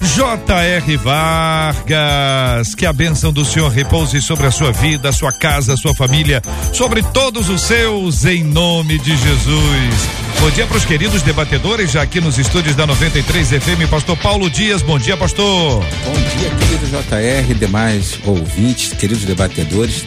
J.R. 0.00 0.96
Vargas, 0.96 2.74
que 2.74 2.86
a 2.86 2.92
bênção 2.92 3.32
do 3.32 3.44
Senhor 3.44 3.68
repouse 3.68 4.20
sobre 4.22 4.46
a 4.46 4.50
sua 4.50 4.72
vida, 4.72 5.08
a 5.08 5.12
sua 5.12 5.32
casa, 5.32 5.74
a 5.74 5.76
sua 5.76 5.94
família, 5.94 6.40
sobre 6.72 7.02
todos 7.02 7.48
os 7.48 7.62
seus, 7.62 8.24
em 8.24 8.44
nome 8.44 8.98
de 8.98 9.16
Jesus. 9.16 10.08
Bom 10.40 10.50
dia 10.50 10.66
para 10.66 10.76
os 10.76 10.84
queridos 10.84 11.22
debatedores, 11.22 11.90
já 11.90 12.02
aqui 12.02 12.20
nos 12.20 12.38
estúdios 12.38 12.76
da 12.76 12.86
93 12.86 13.48
FM, 13.48 13.90
Pastor 13.90 14.16
Paulo 14.16 14.48
Dias. 14.48 14.82
Bom 14.82 14.98
dia, 14.98 15.16
pastor. 15.16 15.84
Bom 16.04 16.12
dia, 16.12 16.50
querido 16.50 16.86
JR, 16.86 17.54
demais 17.54 18.18
ouvintes, 18.24 18.92
queridos 18.92 19.24
debatedores. 19.24 20.04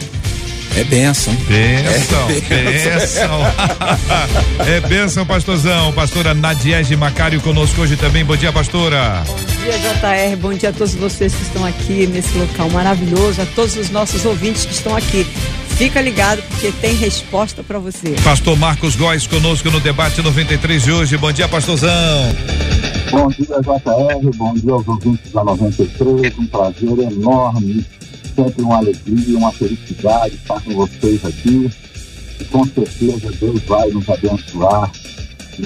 É 0.74 0.84
benção. 0.84 1.34
Benção, 1.34 2.30
é 2.30 2.40
benção. 2.40 3.40
é 4.66 4.80
benção, 4.80 5.26
pastorzão. 5.26 5.92
Pastora 5.92 6.32
Nadiege 6.32 6.96
Macário 6.96 7.40
conosco 7.42 7.82
hoje 7.82 7.94
também. 7.96 8.24
Bom 8.24 8.36
dia, 8.36 8.50
pastora. 8.50 9.22
Bom 9.26 9.36
dia, 9.62 9.78
JR. 9.78 10.36
Bom 10.40 10.54
dia 10.54 10.70
a 10.70 10.72
todos 10.72 10.94
vocês 10.94 11.34
que 11.34 11.42
estão 11.42 11.64
aqui 11.64 12.06
nesse 12.06 12.36
local 12.38 12.70
maravilhoso, 12.70 13.42
a 13.42 13.46
todos 13.54 13.76
os 13.76 13.90
nossos 13.90 14.24
ouvintes 14.24 14.64
que 14.64 14.72
estão 14.72 14.96
aqui. 14.96 15.26
Fica 15.76 16.00
ligado 16.00 16.42
porque 16.42 16.72
tem 16.72 16.94
resposta 16.94 17.62
para 17.62 17.78
você. 17.78 18.14
Pastor 18.24 18.56
Marcos 18.56 18.96
Góes 18.96 19.26
conosco 19.26 19.70
no 19.70 19.80
debate 19.80 20.22
93 20.22 20.82
de 20.82 20.92
hoje. 20.92 21.16
Bom 21.18 21.32
dia, 21.32 21.48
pastorzão. 21.48 21.90
Bom 23.10 23.28
dia, 23.28 23.60
JR. 23.60 24.36
Bom 24.36 24.54
dia 24.54 24.72
aos 24.72 24.88
ouvintes 24.88 25.32
da 25.32 25.44
93. 25.44 26.38
Um 26.38 26.46
prazer 26.46 26.98
enorme 26.98 27.84
sempre 28.34 28.62
uma 28.62 28.78
alegria, 28.78 29.38
uma 29.38 29.52
felicidade 29.52 30.34
estar 30.34 30.60
com 30.60 30.74
vocês 30.74 31.24
aqui. 31.24 31.70
E 32.40 32.44
com 32.46 32.64
certeza 32.66 33.30
Deus 33.38 33.62
vai 33.62 33.90
nos 33.90 34.08
abençoar 34.08 34.90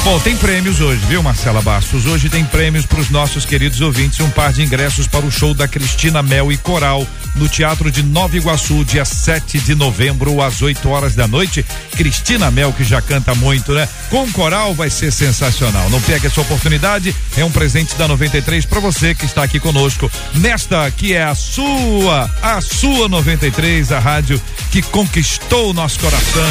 Bom, 0.05 0.19
tem 0.21 0.37
prêmios 0.37 0.81
hoje, 0.81 1.01
viu, 1.09 1.23
Marcela 1.23 1.61
Bastos? 1.63 2.07
Hoje 2.07 2.29
tem 2.29 2.45
prêmios 2.45 2.87
para 2.87 3.01
os 3.01 3.11
nossos 3.11 3.45
queridos 3.45 3.81
ouvintes. 3.81 4.21
Um 4.21 4.31
par 4.31 4.53
de 4.53 4.63
ingressos 4.63 5.07
para 5.07 5.25
o 5.25 5.31
show 5.31 5.55
da 5.55 5.67
Cristina 5.67 6.23
Mel 6.23 6.51
e 6.53 6.57
Coral 6.57 7.07
no 7.37 7.49
Teatro 7.49 7.91
de 7.91 8.03
Nova 8.03 8.37
Iguaçu, 8.37 8.85
dia 8.85 9.05
7 9.05 9.59
de 9.61 9.75
novembro, 9.75 10.43
às 10.43 10.63
8 10.63 10.89
horas 10.89 11.15
da 11.15 11.27
noite. 11.27 11.65
Cristina 11.97 12.51
Mel, 12.51 12.73
que 12.73 12.85
já 12.85 13.01
canta 13.01 13.35
muito, 13.35 13.73
né? 13.73 13.89
Com 14.09 14.31
coral 14.33 14.75
vai 14.75 14.91
ser 14.91 15.13
sensacional. 15.13 15.89
Não 15.91 16.01
perca 16.01 16.27
essa 16.27 16.41
oportunidade. 16.41 17.15
É 17.37 17.45
um 17.45 17.51
presente 17.51 17.95
da 17.97 18.09
93 18.09 18.67
para 18.67 18.81
você 18.81 19.15
que 19.15 19.25
está 19.25 19.43
aqui 19.43 19.61
conosco. 19.61 20.11
Nesta 20.35 20.91
que 20.91 21.15
é 21.15 21.23
a 21.23 21.30
sua, 21.35 22.31
a 22.43 22.61
sua 22.61 23.09
93, 23.09 23.93
a 23.93 23.99
rádio 23.99 24.41
que 24.71 24.83
conquistou 24.83 25.71
o 25.71 25.73
nosso 25.73 25.99
coração. 26.01 26.43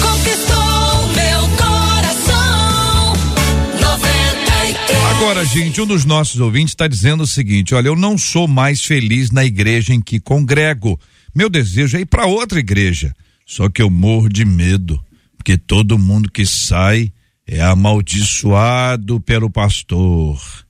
Conquistou 0.00 1.08
meu 1.14 1.40
coração. 1.56 3.12
93. 3.80 5.16
Agora, 5.16 5.44
gente, 5.44 5.80
um 5.80 5.86
dos 5.86 6.04
nossos 6.04 6.40
ouvintes 6.40 6.72
está 6.72 6.86
dizendo 6.86 7.22
o 7.22 7.26
seguinte: 7.26 7.74
olha, 7.74 7.88
eu 7.88 7.96
não 7.96 8.18
sou 8.18 8.46
mais 8.46 8.84
feliz 8.84 9.30
na 9.30 9.44
igreja 9.44 9.94
em 9.94 10.00
que 10.00 10.20
congrego. 10.20 10.98
Meu 11.34 11.48
desejo 11.48 11.96
é 11.96 12.00
ir 12.00 12.06
para 12.06 12.26
outra 12.26 12.58
igreja. 12.58 13.14
Só 13.46 13.68
que 13.68 13.80
eu 13.80 13.88
morro 13.88 14.28
de 14.28 14.44
medo, 14.44 15.00
porque 15.36 15.56
todo 15.56 15.98
mundo 15.98 16.30
que 16.30 16.44
sai 16.44 17.12
é 17.46 17.62
amaldiçoado 17.62 19.20
pelo 19.20 19.48
pastor. 19.48 20.65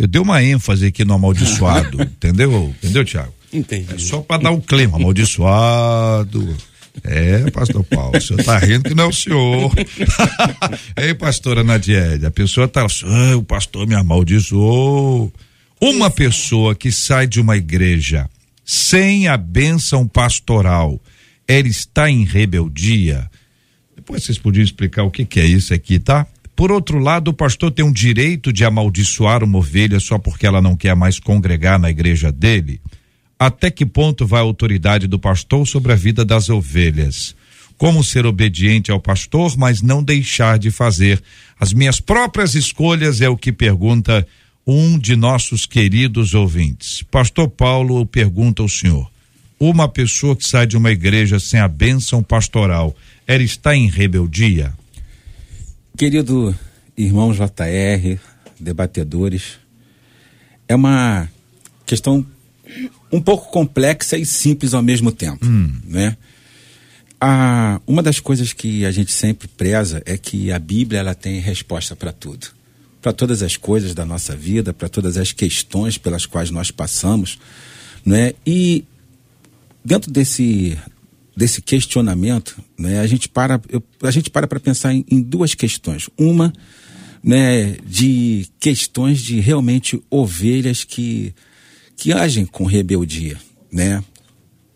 Eu 0.00 0.06
dei 0.06 0.18
uma 0.18 0.42
ênfase 0.42 0.86
aqui 0.86 1.04
no 1.04 1.12
amaldiçoado, 1.12 2.00
entendeu? 2.00 2.74
Entendeu, 2.82 3.04
Tiago? 3.04 3.34
Entendi. 3.52 3.94
É 3.94 3.98
só 3.98 4.22
para 4.22 4.44
dar 4.44 4.50
o 4.50 4.58
clima, 4.58 4.96
amaldiçoado. 4.96 6.56
É, 7.04 7.50
pastor 7.50 7.84
Paulo, 7.84 8.16
o 8.16 8.20
senhor 8.20 8.42
tá 8.42 8.58
rindo 8.58 8.88
que 8.88 8.94
não 8.94 9.04
é 9.04 9.06
o 9.08 9.12
senhor. 9.12 9.70
Ei, 10.96 11.12
pastora 11.12 11.62
Nadiede, 11.62 12.24
a 12.24 12.30
pessoa 12.30 12.66
tá, 12.66 12.80
ah, 12.82 13.36
o 13.36 13.42
pastor 13.42 13.86
me 13.86 13.94
amaldiçoou. 13.94 15.30
Uma 15.78 16.10
pessoa 16.10 16.74
que 16.74 16.90
sai 16.90 17.26
de 17.26 17.38
uma 17.38 17.58
igreja 17.58 18.26
sem 18.64 19.28
a 19.28 19.36
bênção 19.36 20.08
pastoral, 20.08 20.98
ela 21.46 21.68
está 21.68 22.10
em 22.10 22.24
rebeldia. 22.24 23.30
Depois 23.94 24.24
vocês 24.24 24.38
podiam 24.38 24.64
explicar 24.64 25.02
o 25.02 25.10
que, 25.10 25.26
que 25.26 25.40
é 25.40 25.44
isso 25.44 25.74
aqui, 25.74 25.98
tá? 25.98 26.26
Por 26.60 26.70
outro 26.70 26.98
lado, 26.98 27.28
o 27.28 27.32
pastor 27.32 27.70
tem 27.70 27.82
um 27.82 27.90
direito 27.90 28.52
de 28.52 28.66
amaldiçoar 28.66 29.42
uma 29.42 29.56
ovelha 29.56 29.98
só 29.98 30.18
porque 30.18 30.46
ela 30.46 30.60
não 30.60 30.76
quer 30.76 30.94
mais 30.94 31.18
congregar 31.18 31.78
na 31.78 31.88
igreja 31.88 32.30
dele? 32.30 32.82
Até 33.38 33.70
que 33.70 33.86
ponto 33.86 34.26
vai 34.26 34.40
a 34.40 34.44
autoridade 34.44 35.06
do 35.06 35.18
pastor 35.18 35.66
sobre 35.66 35.90
a 35.94 35.96
vida 35.96 36.22
das 36.22 36.50
ovelhas? 36.50 37.34
Como 37.78 38.04
ser 38.04 38.26
obediente 38.26 38.90
ao 38.90 39.00
pastor, 39.00 39.56
mas 39.56 39.80
não 39.80 40.02
deixar 40.02 40.58
de 40.58 40.70
fazer 40.70 41.22
as 41.58 41.72
minhas 41.72 41.98
próprias 41.98 42.54
escolhas? 42.54 43.22
É 43.22 43.28
o 43.30 43.38
que 43.38 43.52
pergunta 43.52 44.28
um 44.66 44.98
de 44.98 45.16
nossos 45.16 45.64
queridos 45.64 46.34
ouvintes. 46.34 47.02
Pastor 47.10 47.48
Paulo 47.48 48.04
pergunta 48.04 48.60
ao 48.60 48.68
senhor: 48.68 49.10
uma 49.58 49.88
pessoa 49.88 50.36
que 50.36 50.46
sai 50.46 50.66
de 50.66 50.76
uma 50.76 50.90
igreja 50.90 51.40
sem 51.40 51.58
a 51.58 51.66
bênção 51.66 52.22
pastoral, 52.22 52.94
ela 53.26 53.42
está 53.42 53.74
em 53.74 53.88
rebeldia? 53.88 54.78
Querido 56.00 56.56
irmão 56.96 57.30
JR, 57.30 58.18
debatedores, 58.58 59.58
é 60.66 60.74
uma 60.74 61.28
questão 61.84 62.26
um 63.12 63.20
pouco 63.20 63.50
complexa 63.50 64.16
e 64.16 64.24
simples 64.24 64.72
ao 64.72 64.82
mesmo 64.82 65.12
tempo, 65.12 65.44
né? 65.84 66.16
a, 67.20 67.82
uma 67.86 68.02
das 68.02 68.18
coisas 68.18 68.54
que 68.54 68.86
a 68.86 68.90
gente 68.90 69.12
sempre 69.12 69.46
preza 69.46 70.02
é 70.06 70.16
que 70.16 70.50
a 70.50 70.58
Bíblia 70.58 71.00
ela 71.00 71.14
tem 71.14 71.38
resposta 71.38 71.94
para 71.94 72.12
tudo. 72.12 72.46
Para 73.02 73.12
todas 73.12 73.42
as 73.42 73.58
coisas 73.58 73.92
da 73.92 74.06
nossa 74.06 74.34
vida, 74.34 74.72
para 74.72 74.88
todas 74.88 75.18
as 75.18 75.32
questões 75.32 75.98
pelas 75.98 76.24
quais 76.24 76.50
nós 76.50 76.70
passamos. 76.70 77.38
Né? 78.06 78.32
E 78.46 78.86
dentro 79.84 80.10
desse, 80.10 80.78
desse 81.40 81.62
questionamento, 81.62 82.62
né, 82.78 83.00
a 83.00 83.06
gente 83.06 83.26
para 83.26 83.58
eu, 83.70 83.82
a 84.02 84.10
gente 84.10 84.28
para 84.28 84.46
para 84.46 84.60
pensar 84.60 84.92
em, 84.92 85.06
em 85.10 85.22
duas 85.22 85.54
questões. 85.54 86.10
Uma 86.18 86.52
né, 87.24 87.76
de 87.82 88.46
questões 88.60 89.20
de 89.20 89.40
realmente 89.40 90.02
ovelhas 90.10 90.84
que, 90.84 91.34
que 91.96 92.12
agem 92.12 92.44
com 92.44 92.64
rebeldia, 92.64 93.38
né? 93.72 94.04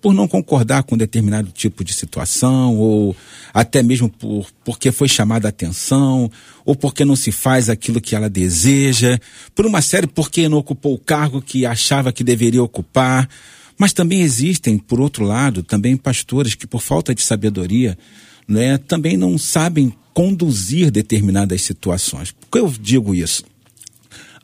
Por 0.00 0.14
não 0.14 0.26
concordar 0.26 0.84
com 0.84 0.96
determinado 0.96 1.50
tipo 1.50 1.84
de 1.84 1.93
situação, 1.93 2.76
ou 2.78 3.14
até 3.52 3.82
mesmo 3.82 4.08
por, 4.08 4.46
porque 4.64 4.90
foi 4.90 5.08
chamada 5.08 5.49
a 5.49 5.50
atenção, 5.50 6.31
ou 6.64 6.75
porque 6.75 7.05
não 7.05 7.17
se 7.17 7.31
faz 7.31 7.69
aquilo 7.69 8.00
que 8.00 8.14
ela 8.14 8.31
deseja, 8.31 9.19
por 9.55 9.67
uma 9.67 9.82
série 9.82 10.06
porque 10.06 10.49
não 10.49 10.58
ocupou 10.58 10.94
o 10.94 10.99
cargo 10.99 11.43
que 11.43 11.67
achava 11.67 12.10
que 12.10 12.25
deveria 12.25 12.62
ocupar. 12.62 13.28
Mas 13.79 13.93
também 13.93 14.21
existem, 14.21 14.79
por 14.79 15.00
outro 15.00 15.25
lado, 15.25 15.62
também 15.62 15.97
pastores 15.97 16.55
que, 16.55 16.67
por 16.67 16.81
falta 16.81 17.15
de 17.15 17.23
sabedoria, 17.23 17.99
né, 18.47 18.79
também 18.79 19.17
não 19.17 19.37
sabem 19.37 19.93
conduzir 20.12 20.91
determinadas 20.91 21.62
situações. 21.62 22.31
Por 22.31 22.49
que 22.50 22.59
eu 22.59 22.73
digo 22.81 23.15
isso? 23.15 23.44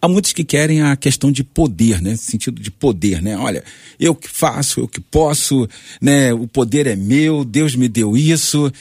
Há 0.03 0.09
muitos 0.09 0.33
que 0.33 0.43
querem 0.43 0.81
a 0.81 0.97
questão 0.97 1.31
de 1.31 1.45
poder, 1.45 2.01
né? 2.01 2.17
Sentido 2.17 2.61
de 2.61 2.71
poder, 2.71 3.21
né? 3.21 3.37
Olha, 3.37 3.63
eu 3.99 4.15
que 4.15 4.29
faço, 4.29 4.81
eu 4.81 4.89
que 4.89 4.99
posso, 4.99 5.69
né? 6.01 6.33
O 6.33 6.49
poder 6.49 6.87
é 6.87 6.97
meu, 6.97 7.45
Deus 7.45 7.77
me 7.77 7.87
deu 7.87 8.17
isso. 8.17 8.73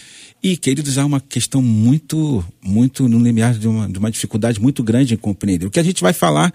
E, 0.42 0.56
queridos, 0.56 0.98
há 0.98 1.06
uma 1.06 1.19
questão 1.19 1.62
muito, 1.62 2.44
muito 2.62 3.10
no 3.10 3.19
limiar 3.19 3.54
de 3.54 3.68
uma, 3.68 3.90
de 3.90 4.00
uma 4.00 4.10
dificuldade 4.10 4.62
muito 4.62 4.81
grande 4.81 5.13
em 5.13 5.18
compreender. 5.18 5.66
O 5.66 5.72
que 5.72 5.81
a 5.81 5.84
gente 5.84 6.02
vai 6.02 6.13
falar 6.13 6.54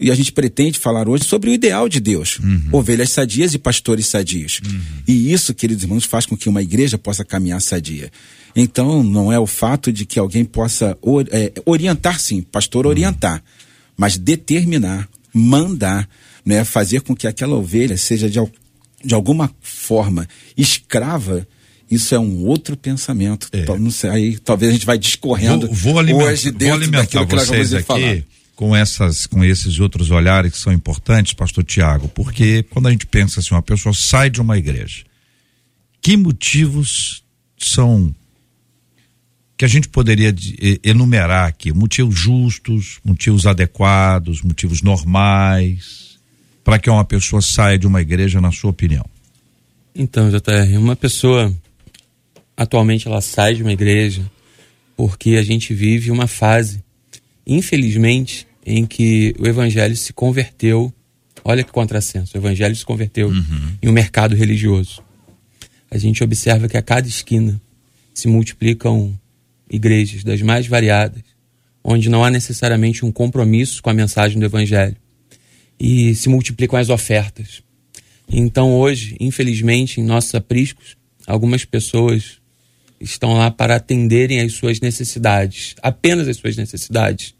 e 0.00 0.10
a 0.10 0.14
gente 0.14 0.32
pretende 0.32 0.78
falar 0.78 1.08
hoje 1.08 1.24
sobre 1.24 1.50
o 1.50 1.52
ideal 1.52 1.88
de 1.88 2.00
Deus. 2.00 2.38
Uhum. 2.38 2.68
Ovelhas 2.72 3.10
sadias 3.10 3.52
e 3.52 3.58
pastores 3.58 4.06
sadios. 4.06 4.60
Uhum. 4.64 4.80
E 5.06 5.32
isso, 5.32 5.52
queridos 5.52 5.84
irmãos, 5.84 6.04
faz 6.04 6.24
com 6.24 6.36
que 6.36 6.48
uma 6.48 6.62
igreja 6.62 6.96
possa 6.96 7.24
caminhar 7.24 7.60
sadia. 7.60 8.10
Então, 8.56 9.02
não 9.02 9.30
é 9.30 9.38
o 9.38 9.46
fato 9.46 9.92
de 9.92 10.06
que 10.06 10.18
alguém 10.18 10.44
possa 10.44 10.96
or, 11.02 11.26
é, 11.30 11.52
orientar, 11.66 12.18
sim, 12.18 12.40
pastor 12.40 12.86
orientar, 12.86 13.42
mas 13.96 14.16
determinar, 14.16 15.08
mandar, 15.32 16.08
né, 16.44 16.64
fazer 16.64 17.02
com 17.02 17.14
que 17.14 17.26
aquela 17.26 17.54
ovelha 17.54 17.96
seja 17.96 18.28
de, 18.28 18.40
de 19.04 19.14
alguma 19.14 19.54
forma 19.60 20.26
escrava 20.56 21.46
isso 21.90 22.14
é 22.14 22.18
um 22.20 22.46
outro 22.46 22.76
pensamento. 22.76 23.48
É. 23.52 23.66
Não 23.76 23.90
sei, 23.90 24.10
aí 24.10 24.38
talvez 24.38 24.70
a 24.70 24.72
gente 24.72 24.86
vai 24.86 24.96
discorrendo 24.96 25.66
vou, 25.66 25.74
vou 25.74 25.98
alimentar, 25.98 26.30
hoje 26.30 26.52
dentro 26.52 26.66
vou 26.66 26.76
alimentar 26.76 27.20
daquilo 27.20 27.40
vocês 27.40 27.70
que 27.70 27.76
aqui 27.76 27.84
falar. 27.84 28.22
Com 28.60 28.76
essas, 28.76 29.26
com 29.26 29.42
esses 29.42 29.80
outros 29.80 30.10
olhares 30.10 30.52
que 30.52 30.58
são 30.58 30.70
importantes, 30.70 31.32
Pastor 31.32 31.64
Tiago, 31.64 32.08
porque 32.08 32.62
quando 32.64 32.88
a 32.88 32.90
gente 32.90 33.06
pensa 33.06 33.40
assim, 33.40 33.54
uma 33.54 33.62
pessoa 33.62 33.94
sai 33.94 34.28
de 34.28 34.38
uma 34.38 34.58
igreja, 34.58 35.02
que 36.02 36.14
motivos 36.14 37.24
são 37.56 38.14
que 39.56 39.64
a 39.64 39.68
gente 39.68 39.88
poderia 39.88 40.34
enumerar 40.84 41.48
aqui 41.48 41.72
motivos 41.72 42.14
justos, 42.14 43.00
motivos 43.02 43.46
adequados, 43.46 44.42
motivos 44.42 44.82
normais, 44.82 46.18
para 46.62 46.78
que 46.78 46.90
uma 46.90 47.04
pessoa 47.04 47.40
saia 47.40 47.78
de 47.78 47.86
uma 47.86 48.02
igreja, 48.02 48.42
na 48.42 48.52
sua 48.52 48.68
opinião? 48.68 49.06
Então, 49.94 50.28
JR, 50.30 50.78
uma 50.78 50.96
pessoa 50.96 51.50
atualmente 52.54 53.08
ela 53.08 53.22
sai 53.22 53.54
de 53.54 53.62
uma 53.62 53.72
igreja 53.72 54.30
porque 54.94 55.36
a 55.36 55.42
gente 55.42 55.72
vive 55.72 56.10
uma 56.10 56.26
fase, 56.26 56.84
infelizmente, 57.46 58.49
em 58.64 58.86
que 58.86 59.34
o 59.38 59.46
evangelho 59.46 59.96
se 59.96 60.12
converteu. 60.12 60.92
Olha 61.44 61.64
que 61.64 61.72
contrassenso, 61.72 62.36
o 62.36 62.38
evangelho 62.38 62.76
se 62.76 62.84
converteu 62.84 63.28
uhum. 63.28 63.76
em 63.82 63.88
um 63.88 63.92
mercado 63.92 64.34
religioso. 64.34 65.02
A 65.90 65.98
gente 65.98 66.22
observa 66.22 66.68
que 66.68 66.76
a 66.76 66.82
cada 66.82 67.08
esquina 67.08 67.60
se 68.14 68.28
multiplicam 68.28 69.18
igrejas 69.70 70.22
das 70.22 70.42
mais 70.42 70.66
variadas, 70.66 71.22
onde 71.82 72.08
não 72.08 72.24
há 72.24 72.30
necessariamente 72.30 73.04
um 73.04 73.12
compromisso 73.12 73.82
com 73.82 73.90
a 73.90 73.94
mensagem 73.94 74.38
do 74.38 74.44
Evangelho. 74.44 74.96
E 75.78 76.14
se 76.14 76.28
multiplicam 76.28 76.78
as 76.78 76.90
ofertas. 76.90 77.62
Então, 78.28 78.74
hoje, 78.74 79.16
infelizmente, 79.18 80.00
em 80.00 80.04
nossos 80.04 80.34
apriscos, 80.34 80.96
algumas 81.26 81.64
pessoas 81.64 82.38
estão 83.00 83.32
lá 83.32 83.50
para 83.50 83.76
atenderem 83.76 84.40
às 84.40 84.52
suas 84.52 84.78
necessidades, 84.78 85.74
apenas 85.82 86.28
as 86.28 86.36
suas 86.36 86.56
necessidades, 86.56 87.34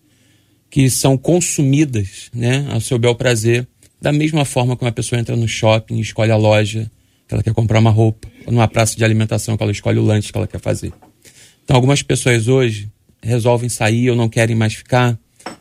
que 0.70 0.88
são 0.88 1.18
consumidas 1.18 2.30
né, 2.32 2.66
ao 2.70 2.80
seu 2.80 2.98
bel 2.98 3.14
prazer, 3.14 3.66
da 4.00 4.12
mesma 4.12 4.44
forma 4.44 4.76
que 4.76 4.84
uma 4.84 4.92
pessoa 4.92 5.20
entra 5.20 5.36
no 5.36 5.48
shopping 5.48 5.98
escolhe 5.98 6.30
a 6.30 6.36
loja 6.36 6.90
que 7.26 7.34
ela 7.34 7.42
quer 7.42 7.52
comprar 7.52 7.78
uma 7.78 7.90
roupa, 7.90 8.28
ou 8.46 8.52
numa 8.52 8.66
praça 8.66 8.96
de 8.96 9.04
alimentação 9.04 9.56
que 9.56 9.62
ela 9.62 9.72
escolhe 9.72 9.98
o 9.98 10.04
lanche 10.04 10.32
que 10.32 10.38
ela 10.38 10.46
quer 10.46 10.60
fazer. 10.60 10.92
Então, 11.62 11.76
algumas 11.76 12.02
pessoas 12.02 12.48
hoje 12.48 12.88
resolvem 13.22 13.68
sair 13.68 14.10
ou 14.10 14.16
não 14.16 14.28
querem 14.28 14.56
mais 14.56 14.74
ficar 14.74 15.18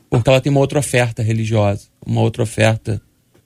porque 0.10 0.30
ela 0.30 0.42
tem 0.42 0.50
uma 0.50 0.60
outra 0.60 0.80
oferta 0.80 1.22
religiosa, 1.22 1.84
uma 2.06 2.22
outra 2.22 2.42
oferta 2.42 3.02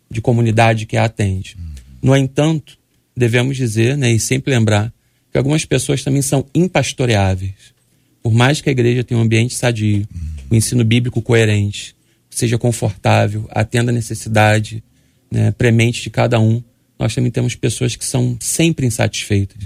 de 0.10 0.22
comunidade 0.22 0.86
que 0.86 0.96
a 0.96 1.06
atende. 1.06 1.58
No 2.02 2.16
entanto, 2.16 2.78
devemos 3.16 3.58
dizer 3.58 3.98
né, 3.98 4.12
e 4.12 4.20
sempre 4.20 4.54
lembrar 4.54 4.94
que 5.32 5.38
algumas 5.38 5.66
pessoas 5.66 6.04
também 6.04 6.22
são 6.22 6.46
impastoreáveis. 6.54 7.74
Por 8.22 8.34
mais 8.34 8.62
que 8.62 8.70
a 8.70 8.72
igreja 8.72 9.04
tenha 9.04 9.20
um 9.20 9.24
ambiente 9.24 9.54
sadio, 9.54 10.08
um 10.54 10.58
ensino 10.58 10.84
bíblico 10.84 11.22
coerente, 11.22 11.96
seja 12.30 12.58
confortável, 12.58 13.48
atenda 13.50 13.92
a 13.92 13.94
necessidade 13.94 14.84
né, 15.32 15.52
premente 15.52 16.04
de 16.04 16.10
cada 16.10 16.40
um, 16.40 16.64
nós 16.98 17.14
também 17.14 17.32
temos 17.32 17.56
pessoas 17.56 17.96
que 17.96 18.06
são 18.06 18.38
sempre 18.40 18.86
insatisfeitas 18.86 19.58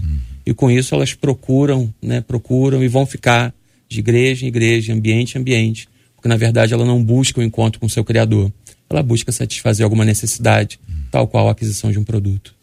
e 0.45 0.54
com 0.54 0.72
isso 0.72 0.95
elas 0.95 1.13
procuram, 1.13 1.94
né, 2.01 2.22
procuram 2.22 2.81
e 2.81 2.88
vão 2.88 3.06
ficar 3.06 3.54
de 3.89 4.00
igreja 4.00 4.45
em 4.45 4.48
igreja, 4.48 4.94
ambiente 4.94 5.36
em 5.36 5.42
ambiente, 5.42 5.89
porque 6.16 6.30
na 6.30 6.38
verdade 6.38 6.74
ela 6.74 6.86
não 6.86 7.04
busca 7.04 7.42
o 7.42 7.44
encontro 7.44 7.80
com 7.80 7.86
o 7.86 7.89
seu 7.89 8.04
criador, 8.04 8.51
ela 8.89 9.04
busca 9.04 9.31
satisfazer 9.31 9.84
alguma 9.84 10.06
necessidade, 10.06 10.80
tal 11.12 11.28
qual 11.28 11.50
a 11.50 11.51
aquisição 11.51 11.92
de 11.92 12.00
um 12.00 12.04
produto. 12.04 12.56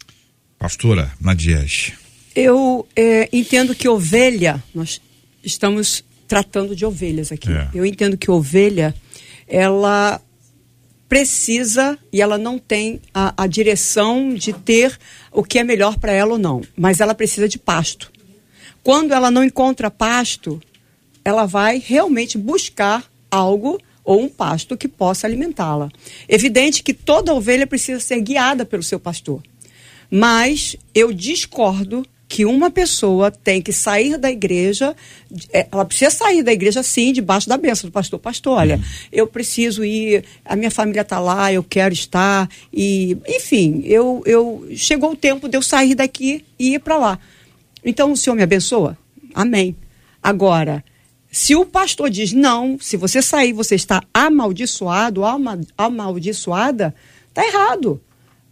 Pastora 0.57 1.11
Nadiege. 1.21 1.93
Eu 2.35 2.87
é, 2.95 3.29
entendo 3.31 3.75
que 3.75 3.87
ovelha, 3.87 4.61
nós 4.73 4.99
estamos 5.43 6.03
tratando 6.27 6.75
de 6.75 6.85
ovelhas 6.85 7.31
aqui. 7.31 7.51
É. 7.51 7.69
Eu 7.73 7.85
entendo 7.85 8.17
que 8.17 8.29
ovelha, 8.29 8.93
ela 9.47 10.21
precisa 11.07 11.97
e 12.11 12.21
ela 12.21 12.37
não 12.37 12.57
tem 12.57 12.99
a, 13.13 13.43
a 13.43 13.47
direção 13.47 14.33
de 14.33 14.53
ter 14.53 14.97
o 15.31 15.43
que 15.43 15.59
é 15.59 15.63
melhor 15.63 15.97
para 15.97 16.11
ela 16.11 16.33
ou 16.33 16.39
não, 16.39 16.61
mas 16.75 16.99
ela 16.99 17.13
precisa 17.13 17.47
de 17.47 17.59
pasto. 17.59 18.11
Quando 18.83 19.13
ela 19.13 19.31
não 19.31 19.43
encontra 19.43 19.89
pasto, 19.89 20.61
ela 21.23 21.45
vai 21.45 21.81
realmente 21.83 22.37
buscar 22.37 23.03
algo 23.31 23.79
ou 24.03 24.21
um 24.21 24.29
pasto 24.29 24.77
que 24.77 24.87
possa 24.87 25.25
alimentá-la. 25.25 25.89
Evidente 26.29 26.83
que 26.83 26.93
toda 26.93 27.33
ovelha 27.33 27.65
precisa 27.65 27.99
ser 27.99 28.21
guiada 28.21 28.63
pelo 28.63 28.83
seu 28.83 28.99
pastor. 28.99 29.41
Mas 30.09 30.75
eu 30.93 31.11
discordo 31.11 32.05
que 32.27 32.45
uma 32.45 32.71
pessoa 32.71 33.29
tem 33.29 33.61
que 33.61 33.71
sair 33.71 34.17
da 34.17 34.31
igreja, 34.31 34.95
é, 35.53 35.67
ela 35.71 35.85
precisa 35.85 36.09
sair 36.09 36.41
da 36.41 36.51
igreja 36.51 36.81
sim, 36.81 37.13
debaixo 37.13 37.47
da 37.47 37.57
bênção 37.57 37.89
do 37.89 37.93
pastor. 37.93 38.19
Pastor, 38.19 38.57
olha, 38.57 38.77
uhum. 38.77 38.83
eu 39.11 39.27
preciso 39.27 39.85
ir, 39.85 40.23
a 40.43 40.55
minha 40.55 40.71
família 40.71 41.01
está 41.01 41.19
lá, 41.19 41.53
eu 41.53 41.63
quero 41.63 41.93
estar, 41.93 42.49
e 42.73 43.17
enfim, 43.27 43.81
eu, 43.85 44.23
eu 44.25 44.67
chegou 44.75 45.11
o 45.11 45.15
tempo 45.15 45.47
de 45.47 45.55
eu 45.55 45.61
sair 45.61 45.93
daqui 45.93 46.43
e 46.57 46.73
ir 46.75 46.79
para 46.79 46.97
lá. 46.97 47.19
Então 47.83 48.11
o 48.11 48.17
Senhor 48.17 48.35
me 48.35 48.43
abençoa? 48.43 48.97
Amém. 49.33 49.75
Agora, 50.21 50.83
se 51.31 51.55
o 51.55 51.65
pastor 51.65 52.09
diz 52.09 52.31
não, 52.31 52.79
se 52.79 52.97
você 52.97 53.21
sair, 53.21 53.53
você 53.53 53.75
está 53.75 54.01
amaldiçoado, 54.13 55.21
amaldiçoada, 55.77 56.95
está 57.29 57.45
errado. 57.45 58.01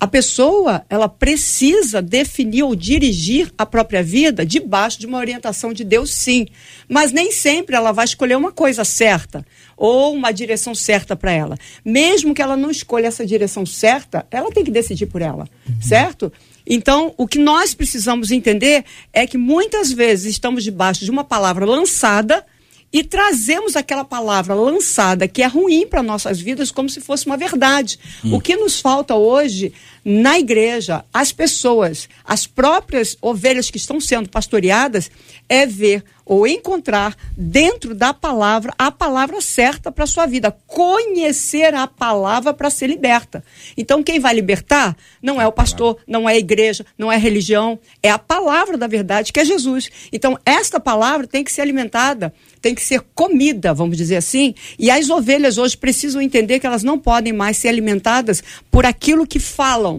A 0.04 0.08
pessoa, 0.08 0.86
ela 0.90 1.08
precisa 1.08 2.02
definir 2.02 2.64
ou 2.64 2.76
dirigir 2.76 3.50
a 3.58 3.66
própria 3.66 4.04
vida 4.04 4.46
debaixo 4.46 5.00
de 5.00 5.08
uma 5.08 5.18
orientação 5.18 5.72
de 5.72 5.86
Deus, 5.86 6.10
sim. 6.14 6.46
Mas 6.90 7.14
nem 7.14 7.32
sempre 7.32 7.74
ela 7.74 7.94
vai 7.94 8.04
escolher 8.04 8.36
uma 8.36 8.52
coisa 8.52 8.84
certa 8.84 9.46
ou 9.78 10.14
uma 10.14 10.34
direção 10.34 10.76
certa 10.76 11.16
para 11.16 11.32
ela. 11.32 11.58
Mesmo 11.86 12.34
que 12.34 12.42
ela 12.42 12.58
não 12.58 12.70
escolha 12.70 13.08
essa 13.08 13.26
direção 13.26 13.66
certa, 13.66 14.28
ela 14.30 14.52
tem 14.52 14.66
que 14.66 14.72
decidir 14.72 15.06
por 15.06 15.22
ela, 15.22 15.48
uhum. 15.70 15.82
certo? 15.82 16.34
Então, 16.68 17.14
o 17.18 17.26
que 17.26 17.40
nós 17.40 17.74
precisamos 17.74 18.30
entender 18.30 18.84
é 19.14 19.26
que 19.26 19.38
muitas 19.38 19.90
vezes 19.90 20.34
estamos 20.34 20.66
debaixo 20.66 21.06
de 21.06 21.12
uma 21.12 21.24
palavra 21.24 21.66
lançada 21.66 22.46
e 22.94 23.04
trazemos 23.04 23.76
aquela 23.76 24.06
palavra 24.06 24.54
lançada 24.54 25.28
que 25.28 25.42
é 25.42 25.48
ruim 25.48 25.88
para 25.88 26.04
nossas 26.04 26.40
vidas 26.40 26.70
como 26.70 26.88
se 26.88 27.02
fosse 27.02 27.26
uma 27.26 27.36
verdade. 27.36 27.98
Hum. 28.24 28.36
O 28.36 28.40
que 28.40 28.56
nos 28.56 28.80
falta 28.80 29.16
hoje 29.16 29.74
na 30.06 30.38
igreja, 30.38 31.06
as 31.14 31.32
pessoas, 31.32 32.10
as 32.26 32.46
próprias 32.46 33.18
ovelhas 33.22 33.70
que 33.70 33.78
estão 33.78 34.02
sendo 34.02 34.30
pastoreadas, 34.30 35.10
é 35.48 35.66
ver 35.66 36.04
ou 36.26 36.48
encontrar 36.48 37.16
dentro 37.38 37.94
da 37.94 38.14
palavra 38.14 38.74
a 38.78 38.92
palavra 38.92 39.42
certa 39.42 39.92
para 39.92 40.06
a 40.06 40.08
sua 40.08 40.26
vida. 40.26 40.56
Conhecer 40.66 41.74
a 41.74 41.86
palavra 41.86 42.54
para 42.54 42.70
ser 42.70 42.88
liberta. 42.88 43.44
Então, 43.76 44.02
quem 44.02 44.20
vai 44.20 44.34
libertar 44.34 44.96
não 45.22 45.42
é 45.42 45.48
o 45.48 45.52
pastor, 45.52 45.98
não 46.08 46.28
é 46.28 46.34
a 46.34 46.38
igreja, 46.38 46.86
não 46.98 47.12
é 47.12 47.16
a 47.16 47.20
religião, 47.20 47.80
é 48.02 48.10
a 48.10 48.18
palavra 48.18 48.78
da 48.78 48.88
verdade 48.88 49.34
que 49.34 49.40
é 49.40 49.46
Jesus. 49.46 49.90
Então, 50.12 50.38
esta 50.46 50.80
palavra 50.80 51.28
tem 51.28 51.44
que 51.44 51.52
ser 51.52 51.62
alimentada, 51.62 52.34
tem 52.62 52.74
que 52.74 52.82
ser 52.82 53.02
comida, 53.14 53.74
vamos 53.74 53.98
dizer 53.98 54.16
assim. 54.16 54.56
E 54.80 54.90
as 54.90 55.10
ovelhas 55.10 55.58
hoje 55.58 55.78
precisam 55.78 56.22
entender 56.22 56.60
que 56.60 56.68
elas 56.68 56.84
não 56.84 56.98
podem 56.98 57.34
mais 57.34 57.58
ser 57.58 57.68
alimentadas 57.68 58.42
por 58.72 58.86
aquilo 58.86 59.28
que 59.28 59.40
falam, 59.40 59.93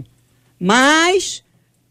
mas 0.64 1.44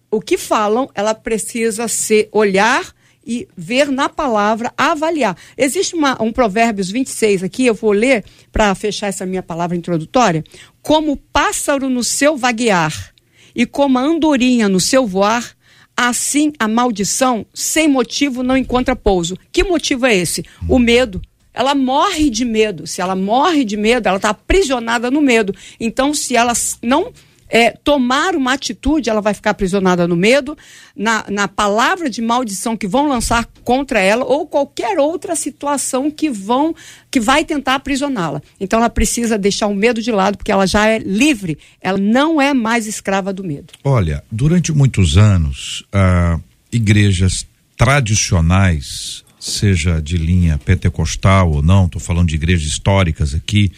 o 0.09 0.19
que 0.19 0.35
falam, 0.35 0.89
ela 0.95 1.13
precisa 1.13 1.87
ser 1.87 2.27
olhar 2.31 2.91
e 3.23 3.47
ver 3.55 3.91
na 3.91 4.09
palavra, 4.09 4.73
avaliar. 4.75 5.37
Existe 5.55 5.93
uma, 5.93 6.19
um 6.19 6.31
Provérbios 6.31 6.89
26 6.89 7.43
aqui, 7.43 7.67
eu 7.67 7.75
vou 7.75 7.91
ler 7.91 8.25
para 8.51 8.73
fechar 8.73 9.05
essa 9.09 9.27
minha 9.27 9.43
palavra 9.43 9.77
introdutória. 9.77 10.43
Como 10.81 11.17
pássaro 11.31 11.87
no 11.87 12.03
seu 12.03 12.35
vaguear 12.35 13.13
e 13.55 13.63
como 13.63 13.99
a 13.99 14.01
andorinha 14.01 14.67
no 14.67 14.79
seu 14.79 15.05
voar, 15.05 15.55
assim 15.95 16.51
a 16.57 16.67
maldição 16.67 17.45
sem 17.53 17.87
motivo 17.87 18.41
não 18.41 18.57
encontra 18.57 18.95
pouso. 18.95 19.37
Que 19.51 19.63
motivo 19.63 20.07
é 20.07 20.15
esse? 20.15 20.43
O 20.67 20.79
medo. 20.79 21.21
Ela 21.53 21.75
morre 21.75 22.31
de 22.31 22.43
medo. 22.43 22.87
Se 22.87 23.01
ela 23.01 23.15
morre 23.15 23.63
de 23.63 23.77
medo, 23.77 24.07
ela 24.07 24.17
está 24.17 24.29
aprisionada 24.29 25.11
no 25.11 25.21
medo. 25.21 25.53
Então, 25.79 26.11
se 26.11 26.35
ela 26.35 26.53
não 26.81 27.13
é, 27.49 27.71
tomar 27.71 28.35
uma 28.35 28.53
atitude, 28.53 29.09
ela 29.09 29.21
vai 29.21 29.33
ficar 29.33 29.51
aprisionada 29.51 30.07
no 30.07 30.15
medo, 30.15 30.57
na, 30.95 31.25
na 31.29 31.47
palavra 31.47 32.09
de 32.09 32.21
maldição 32.21 32.75
que 32.75 32.87
vão 32.87 33.07
lançar 33.07 33.47
contra 33.63 33.99
ela 33.99 34.25
ou 34.25 34.47
qualquer 34.47 34.97
outra 34.97 35.35
situação 35.35 36.09
que 36.09 36.29
vão 36.29 36.75
que 37.11 37.19
vai 37.19 37.45
tentar 37.45 37.75
aprisioná-la. 37.75 38.41
Então 38.59 38.79
ela 38.79 38.89
precisa 38.89 39.37
deixar 39.37 39.67
o 39.67 39.75
medo 39.75 40.01
de 40.01 40.11
lado 40.11 40.37
porque 40.37 40.51
ela 40.51 40.65
já 40.65 40.87
é 40.87 40.97
livre, 40.99 41.57
ela 41.79 41.97
não 41.97 42.41
é 42.41 42.53
mais 42.53 42.87
escrava 42.87 43.31
do 43.31 43.43
medo. 43.43 43.73
Olha, 43.83 44.23
durante 44.31 44.71
muitos 44.71 45.17
anos, 45.17 45.85
ah, 45.93 46.39
igrejas 46.71 47.45
tradicionais, 47.77 49.23
seja 49.39 50.01
de 50.01 50.17
linha 50.17 50.57
pentecostal 50.57 51.51
ou 51.51 51.61
não, 51.61 51.85
estou 51.85 52.01
falando 52.01 52.29
de 52.29 52.35
igrejas 52.35 52.67
históricas 52.67 53.35
aqui, 53.35 53.71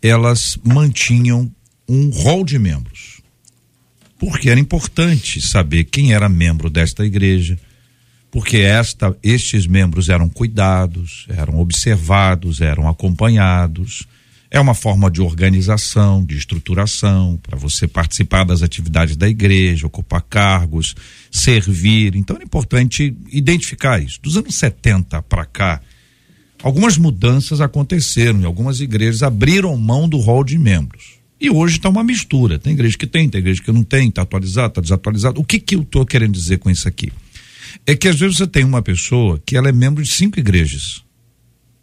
elas 0.00 0.58
mantinham 0.64 1.50
um 1.90 2.08
rol 2.10 2.44
de 2.44 2.56
membros. 2.56 3.20
Porque 4.16 4.48
era 4.48 4.60
importante 4.60 5.40
saber 5.40 5.84
quem 5.84 6.12
era 6.12 6.28
membro 6.28 6.70
desta 6.70 7.04
igreja, 7.04 7.58
porque 8.30 8.58
esta, 8.58 9.16
estes 9.24 9.66
membros 9.66 10.08
eram 10.08 10.28
cuidados, 10.28 11.26
eram 11.28 11.58
observados, 11.58 12.60
eram 12.60 12.88
acompanhados. 12.88 14.06
É 14.52 14.60
uma 14.60 14.74
forma 14.74 15.10
de 15.10 15.20
organização, 15.20 16.24
de 16.24 16.36
estruturação, 16.36 17.36
para 17.42 17.58
você 17.58 17.88
participar 17.88 18.44
das 18.44 18.62
atividades 18.62 19.16
da 19.16 19.28
igreja, 19.28 19.86
ocupar 19.86 20.22
cargos, 20.22 20.94
servir. 21.30 22.14
Então 22.14 22.36
é 22.40 22.44
importante 22.44 23.16
identificar 23.32 24.00
isso. 24.00 24.20
Dos 24.22 24.36
anos 24.36 24.54
70 24.54 25.22
para 25.22 25.44
cá, 25.44 25.80
algumas 26.62 26.96
mudanças 26.96 27.60
aconteceram 27.60 28.40
e 28.40 28.44
algumas 28.44 28.80
igrejas 28.80 29.24
abriram 29.24 29.76
mão 29.76 30.08
do 30.08 30.18
rol 30.18 30.44
de 30.44 30.56
membros. 30.56 31.19
E 31.40 31.48
hoje 31.48 31.76
está 31.76 31.88
uma 31.88 32.04
mistura. 32.04 32.58
Tem 32.58 32.74
igreja 32.74 32.98
que 32.98 33.06
tem, 33.06 33.28
tem 33.28 33.38
igreja 33.38 33.62
que 33.62 33.72
não 33.72 33.82
tem, 33.82 34.08
está 34.08 34.22
atualizado, 34.22 34.68
está 34.68 34.80
desatualizado. 34.82 35.40
O 35.40 35.44
que, 35.44 35.58
que 35.58 35.74
eu 35.74 35.82
estou 35.82 36.04
querendo 36.04 36.32
dizer 36.32 36.58
com 36.58 36.70
isso 36.70 36.86
aqui? 36.86 37.10
É 37.86 37.96
que 37.96 38.08
às 38.08 38.18
vezes 38.18 38.36
você 38.36 38.46
tem 38.46 38.64
uma 38.64 38.82
pessoa 38.82 39.40
que 39.46 39.56
ela 39.56 39.68
é 39.68 39.72
membro 39.72 40.02
de 40.02 40.10
cinco 40.10 40.38
igrejas. 40.38 41.02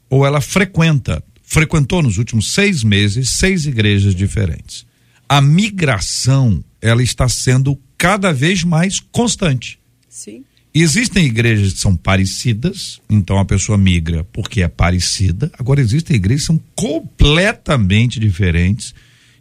Ou 0.10 0.26
ela 0.26 0.42
frequenta, 0.42 1.24
frequentou 1.42 2.04
nos 2.04 2.18
últimos 2.18 2.54
seis 2.54 2.84
meses 2.84 3.32
seis 3.32 3.66
igrejas 3.66 4.14
diferentes. 4.14 4.86
A 5.28 5.42
migração, 5.42 6.64
ela 6.80 7.02
está 7.02 7.28
sendo 7.28 7.78
cada 7.98 8.32
vez 8.32 8.64
mais 8.64 9.00
constante. 9.00 9.80
Sim. 10.08 10.44
Existem 10.74 11.26
igrejas 11.26 11.74
que 11.74 11.80
são 11.80 11.96
parecidas, 11.96 13.02
então 13.10 13.40
a 13.40 13.46
pessoa 13.46 13.78
migra 13.78 14.24
porque 14.32 14.62
é 14.62 14.68
parecida. 14.68 15.52
Agora 15.58 15.82
existem 15.82 16.16
igrejas 16.16 16.44
que 16.44 16.48
são 16.48 16.62
completamente 16.76 18.20
diferentes 18.20 18.94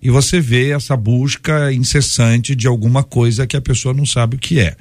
e 0.03 0.11
você 0.11 0.41
vê 0.41 0.71
essa 0.71 0.97
busca 0.97 1.73
incessante 1.73 2.55
de 2.55 2.67
alguma 2.67 3.03
coisa 3.03 3.47
que 3.47 3.57
a 3.57 3.61
pessoa 3.61 3.95
não 3.95 4.07
sabe 4.07 4.37
o 4.37 4.39
que 4.39 4.61
é. 4.61 4.77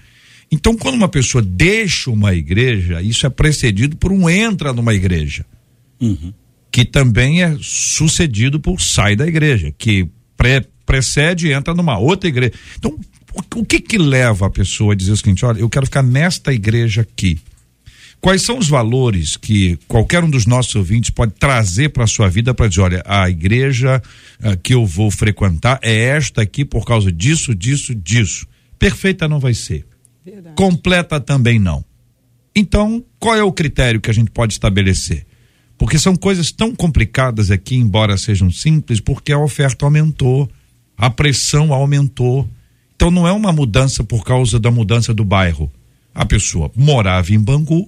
Então, 0.52 0.76
quando 0.78 0.96
uma 0.96 1.10
pessoa 1.10 1.42
deixa 1.42 2.12
uma 2.12 2.34
igreja, 2.34 3.02
isso 3.02 3.26
é 3.26 3.30
precedido 3.30 3.98
por 3.98 4.12
um 4.12 4.30
entra 4.30 4.72
numa 4.74 4.94
igreja, 4.94 5.46
Uhum. 6.00 6.34
que 6.72 6.86
também 6.86 7.42
é 7.42 7.58
sucedido 7.62 8.60
por 8.60 8.80
sai 8.82 9.16
da 9.16 9.26
igreja, 9.26 9.74
que 9.78 10.08
pre 10.38 10.64
precede 10.86 11.48
e 11.48 11.54
entra 11.54 11.74
numa 11.74 11.98
outra 11.98 12.30
igreja. 12.30 12.54
Então, 12.78 12.96
o, 13.56 13.66
que 13.66 13.80
que 13.80 13.98
leva 13.98 14.46
a 14.46 14.50
pessoa 14.50 14.94
a 14.94 14.96
dizer 14.96 15.12
o 15.14 15.18
seguinte: 15.18 15.44
olha, 15.44 15.60
eu 15.60 15.70
quero 15.70 15.86
ficar 15.88 16.04
nesta 16.04 16.54
igreja 16.54 17.02
aqui? 17.02 17.40
Quais 18.26 18.42
são 18.42 18.58
os 18.58 18.68
valores 18.68 19.38
que 19.38 19.78
qualquer 19.88 20.24
um 20.24 20.30
dos 20.32 20.48
nossos 20.48 20.74
ouvintes 20.74 21.12
pode 21.12 21.34
trazer 21.34 21.90
para 21.90 22.06
a 22.06 22.08
sua 22.08 22.28
vida 22.28 22.56
para 22.56 22.68
dizer, 22.68 22.82
olha, 22.82 23.04
a 23.06 23.30
igreja 23.30 24.02
ah, 24.42 24.56
que 24.56 24.74
eu 24.74 24.84
vou 24.84 25.12
frequentar 25.12 25.78
é 25.84 25.96
esta 26.06 26.42
aqui 26.42 26.66
por 26.66 26.88
causa 26.88 27.12
disso, 27.12 27.54
disso, 27.54 27.94
disso. 27.94 28.48
Perfeita 28.80 29.28
não 29.28 29.40
vai 29.40 29.54
ser. 29.54 29.86
Verdade. 30.26 30.56
Completa 30.56 31.20
também 31.20 31.60
não. 31.60 31.86
Então, 32.56 33.06
qual 33.20 33.36
é 33.36 33.44
o 33.44 33.52
critério 33.52 34.02
que 34.02 34.10
a 34.10 34.14
gente 34.14 34.32
pode 34.32 34.54
estabelecer? 34.54 35.24
Porque 35.78 36.00
são 36.00 36.16
coisas 36.16 36.52
tão 36.52 36.74
complicadas 36.74 37.52
aqui, 37.52 37.76
embora 37.76 38.18
sejam 38.18 38.50
simples, 38.50 39.00
porque 39.00 39.34
a 39.34 39.38
oferta 39.38 39.86
aumentou, 39.86 40.50
a 40.98 41.12
pressão 41.12 41.72
aumentou. 41.72 42.50
Então 42.96 43.12
não 43.12 43.28
é 43.28 43.32
uma 43.32 43.54
mudança 43.54 44.04
por 44.04 44.24
causa 44.24 44.60
da 44.60 44.72
mudança 44.72 45.14
do 45.14 45.24
bairro. 45.24 45.72
A 46.12 46.26
pessoa 46.26 46.72
morava 46.76 47.32
em 47.32 47.40
Bangu, 47.40 47.88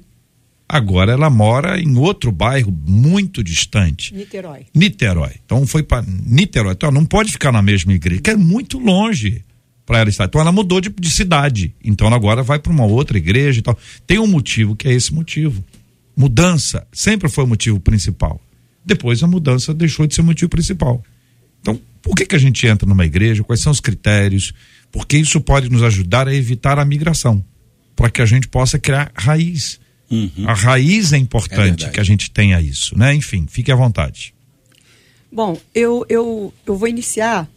agora 0.68 1.12
ela 1.12 1.30
mora 1.30 1.80
em 1.80 1.98
outro 1.98 2.32
bairro 2.32 2.72
muito 2.86 3.44
distante. 3.44 4.14
Niterói. 4.14 4.66
Niterói. 4.74 5.32
Então 5.46 5.66
foi 5.66 5.84
para 5.84 6.06
Niterói. 6.06 6.74
Então 6.74 6.90
ela 6.90 7.00
não 7.00 7.06
pode 7.06 7.32
ficar 7.32 7.52
na 7.52 7.62
mesma 7.62 7.94
igreja, 7.94 8.22
que 8.22 8.30
é 8.30 8.36
muito 8.36 8.78
longe 8.78 9.44
para 9.86 10.00
ela 10.00 10.10
estar. 10.10 10.26
Então 10.26 10.42
ela 10.42 10.52
mudou 10.52 10.82
de, 10.82 10.90
de 10.90 11.10
cidade. 11.10 11.74
Então 11.84 12.08
ela 12.08 12.16
agora 12.18 12.44
vai 12.44 12.60
para 12.60 12.72
uma 12.72 12.86
outra 12.86 13.18
igreja 13.18 13.60
e 13.60 13.62
tal. 13.62 13.78
Tem 14.06 14.20
um 14.20 14.28
motivo 14.28 14.76
que 14.76 14.88
é 14.88 14.94
esse 14.94 15.14
motivo. 15.14 15.64
Mudança 16.16 16.86
sempre 16.92 17.30
foi 17.30 17.44
o 17.44 17.48
motivo 17.48 17.80
principal. 17.80 18.42
Depois 18.84 19.22
a 19.24 19.28
mudança 19.28 19.74
deixou 19.74 20.06
de 20.08 20.16
ser 20.16 20.22
o 20.22 20.26
motivo 20.26 20.50
principal. 20.50 21.04
Então, 21.62 21.80
por 22.02 22.16
que 22.16 22.26
que 22.26 22.36
a 22.36 22.40
gente 22.40 22.66
entra 22.66 22.88
numa 22.88 23.06
igreja? 23.06 23.44
Quais 23.44 23.62
são 23.62 23.72
os 23.72 23.80
critérios? 23.80 24.54
Porque 24.92 25.18
isso 25.18 25.40
pode 25.42 25.70
nos 25.70 25.84
ajudar 25.84 26.28
a 26.28 26.34
evitar 26.34 26.80
a 26.80 26.86
migração, 26.86 27.44
para 27.96 28.10
que 28.10 28.22
a 28.22 28.26
gente 28.26 28.48
possa 28.48 28.80
criar 28.80 29.12
raiz. 29.14 29.80
Uhum. 30.10 30.46
A 30.46 30.54
raiz 30.54 31.12
é 31.12 31.18
É 31.18 31.20
importante 31.20 31.60
verdade. 31.60 31.92
que 31.92 32.00
a 32.00 32.04
gente 32.04 32.32
tenha 32.32 32.62
isso, 32.62 32.98
né? 32.98 33.14
Enfim, 33.14 33.46
fique 33.50 33.72
à 33.72 33.76
vontade. 33.76 34.34
Bom, 35.32 35.58
eu, 35.76 36.06
eu, 36.08 36.54
eu 36.66 36.76
vou 36.76 36.88
iniciar 36.88 37.50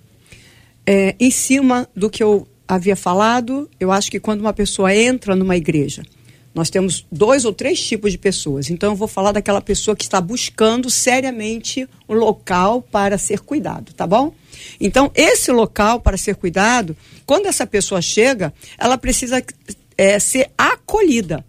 é, 0.85 1.14
em 1.21 1.30
cima 1.30 1.88
do 1.95 2.11
que 2.11 2.23
eu 2.23 2.47
havia 2.66 2.97
falado. 2.97 3.71
Eu 3.78 3.92
acho 3.92 4.11
que 4.11 4.19
quando 4.19 4.40
uma 4.40 4.52
pessoa 4.52 4.95
entra 4.95 5.37
numa 5.37 5.57
igreja, 5.57 6.02
nós 6.52 6.69
temos 6.69 7.07
dois 7.12 7.45
ou 7.45 7.52
três 7.52 7.80
tipos 7.80 8.11
de 8.11 8.19
pessoas. 8.19 8.71
Então, 8.71 8.90
eu 8.90 8.97
vou 8.97 9.07
falar 9.07 9.30
daquela 9.30 9.61
pessoa 9.61 9.95
que 9.97 10.02
está 10.02 10.21
buscando 10.21 10.90
seriamente 10.90 11.88
um 12.09 12.14
local 12.14 12.83
para 12.83 13.16
ser 13.16 13.40
cuidado, 13.40 13.92
tá 13.92 14.04
bom? 14.04 14.35
Então, 14.80 15.12
esse 15.14 15.52
local 15.52 16.00
para 16.00 16.16
ser 16.16 16.35
cuidado, 16.35 16.97
quando 17.25 17.47
essa 17.47 17.66
pessoa 17.66 18.02
chega, 18.02 18.52
ela 18.76 18.99
precisa 18.99 19.40
é, 19.97 20.19
ser 20.19 20.50
acolhida 20.59 21.45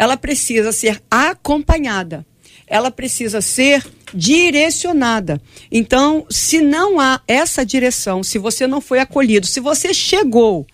ela 0.00 0.16
precisa 0.16 0.72
ser 0.72 1.02
acompanhada, 1.10 2.24
ela 2.66 2.90
precisa 2.90 3.42
ser 3.42 3.86
direcionada. 4.14 5.38
Então, 5.70 6.24
se 6.30 6.58
não 6.62 6.98
há 6.98 7.20
essa 7.28 7.66
direção, 7.66 8.22
se 8.22 8.38
você 8.38 8.66
não 8.66 8.80
foi 8.80 8.98
acolhido, 8.98 9.46
se 9.46 9.60
você 9.60 9.92
chegou 9.92 10.66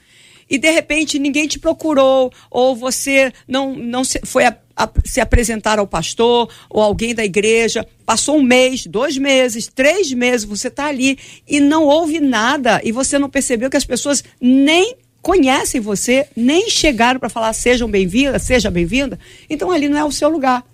e 0.48 0.58
de 0.58 0.70
repente 0.70 1.18
ninguém 1.18 1.48
te 1.48 1.58
procurou, 1.58 2.32
ou 2.48 2.76
você 2.76 3.32
não, 3.48 3.74
não 3.74 4.04
se, 4.04 4.20
foi 4.24 4.44
a, 4.44 4.56
a- 4.76 4.88
se 5.04 5.20
apresentar 5.20 5.80
ao 5.80 5.88
pastor 5.88 6.48
ou 6.70 6.80
alguém 6.80 7.12
da 7.12 7.24
igreja, 7.24 7.84
passou 8.04 8.36
um 8.36 8.44
mês, 8.44 8.86
dois 8.86 9.18
meses, 9.18 9.66
três 9.74 10.12
meses, 10.12 10.46
você 10.46 10.68
está 10.68 10.86
ali 10.86 11.18
e 11.48 11.58
não 11.58 11.82
houve 11.82 12.20
nada, 12.20 12.80
e 12.84 12.92
você 12.92 13.18
não 13.18 13.28
percebeu 13.28 13.68
que 13.68 13.76
as 13.76 13.84
pessoas 13.84 14.22
nem 14.40 14.94
conhecem 15.26 15.80
você, 15.80 16.28
nem 16.36 16.70
chegaram 16.70 17.18
para 17.18 17.28
falar 17.28 17.52
sejam 17.52 17.90
bem-vindas, 17.90 18.42
seja 18.42 18.70
bem-vinda, 18.70 19.18
então 19.50 19.72
ali 19.72 19.88
não 19.88 19.98
é 19.98 20.04
o 20.04 20.12
seu 20.12 20.28
lugar. 20.28 20.64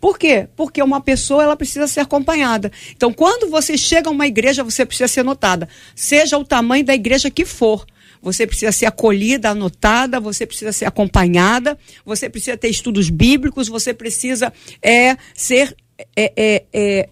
Por 0.00 0.18
quê? 0.18 0.48
Porque 0.56 0.82
uma 0.82 0.98
pessoa 0.98 1.42
ela 1.42 1.54
precisa 1.54 1.86
ser 1.86 2.00
acompanhada. 2.00 2.72
Então, 2.96 3.12
quando 3.12 3.50
você 3.50 3.76
chega 3.76 4.08
a 4.08 4.10
uma 4.10 4.26
igreja, 4.26 4.64
você 4.64 4.86
precisa 4.86 5.08
ser 5.08 5.22
notada, 5.22 5.68
seja 5.94 6.38
o 6.38 6.44
tamanho 6.44 6.82
da 6.82 6.94
igreja 6.94 7.30
que 7.30 7.44
for. 7.44 7.84
Você 8.22 8.46
precisa 8.46 8.72
ser 8.72 8.86
acolhida, 8.86 9.50
anotada, 9.50 10.18
você 10.18 10.46
precisa 10.46 10.72
ser 10.72 10.86
acompanhada, 10.86 11.76
você 12.02 12.30
precisa 12.30 12.56
ter 12.56 12.70
estudos 12.70 13.10
bíblicos, 13.10 13.68
você 13.68 13.92
precisa 13.92 14.50
é, 14.80 15.18
ser 15.34 15.76
é, 16.16 16.32
é, 16.34 16.64
é, 16.72 17.08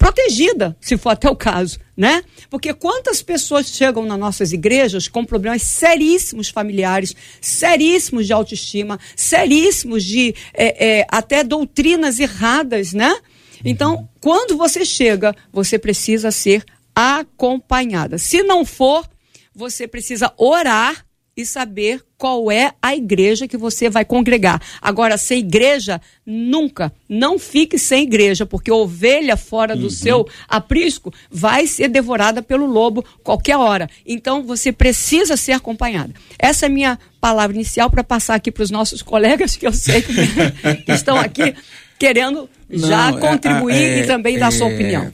protegida, 0.00 0.74
se 0.80 0.96
for 0.96 1.10
até 1.10 1.28
o 1.28 1.36
caso, 1.36 1.78
né? 1.94 2.24
Porque 2.48 2.72
quantas 2.72 3.20
pessoas 3.20 3.66
chegam 3.66 4.06
nas 4.06 4.18
nossas 4.18 4.50
igrejas 4.50 5.06
com 5.06 5.26
problemas 5.26 5.60
seríssimos 5.60 6.48
familiares, 6.48 7.14
seríssimos 7.38 8.26
de 8.26 8.32
autoestima, 8.32 8.98
seríssimos 9.14 10.02
de 10.02 10.34
é, 10.54 11.00
é, 11.00 11.06
até 11.06 11.44
doutrinas 11.44 12.18
erradas, 12.18 12.94
né? 12.94 13.14
Então, 13.62 14.08
quando 14.22 14.56
você 14.56 14.86
chega, 14.86 15.36
você 15.52 15.78
precisa 15.78 16.30
ser 16.30 16.64
acompanhada. 16.94 18.16
Se 18.16 18.42
não 18.42 18.64
for, 18.64 19.06
você 19.54 19.86
precisa 19.86 20.32
orar 20.38 21.04
e 21.40 21.46
saber 21.46 22.02
qual 22.18 22.50
é 22.50 22.72
a 22.82 22.94
igreja 22.94 23.48
que 23.48 23.56
você 23.56 23.88
vai 23.88 24.04
congregar. 24.04 24.60
Agora, 24.80 25.16
sem 25.16 25.38
igreja, 25.38 26.00
nunca, 26.24 26.92
não 27.08 27.38
fique 27.38 27.78
sem 27.78 28.02
igreja, 28.02 28.44
porque 28.44 28.70
ovelha 28.70 29.36
fora 29.36 29.74
do 29.74 29.88
seu 29.90 30.28
aprisco 30.48 31.12
vai 31.30 31.66
ser 31.66 31.88
devorada 31.88 32.42
pelo 32.42 32.66
lobo 32.66 33.04
qualquer 33.24 33.56
hora. 33.56 33.88
Então, 34.06 34.42
você 34.42 34.70
precisa 34.70 35.36
ser 35.36 35.52
acompanhada. 35.52 36.12
Essa 36.38 36.66
é 36.66 36.68
a 36.68 36.72
minha 36.72 36.98
palavra 37.20 37.56
inicial 37.56 37.90
para 37.90 38.04
passar 38.04 38.34
aqui 38.34 38.50
para 38.50 38.62
os 38.62 38.70
nossos 38.70 39.02
colegas, 39.02 39.56
que 39.56 39.66
eu 39.66 39.72
sei 39.72 40.02
que, 40.02 40.12
que 40.84 40.92
estão 40.92 41.18
aqui 41.18 41.54
querendo 41.98 42.48
já 42.70 43.10
Não, 43.10 43.18
é- 43.18 43.20
contribuir 43.20 43.74
é- 43.74 43.98
e 44.00 44.06
também 44.06 44.38
dar 44.38 44.50
sua 44.52 44.68
é- 44.70 44.74
opinião. 44.74 45.12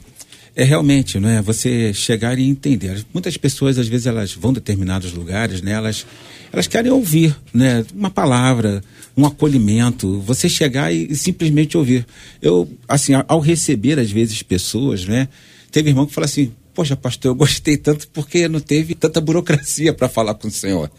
É 0.59 0.63
realmente, 0.63 1.19
não 1.19 1.29
é? 1.29 1.39
Você 1.39 1.93
chegar 1.93 2.39
e 2.39 2.49
entender. 2.49 3.05
Muitas 3.13 3.37
pessoas, 3.37 3.77
às 3.77 3.87
vezes, 3.87 4.07
elas 4.07 4.33
vão 4.33 4.49
a 4.49 4.55
determinados 4.55 5.13
lugares, 5.13 5.61
né? 5.61 5.73
Elas, 5.73 6.03
elas 6.51 6.65
querem 6.65 6.91
ouvir, 6.91 7.37
né? 7.53 7.85
Uma 7.93 8.09
palavra, 8.09 8.83
um 9.15 9.23
acolhimento. 9.23 10.19
Você 10.21 10.49
chegar 10.49 10.91
e, 10.91 11.11
e 11.11 11.15
simplesmente 11.15 11.77
ouvir. 11.77 12.07
Eu, 12.41 12.67
assim, 12.87 13.11
ao 13.27 13.39
receber, 13.39 13.99
às 13.99 14.09
vezes, 14.09 14.41
pessoas, 14.41 15.05
né? 15.05 15.27
Teve 15.69 15.91
irmão 15.91 16.07
que 16.07 16.13
fala 16.15 16.25
assim, 16.25 16.51
poxa, 16.73 16.95
pastor, 16.95 17.29
eu 17.29 17.35
gostei 17.35 17.77
tanto 17.77 18.07
porque 18.07 18.47
não 18.47 18.59
teve 18.59 18.95
tanta 18.95 19.21
burocracia 19.21 19.93
para 19.93 20.09
falar 20.09 20.33
com 20.33 20.47
o 20.47 20.51
senhor. 20.51 20.89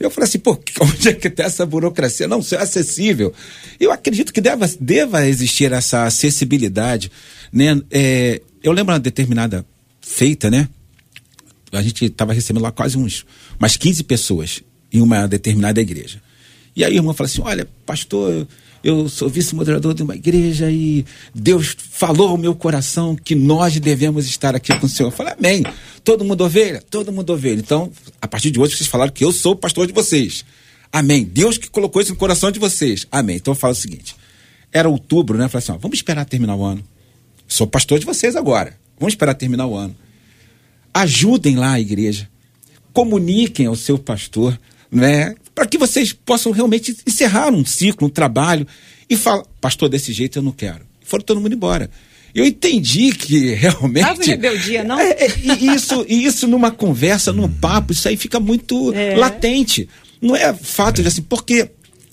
Eu 0.00 0.10
falei 0.10 0.28
assim, 0.28 0.40
pô, 0.40 0.58
onde 0.82 1.10
é 1.10 1.12
que 1.12 1.30
tem 1.30 1.46
essa 1.46 1.64
burocracia? 1.64 2.26
Não, 2.26 2.40
isso 2.40 2.56
é 2.56 2.58
acessível. 2.58 3.32
Eu 3.78 3.92
acredito 3.92 4.32
que 4.32 4.40
deva, 4.40 4.68
deva 4.80 5.28
existir 5.28 5.70
essa 5.70 6.06
acessibilidade, 6.06 7.08
né? 7.52 7.80
É, 7.88 8.40
eu 8.62 8.72
lembro 8.72 8.92
uma 8.92 9.00
determinada 9.00 9.64
feita, 10.00 10.50
né? 10.50 10.68
A 11.72 11.82
gente 11.82 12.04
estava 12.04 12.32
recebendo 12.32 12.62
lá 12.62 12.70
quase 12.70 12.96
uns, 12.96 13.26
umas 13.58 13.76
15 13.76 14.04
pessoas 14.04 14.62
em 14.92 15.00
uma 15.00 15.26
determinada 15.26 15.80
igreja. 15.80 16.22
E 16.74 16.84
aí 16.84 16.92
a 16.92 16.96
irmã 16.96 17.12
fala 17.12 17.28
assim, 17.28 17.40
olha, 17.42 17.68
pastor, 17.84 18.46
eu 18.84 19.08
sou 19.08 19.28
vice-moderador 19.28 19.94
de 19.94 20.02
uma 20.02 20.14
igreja 20.14 20.70
e 20.70 21.04
Deus 21.34 21.76
falou 21.90 22.28
ao 22.28 22.38
meu 22.38 22.54
coração 22.54 23.16
que 23.16 23.34
nós 23.34 23.78
devemos 23.80 24.26
estar 24.26 24.54
aqui 24.54 24.78
com 24.78 24.86
o 24.86 24.88
Senhor. 24.88 25.08
Eu 25.08 25.12
falei, 25.12 25.34
amém. 25.38 25.64
Todo 26.04 26.24
mundo 26.24 26.44
ovelha? 26.44 26.82
Todo 26.88 27.12
mundo 27.12 27.30
ovelha. 27.32 27.58
Então, 27.58 27.90
a 28.20 28.28
partir 28.28 28.50
de 28.50 28.60
hoje, 28.60 28.76
vocês 28.76 28.88
falaram 28.88 29.12
que 29.12 29.24
eu 29.24 29.32
sou 29.32 29.52
o 29.52 29.56
pastor 29.56 29.86
de 29.86 29.92
vocês. 29.92 30.44
Amém. 30.92 31.24
Deus 31.24 31.58
que 31.58 31.68
colocou 31.68 32.00
isso 32.00 32.12
no 32.12 32.16
coração 32.16 32.50
de 32.50 32.58
vocês. 32.58 33.06
Amém. 33.10 33.36
Então 33.36 33.52
eu 33.52 33.56
falo 33.56 33.72
o 33.72 33.76
seguinte: 33.76 34.14
era 34.72 34.88
outubro, 34.88 35.36
né? 35.36 35.44
Eu 35.44 35.48
falei 35.48 35.62
assim: 35.62 35.72
ó, 35.72 35.78
vamos 35.78 35.98
esperar 35.98 36.24
terminar 36.24 36.54
o 36.54 36.64
ano. 36.64 36.82
Sou 37.48 37.66
pastor 37.66 37.98
de 37.98 38.06
vocês 38.06 38.34
agora. 38.36 38.76
Vamos 38.98 39.12
esperar 39.12 39.34
terminar 39.34 39.66
o 39.66 39.76
ano. 39.76 39.94
Ajudem 40.92 41.56
lá 41.56 41.72
a 41.72 41.80
igreja. 41.80 42.28
Comuniquem 42.92 43.66
ao 43.66 43.76
seu 43.76 43.98
pastor, 43.98 44.58
né? 44.90 45.34
Para 45.54 45.66
que 45.66 45.78
vocês 45.78 46.12
possam 46.12 46.52
realmente 46.52 46.96
encerrar 47.06 47.50
um 47.52 47.64
ciclo, 47.64 48.06
um 48.08 48.10
trabalho 48.10 48.66
e 49.08 49.16
falar, 49.16 49.44
pastor, 49.60 49.88
desse 49.88 50.12
jeito 50.12 50.38
eu 50.38 50.42
não 50.42 50.52
quero. 50.52 50.80
Foram 51.02 51.24
todo 51.24 51.40
mundo 51.40 51.54
embora. 51.54 51.90
Eu 52.34 52.44
entendi 52.44 53.12
que 53.12 53.52
realmente. 53.54 54.04
Tava 54.06 54.22
em 54.22 54.26
rebeldia, 54.26 54.84
não? 54.84 54.98
É, 54.98 55.10
é, 55.10 55.32
e 55.58 55.74
isso, 55.74 56.04
e 56.08 56.24
isso 56.24 56.46
numa 56.46 56.70
conversa, 56.70 57.32
num 57.32 57.48
papo, 57.48 57.92
isso 57.92 58.08
aí 58.08 58.16
fica 58.16 58.40
muito 58.40 58.92
É. 58.94 59.14
latente. 59.16 59.88
Não 60.20 60.34
é 60.34 60.52
fato 60.54 61.02
de 61.02 61.08
assim, 61.08 61.22
porque 61.22 61.70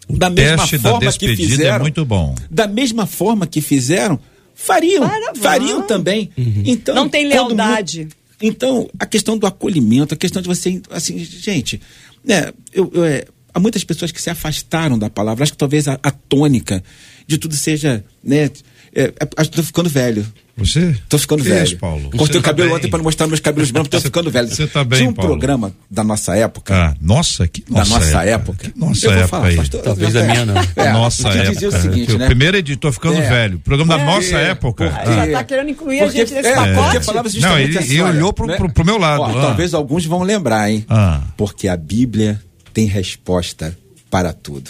da 0.10 0.29
mesma 0.29 0.57
teste 0.57 0.77
da 0.77 0.91
forma 0.91 1.12
que 1.13 1.25
é 1.25 1.36
fizeram. 1.36 1.79
muito 1.79 2.05
bom. 2.05 2.36
Da 2.51 2.67
mesma 2.67 3.05
forma 3.05 3.47
que 3.47 3.62
fizeram, 3.62 4.19
fariam. 4.53 5.07
Para, 5.07 5.35
fariam 5.35 5.81
também. 5.83 6.29
Então, 6.37 6.95
Não 6.95 7.09
tem 7.09 7.29
todo 7.29 7.41
mundo- 7.41 7.49
lealdade. 7.57 8.07
então, 8.41 8.89
a 8.99 9.05
questão 9.05 9.37
do 9.37 9.45
acolhimento, 9.47 10.13
a 10.13 10.17
questão 10.17 10.41
de 10.41 10.47
você, 10.47 10.81
assim, 10.89 11.17
gente, 11.19 11.81
né, 12.23 12.51
eu, 12.73 12.89
eu, 12.93 13.03
é, 13.03 13.25
há 13.53 13.59
muitas 13.59 13.83
pessoas 13.83 14.11
que 14.11 14.21
se 14.21 14.29
afastaram 14.29 14.97
da 14.97 15.09
palavra. 15.09 15.43
Acho 15.43 15.51
que 15.53 15.57
talvez 15.57 15.87
a, 15.87 15.99
a 16.03 16.11
tônica 16.11 16.83
de 17.27 17.37
tudo 17.37 17.55
seja, 17.55 18.03
né, 18.23 18.49
é, 18.95 19.03
é, 19.05 19.11
acho 19.37 19.49
que 19.49 19.55
tô 19.57 19.63
ficando 19.63 19.89
velho. 19.89 20.25
Você? 20.55 20.95
Tô 21.09 21.17
ficando 21.17 21.41
Que 21.41 21.49
velho. 21.49 21.63
isso, 21.63 21.77
Paulo? 21.77 22.11
Cortei 22.11 22.27
Você 22.33 22.37
o 22.37 22.41
cabelo 22.43 22.69
tá 22.69 22.75
ontem 22.75 22.87
para 22.87 23.01
mostrar 23.01 23.25
meus 23.25 23.39
cabelos 23.39 23.71
brancos, 23.71 23.89
tô 23.89 23.97
Você- 23.97 24.03
ficando 24.05 24.29
velho. 24.29 24.47
você 24.47 24.67
tá 24.67 24.83
bem, 24.83 24.99
Tinha 24.99 25.09
um 25.09 25.13
Paulo? 25.13 25.31
programa 25.31 25.73
da 25.89 26.03
nossa 26.03 26.35
época. 26.35 26.75
Ah, 26.75 26.95
nossa, 27.01 27.47
que 27.47 27.61
da 27.63 27.79
nossa, 27.79 27.89
nossa 27.99 28.23
época. 28.23 28.69
Que 28.71 28.79
nossa 28.79 29.05
Eu 29.07 29.09
vou 29.09 29.19
época 29.19 29.27
falar, 29.29 29.47
aí. 29.47 29.55
pastor, 29.55 29.81
Talvez 29.81 30.13
da 30.13 30.23
minha 30.23 30.45
não. 30.45 30.53
É, 30.75 30.93
nossa 30.93 31.23
que 31.31 31.37
época. 31.39 31.51
dizia 31.53 31.69
o 31.69 31.71
seguinte, 31.71 32.11
o 32.13 32.17
né? 32.19 32.25
primeiro 32.27 32.55
editor 32.57 32.91
ficando 32.93 33.17
É. 33.17 33.27
velho. 33.29 33.57
Programa 33.59 33.97
da 33.97 34.03
É. 34.03 34.05
nossa 34.05 34.37
É, 34.37 34.49
época. 34.51 34.91
porque- 34.91 35.09
Ah. 35.09 35.25
Já 35.25 35.31
tá 35.39 35.43
querendo 35.43 35.69
incluir 35.71 35.99
a 36.01 36.03
Porque- 36.03 36.19
gente 36.19 36.33
nesse 36.35 36.49
é, 36.49 36.53
pacote? 36.55 37.39
Não, 37.41 37.57
ele- 37.59 37.77
assim, 37.79 37.93
ele 37.93 38.01
olhou 38.03 38.31
pro- 38.31 38.45
né? 38.45 38.55
pro- 38.55 38.71
pro 38.71 38.85
meu 38.85 38.99
lado, 38.99 39.21
Ó, 39.21 39.25
ah. 39.29 39.41
Talvez 39.41 39.73
alguns 39.73 40.05
vão 40.05 40.21
lembrar, 40.21 40.69
hein? 40.69 40.85
Ah. 40.87 41.21
Porque 41.35 41.67
a 41.67 41.75
Bíblia 41.75 42.39
tem 42.71 42.85
resposta 42.85 43.75
para 44.11 44.31
tudo. 44.31 44.69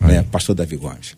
Né? 0.00 0.24
Pastor 0.30 0.54
Davi 0.54 0.76
Gomes. 0.76 1.16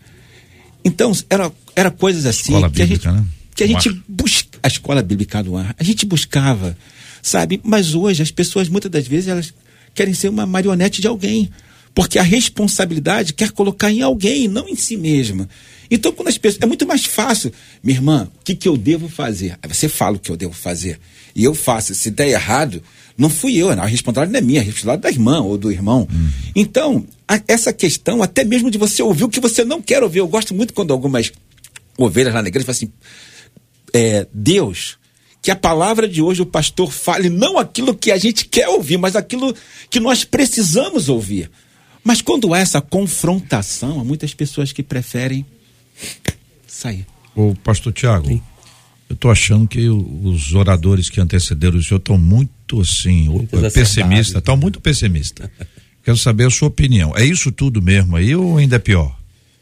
Então, 0.85 1.13
era, 1.29 1.53
era 1.75 1.91
coisas 1.91 2.25
assim 2.25 2.53
Escola 2.55 2.71
que 2.71 2.81
a 2.81 2.87
gente, 2.87 3.01
bíblica, 3.01 3.13
né? 3.13 3.25
Que 3.57 3.65
a 3.65 3.67
gente 3.67 3.89
busca. 4.07 4.47
A 4.63 4.69
escola 4.69 5.03
bíblica 5.03 5.43
no 5.43 5.57
ar. 5.57 5.75
A 5.79 5.83
gente 5.85 6.05
buscava, 6.07 6.77
sabe? 7.23 7.61
Mas 7.65 7.95
hoje 7.95 8.23
as 8.23 8.31
pessoas, 8.31 8.69
muitas 8.69 8.91
das 8.91 9.07
vezes, 9.07 9.29
elas 9.29 9.55
querem 9.95 10.13
ser 10.15 10.29
uma 10.29 10.45
marionete 10.47 11.01
de 11.01 11.07
alguém. 11.07 11.51
Porque 11.95 12.19
a 12.19 12.23
responsabilidade 12.23 13.33
quer 13.33 13.51
colocar 13.53 13.91
em 13.91 14.03
alguém, 14.03 14.49
não 14.49 14.69
em 14.69 14.77
si 14.77 14.97
mesma. 14.99 15.49
Então, 15.91 16.13
quando 16.13 16.29
as 16.29 16.37
pessoas. 16.37 16.63
É 16.63 16.67
muito 16.67 16.87
mais 16.87 17.05
fácil. 17.07 17.51
Minha 17.83 17.97
irmã, 17.99 18.29
o 18.41 18.45
que, 18.45 18.55
que 18.55 18.69
eu 18.69 18.77
devo 18.77 19.09
fazer? 19.09 19.57
Aí 19.63 19.73
você 19.73 19.89
fala 19.89 20.17
o 20.17 20.19
que 20.19 20.31
eu 20.31 20.37
devo 20.37 20.53
fazer. 20.53 20.99
E 21.35 21.43
eu 21.45 21.55
faço. 21.55 21.95
Se 21.95 22.11
der 22.11 22.29
errado, 22.29 22.83
não 23.17 23.31
fui 23.31 23.57
eu. 23.57 23.71
A 23.71 23.87
responsabilidade 23.87 24.33
não 24.33 24.39
é 24.39 24.43
minha, 24.43 24.61
a 24.61 24.65
responsabilidade 24.65 25.03
da 25.03 25.11
irmã 25.11 25.41
ou 25.41 25.57
do 25.57 25.71
irmão. 25.73 26.07
Então, 26.55 27.07
a- 27.27 27.41
essa 27.49 27.73
questão, 27.73 28.23
até 28.23 28.45
mesmo 28.45 28.71
de 28.71 28.77
você 28.79 29.03
ouvir 29.03 29.25
o 29.25 29.29
que 29.29 29.41
você 29.41 29.65
não 29.65 29.81
quer 29.81 30.03
ouvir. 30.03 30.19
Eu 30.19 30.29
gosto 30.29 30.53
muito 30.55 30.75
quando 30.75 30.93
algumas 30.93 31.33
ovelhas 31.97 32.35
lá 32.35 32.43
na 32.43 32.49
igreja 32.49 32.67
falam 32.67 32.77
assim: 32.77 32.93
é, 33.97 34.27
Deus, 34.33 34.99
que 35.43 35.51
a 35.51 35.57
palavra 35.57 36.09
de 36.09 36.21
hoje 36.21 36.43
o 36.43 36.47
pastor 36.47 36.93
fale 36.93 37.29
não 37.29 37.59
aquilo 37.59 37.95
que 37.95 38.11
a 38.13 38.19
gente 38.19 38.45
quer 38.47 38.69
ouvir, 38.69 38.97
mas 38.99 39.17
aquilo 39.17 39.55
que 39.89 39.99
nós 40.01 40.25
precisamos 40.25 41.09
ouvir. 41.09 41.51
Mas 42.05 42.21
quando 42.23 42.53
há 42.55 42.59
essa 42.59 42.81
confrontação, 42.81 44.01
há 44.01 44.05
muitas 44.05 44.33
pessoas 44.35 44.73
que 44.73 44.83
preferem 44.83 45.45
sair. 46.67 47.07
Ô, 47.35 47.55
pastor 47.65 47.93
Tiago, 47.93 48.41
eu 49.09 49.17
tô 49.17 49.31
achando 49.31 49.67
que 49.69 49.89
o- 49.89 50.21
os 50.25 50.53
oradores 50.55 51.09
que 51.11 51.21
antecederam 51.21 51.79
o 51.79 51.83
senhor 51.83 51.99
estão 51.99 52.19
muito 52.19 52.81
assim, 52.81 53.29
o- 53.29 53.43
exacerbados. 53.53 54.29
estão 54.39 54.57
muito 54.57 54.81
pessimistas. 54.81 55.49
Quero 56.05 56.17
saber 56.17 56.47
a 56.47 56.51
sua 56.51 56.69
opinião. 56.69 57.13
É 57.17 57.25
isso 57.25 57.51
tudo 57.51 57.83
mesmo 57.83 58.17
aí 58.17 58.35
ou 58.37 58.59
ainda 58.59 58.77
é 58.77 58.79
pior? 58.79 59.16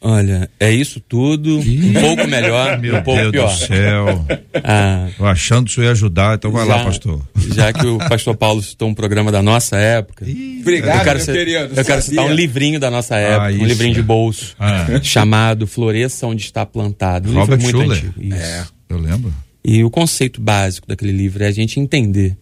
Olha, 0.07 0.47
é 0.59 0.71
isso 0.71 0.99
tudo, 0.99 1.57
um 1.59 1.93
pouco 1.93 2.27
melhor, 2.27 2.79
Meu 2.79 2.97
um 2.97 3.01
pouco 3.01 3.19
Deus 3.21 3.31
pior. 3.31 3.47
do 3.51 3.57
céu. 3.57 4.25
Ah, 4.63 5.09
Tô 5.17 5.25
achando 5.25 5.65
que 5.65 5.71
o 5.71 5.75
senhor 5.75 5.87
ia 5.87 5.91
ajudar, 5.91 6.35
então 6.35 6.51
vai 6.51 6.65
lá, 6.65 6.83
pastor. 6.83 7.21
Já 7.53 7.73
que 7.73 7.85
o 7.85 7.97
pastor 7.97 8.35
Paulo 8.37 8.61
citou 8.63 8.87
um 8.87 8.93
programa 8.93 9.31
da 9.31 9.41
nossa 9.41 9.77
época. 9.77 10.25
Obrigado, 10.61 10.97
eu 10.99 11.03
quero, 11.03 11.17
meu 11.17 11.25
ci- 11.25 11.31
querido, 11.33 11.73
eu 11.75 11.85
quero 11.85 12.01
citar 12.01 12.25
um 12.25 12.33
livrinho 12.33 12.79
da 12.79 12.89
nossa 12.91 13.15
época, 13.17 13.51
isso. 13.51 13.63
um 13.63 13.65
livrinho 13.67 13.93
de 13.95 14.01
bolso, 14.01 14.55
Ah. 14.59 14.85
chamado 15.03 15.65
Floresça 15.67 16.25
Onde 16.27 16.43
Está 16.43 16.65
Plantado. 16.65 17.29
Um 17.29 17.33
Robert 17.33 17.57
livro 17.59 17.77
muito 17.79 17.95
Schuller. 17.95 18.11
antigo. 18.15 18.35
Isso. 18.35 18.43
É. 18.45 18.65
Eu 18.89 18.97
lembro. 18.99 19.33
E 19.63 19.83
o 19.83 19.89
conceito 19.89 20.39
básico 20.39 20.87
daquele 20.87 21.11
livro 21.11 21.43
é 21.43 21.47
a 21.47 21.51
gente 21.51 21.79
entender 21.79 22.37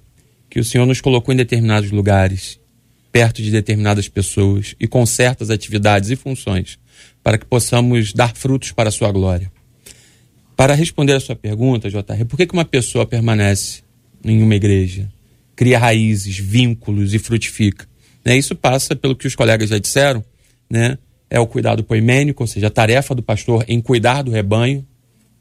que 0.49 0.59
o 0.59 0.63
Senhor 0.63 0.85
nos 0.85 0.99
colocou 1.01 1.33
em 1.33 1.37
determinados 1.37 1.91
lugares, 1.91 2.59
perto 3.11 3.41
de 3.41 3.49
determinadas 3.51 4.07
pessoas 4.07 4.75
e 4.79 4.87
com 4.87 5.05
certas 5.05 5.49
atividades 5.49 6.09
e 6.09 6.15
funções, 6.15 6.77
para 7.23 7.37
que 7.37 7.45
possamos 7.45 8.13
dar 8.13 8.35
frutos 8.35 8.71
para 8.71 8.89
a 8.89 8.91
sua 8.91 9.11
glória. 9.11 9.51
Para 10.55 10.75
responder 10.75 11.13
a 11.13 11.19
sua 11.19 11.35
pergunta, 11.35 11.89
JR, 11.89 12.25
por 12.27 12.37
que, 12.37 12.47
uma 12.53 12.65
pessoa 12.65 13.05
permanece 13.05 13.81
em 14.23 14.43
uma 14.43 14.55
igreja, 14.55 15.09
cria 15.55 15.79
raízes, 15.79 16.37
vínculos 16.37 17.13
e 17.13 17.19
frutifica? 17.19 17.87
Né? 18.23 18.37
Isso 18.37 18.55
passa 18.55 18.95
pelo 18.95 19.15
que 19.15 19.25
os 19.25 19.35
colegas 19.35 19.69
já 19.69 19.79
disseram, 19.79 20.23
né? 20.69 20.97
é 21.33 21.39
o 21.39 21.47
cuidado 21.47 21.83
poimênico, 21.83 22.43
ou 22.43 22.47
seja, 22.47 22.67
a 22.67 22.69
tarefa 22.69 23.15
do 23.15 23.23
pastor 23.23 23.65
em 23.67 23.81
cuidar 23.81 24.21
do 24.21 24.29
rebanho, 24.29 24.85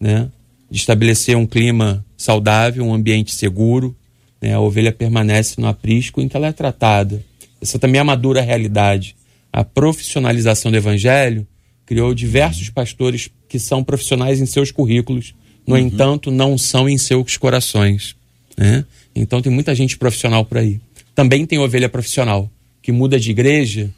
né? 0.01 0.31
De 0.71 0.79
estabelecer 0.79 1.37
um 1.37 1.47
clima 1.47 2.03
saudável, 2.17 2.83
um 2.83 2.95
ambiente 2.95 3.35
seguro, 3.35 3.95
né? 4.41 4.55
A 4.55 4.61
ovelha 4.61 4.91
permanece 4.91 5.61
no 5.61 5.67
aprisco 5.67 6.23
em 6.23 6.29
que 6.29 6.35
ela 6.35 6.47
é 6.47 6.53
tratada. 6.53 7.23
Essa 7.61 7.79
também 7.79 7.99
é 7.99 8.03
uma 8.03 8.17
dura 8.17 8.41
realidade. 8.41 9.15
A 9.53 9.63
profissionalização 9.63 10.71
do 10.71 10.79
evangelho 10.79 11.47
criou 11.93 12.15
diversos 12.15 12.71
pastores 12.71 13.29
que 13.47 13.59
são 13.59 13.85
profissionais 13.85 14.41
em 14.41 14.47
seus 14.47 14.71
currículos, 14.71 15.35
no 15.67 15.77
entanto, 15.77 16.31
não 16.31 16.57
são 16.57 16.89
em 16.89 16.97
seus 16.97 17.37
corações. 17.37 18.17
Né? 18.57 18.83
Então 19.15 19.43
tem 19.43 19.53
muita 19.53 19.75
gente 19.75 19.99
profissional 19.99 20.43
por 20.43 20.57
aí. 20.57 20.81
Também 21.15 21.45
tem 21.45 21.59
ovelha 21.59 21.91
profissional, 21.91 22.51
que 22.81 22.91
muda 22.91 23.21
de 23.21 23.31
igreja 23.31 23.91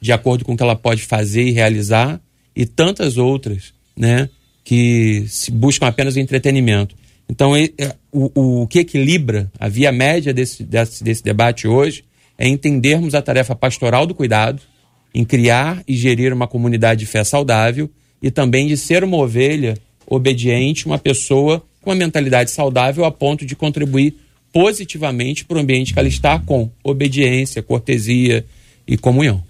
de 0.00 0.12
acordo 0.12 0.46
com 0.46 0.54
o 0.54 0.56
que 0.56 0.62
ela 0.62 0.74
pode 0.74 1.02
fazer 1.02 1.42
e 1.42 1.50
realizar, 1.50 2.18
e 2.56 2.64
tantas 2.64 3.18
outras, 3.18 3.74
né, 3.94 4.30
que 4.64 5.26
se 5.28 5.50
buscam 5.50 5.86
apenas 5.86 6.16
o 6.16 6.20
entretenimento. 6.20 6.96
Então, 7.28 7.54
é, 7.54 7.68
o, 8.10 8.62
o 8.62 8.66
que 8.66 8.78
equilibra 8.78 9.52
a 9.60 9.68
via 9.68 9.92
média 9.92 10.32
desse, 10.32 10.64
desse, 10.64 11.04
desse 11.04 11.22
debate 11.22 11.68
hoje 11.68 12.02
é 12.38 12.48
entendermos 12.48 13.14
a 13.14 13.20
tarefa 13.20 13.54
pastoral 13.54 14.06
do 14.06 14.14
cuidado, 14.14 14.62
em 15.14 15.24
criar 15.24 15.82
e 15.86 15.94
gerir 15.94 16.32
uma 16.32 16.46
comunidade 16.46 17.00
de 17.00 17.06
fé 17.06 17.24
saudável 17.24 17.90
e 18.22 18.30
também 18.30 18.66
de 18.66 18.76
ser 18.76 19.04
uma 19.04 19.16
ovelha 19.16 19.76
obediente, 20.06 20.86
uma 20.86 20.98
pessoa 20.98 21.62
com 21.80 21.90
uma 21.90 21.96
mentalidade 21.96 22.50
saudável 22.50 23.04
a 23.04 23.10
ponto 23.10 23.44
de 23.44 23.56
contribuir 23.56 24.14
positivamente 24.52 25.44
para 25.44 25.56
o 25.56 25.60
ambiente 25.60 25.92
que 25.92 25.98
ela 25.98 26.08
está 26.08 26.38
com 26.38 26.70
obediência, 26.84 27.62
cortesia 27.62 28.44
e 28.86 28.96
comunhão. 28.96 29.42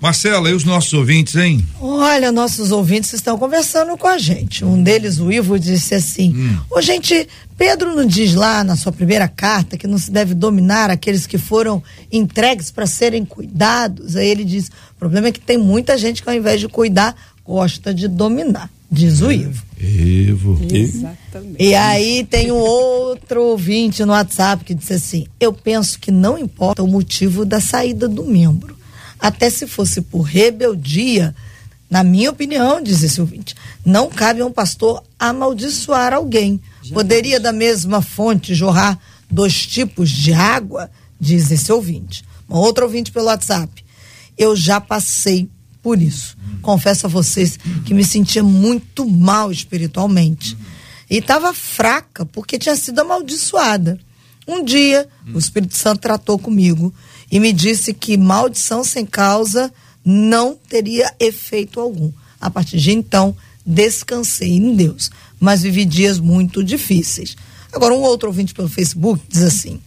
Marcela, 0.00 0.50
e 0.50 0.52
os 0.52 0.64
nossos 0.64 0.92
ouvintes, 0.92 1.34
hein? 1.36 1.64
Olha, 1.80 2.30
nossos 2.30 2.70
ouvintes 2.70 3.12
estão 3.12 3.38
conversando 3.38 3.96
com 3.96 4.06
a 4.06 4.18
gente. 4.18 4.64
Um 4.64 4.82
deles, 4.82 5.18
o 5.18 5.32
Ivo, 5.32 5.58
disse 5.58 5.94
assim: 5.94 6.34
Ô, 6.70 6.80
gente, 6.80 7.26
Pedro 7.56 7.94
não 7.94 8.04
diz 8.04 8.34
lá 8.34 8.62
na 8.62 8.76
sua 8.76 8.92
primeira 8.92 9.26
carta 9.26 9.76
que 9.76 9.86
não 9.86 9.98
se 9.98 10.10
deve 10.10 10.34
dominar 10.34 10.90
aqueles 10.90 11.26
que 11.26 11.38
foram 11.38 11.82
entregues 12.12 12.70
para 12.70 12.86
serem 12.86 13.24
cuidados. 13.24 14.16
Aí 14.16 14.28
ele 14.28 14.44
diz: 14.44 14.68
o 14.68 14.98
problema 14.98 15.28
é 15.28 15.32
que 15.32 15.40
tem 15.40 15.56
muita 15.56 15.96
gente 15.96 16.22
que, 16.22 16.28
ao 16.28 16.36
invés 16.36 16.60
de 16.60 16.68
cuidar, 16.68 17.16
gosta 17.44 17.94
de 17.94 18.06
dominar, 18.06 18.70
diz 18.90 19.22
o 19.22 19.32
Ivo. 19.32 19.64
Evo. 19.80 20.60
Exatamente. 20.70 21.56
E 21.58 21.74
aí 21.74 22.24
tem 22.28 22.52
um 22.52 22.56
outro 22.56 23.42
ouvinte 23.42 24.04
no 24.04 24.12
WhatsApp 24.12 24.64
que 24.64 24.74
disse 24.74 24.92
assim: 24.92 25.26
Eu 25.40 25.52
penso 25.52 25.98
que 25.98 26.10
não 26.10 26.38
importa 26.38 26.82
o 26.82 26.86
motivo 26.86 27.44
da 27.44 27.60
saída 27.60 28.06
do 28.06 28.24
membro. 28.24 28.75
Até 29.26 29.50
se 29.50 29.66
fosse 29.66 30.02
por 30.02 30.20
rebeldia, 30.20 31.34
na 31.90 32.04
minha 32.04 32.30
opinião, 32.30 32.80
diz 32.80 33.02
esse 33.02 33.20
ouvinte, 33.20 33.56
não 33.84 34.08
cabe 34.08 34.40
a 34.40 34.46
um 34.46 34.52
pastor 34.52 35.02
amaldiçoar 35.18 36.14
alguém. 36.14 36.60
Poderia 36.92 37.40
da 37.40 37.50
mesma 37.50 38.00
fonte 38.00 38.54
jorrar 38.54 38.96
dois 39.28 39.66
tipos 39.66 40.10
de 40.10 40.32
água, 40.32 40.88
diz 41.20 41.50
esse 41.50 41.72
ouvinte. 41.72 42.24
Uma 42.48 42.60
outra 42.60 42.84
ouvinte 42.84 43.10
pelo 43.10 43.26
WhatsApp. 43.26 43.84
Eu 44.38 44.54
já 44.54 44.80
passei 44.80 45.50
por 45.82 46.00
isso. 46.00 46.36
Confesso 46.62 47.06
a 47.06 47.08
vocês 47.08 47.58
que 47.84 47.92
me 47.92 48.04
sentia 48.04 48.44
muito 48.44 49.04
mal 49.04 49.50
espiritualmente. 49.50 50.56
E 51.10 51.16
estava 51.16 51.52
fraca 51.52 52.24
porque 52.24 52.60
tinha 52.60 52.76
sido 52.76 53.00
amaldiçoada. 53.00 53.98
Um 54.46 54.64
dia, 54.64 55.08
o 55.34 55.38
Espírito 55.40 55.76
Santo 55.76 56.02
tratou 56.02 56.38
comigo 56.38 56.94
e 57.30 57.40
me 57.40 57.52
disse 57.52 57.92
que 57.92 58.16
maldição 58.16 58.84
sem 58.84 59.04
causa 59.06 59.72
não 60.04 60.56
teria 60.68 61.12
efeito 61.18 61.80
algum. 61.80 62.10
A 62.40 62.48
partir 62.50 62.78
de 62.78 62.92
então, 62.92 63.36
descansei 63.64 64.50
em 64.52 64.74
Deus, 64.76 65.10
mas 65.40 65.62
vivi 65.62 65.84
dias 65.84 66.18
muito 66.20 66.62
difíceis. 66.62 67.36
Agora, 67.72 67.92
um 67.94 68.02
outro 68.02 68.28
ouvinte 68.28 68.54
pelo 68.54 68.68
Facebook 68.68 69.20
diz 69.28 69.42
assim: 69.42 69.80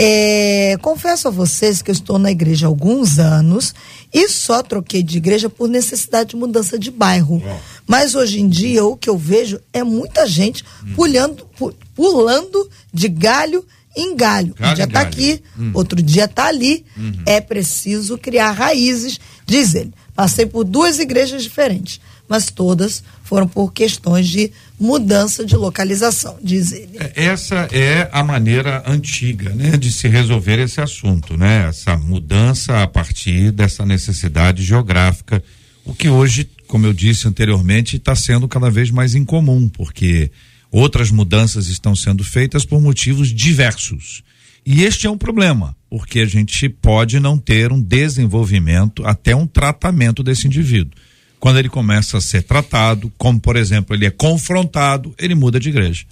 é, 0.00 0.76
confesso 0.80 1.26
a 1.28 1.30
vocês 1.30 1.82
que 1.82 1.90
eu 1.90 1.92
estou 1.92 2.18
na 2.18 2.30
igreja 2.30 2.66
há 2.66 2.68
alguns 2.68 3.18
anos 3.18 3.74
e 4.14 4.28
só 4.28 4.62
troquei 4.62 5.02
de 5.02 5.16
igreja 5.18 5.50
por 5.50 5.68
necessidade 5.68 6.30
de 6.30 6.36
mudança 6.36 6.78
de 6.78 6.90
bairro. 6.90 7.42
Mas 7.86 8.14
hoje 8.14 8.40
em 8.40 8.48
dia 8.48 8.84
o 8.84 8.96
que 8.96 9.10
eu 9.10 9.18
vejo 9.18 9.60
é 9.72 9.82
muita 9.82 10.26
gente 10.26 10.64
pulando, 10.94 11.44
pu- 11.56 11.74
pulando 11.94 12.70
de 12.94 13.08
galho 13.08 13.64
em 13.98 14.16
galho. 14.16 14.54
Galho 14.54 14.72
um 14.72 14.74
dia 14.76 14.84
está 14.84 15.00
aqui, 15.00 15.42
outro 15.74 16.00
dia 16.00 16.24
está 16.24 16.46
ali. 16.46 16.84
É 17.26 17.40
preciso 17.40 18.16
criar 18.16 18.52
raízes, 18.52 19.18
diz 19.44 19.74
ele. 19.74 19.92
Passei 20.14 20.46
por 20.46 20.64
duas 20.64 20.98
igrejas 20.98 21.42
diferentes, 21.42 22.00
mas 22.28 22.50
todas 22.50 23.02
foram 23.22 23.46
por 23.46 23.72
questões 23.72 24.26
de 24.28 24.50
mudança 24.78 25.44
de 25.44 25.56
localização, 25.56 26.36
diz 26.42 26.72
ele. 26.72 26.98
É, 26.98 27.24
Essa 27.26 27.68
é 27.72 28.08
a 28.12 28.22
maneira 28.24 28.82
antiga, 28.86 29.50
né, 29.50 29.76
de 29.76 29.92
se 29.92 30.08
resolver 30.08 30.58
esse 30.58 30.80
assunto, 30.80 31.36
né? 31.36 31.68
Essa 31.68 31.96
mudança 31.96 32.82
a 32.82 32.86
partir 32.86 33.50
dessa 33.52 33.84
necessidade 33.84 34.62
geográfica, 34.62 35.42
o 35.84 35.94
que 35.94 36.08
hoje, 36.08 36.48
como 36.66 36.86
eu 36.86 36.92
disse 36.92 37.26
anteriormente, 37.26 37.96
está 37.96 38.14
sendo 38.14 38.46
cada 38.48 38.70
vez 38.70 38.90
mais 38.90 39.14
incomum, 39.14 39.68
porque 39.68 40.30
outras 40.70 41.10
mudanças 41.10 41.68
estão 41.68 41.94
sendo 41.96 42.22
feitas 42.24 42.64
por 42.64 42.80
motivos 42.80 43.28
diversos. 43.28 44.22
E 44.64 44.82
este 44.82 45.06
é 45.06 45.10
um 45.10 45.16
problema, 45.16 45.74
porque 45.88 46.20
a 46.20 46.26
gente 46.26 46.68
pode 46.68 47.18
não 47.18 47.38
ter 47.38 47.72
um 47.72 47.80
desenvolvimento, 47.80 49.04
até 49.06 49.34
um 49.34 49.46
tratamento 49.46 50.22
desse 50.22 50.46
indivíduo. 50.46 50.92
Quando 51.40 51.58
ele 51.58 51.68
começa 51.68 52.18
a 52.18 52.20
ser 52.20 52.42
tratado, 52.42 53.12
como 53.16 53.40
por 53.40 53.56
exemplo, 53.56 53.94
ele 53.94 54.06
é 54.06 54.10
confrontado, 54.10 55.14
ele 55.18 55.34
muda 55.34 55.58
de 55.58 55.68
igreja. 55.68 56.04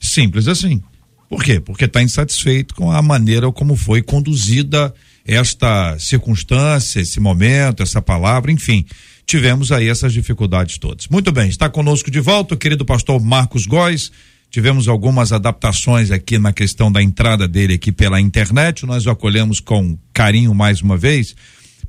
Simples 0.00 0.48
assim. 0.48 0.82
Por 1.28 1.42
quê? 1.44 1.60
Porque 1.60 1.84
está 1.84 2.02
insatisfeito 2.02 2.74
com 2.74 2.90
a 2.90 3.00
maneira 3.00 3.50
como 3.52 3.76
foi 3.76 4.02
conduzida 4.02 4.92
esta 5.24 5.98
circunstância, 5.98 7.00
esse 7.00 7.20
momento, 7.20 7.82
essa 7.82 8.02
palavra, 8.02 8.50
enfim. 8.50 8.84
Tivemos 9.26 9.72
aí 9.72 9.88
essas 9.88 10.12
dificuldades 10.12 10.78
todas. 10.78 11.08
Muito 11.08 11.32
bem, 11.32 11.48
está 11.48 11.68
conosco 11.68 12.10
de 12.10 12.20
volta 12.20 12.54
o 12.54 12.58
querido 12.58 12.84
pastor 12.84 13.20
Marcos 13.20 13.66
Góes. 13.66 14.12
Tivemos 14.50 14.88
algumas 14.88 15.32
adaptações 15.32 16.10
aqui 16.10 16.38
na 16.38 16.52
questão 16.52 16.92
da 16.92 17.02
entrada 17.02 17.48
dele 17.48 17.74
aqui 17.74 17.90
pela 17.90 18.20
internet. 18.20 18.84
Nós 18.84 19.06
o 19.06 19.10
acolhemos 19.10 19.60
com 19.60 19.96
carinho 20.12 20.54
mais 20.54 20.82
uma 20.82 20.96
vez. 20.96 21.34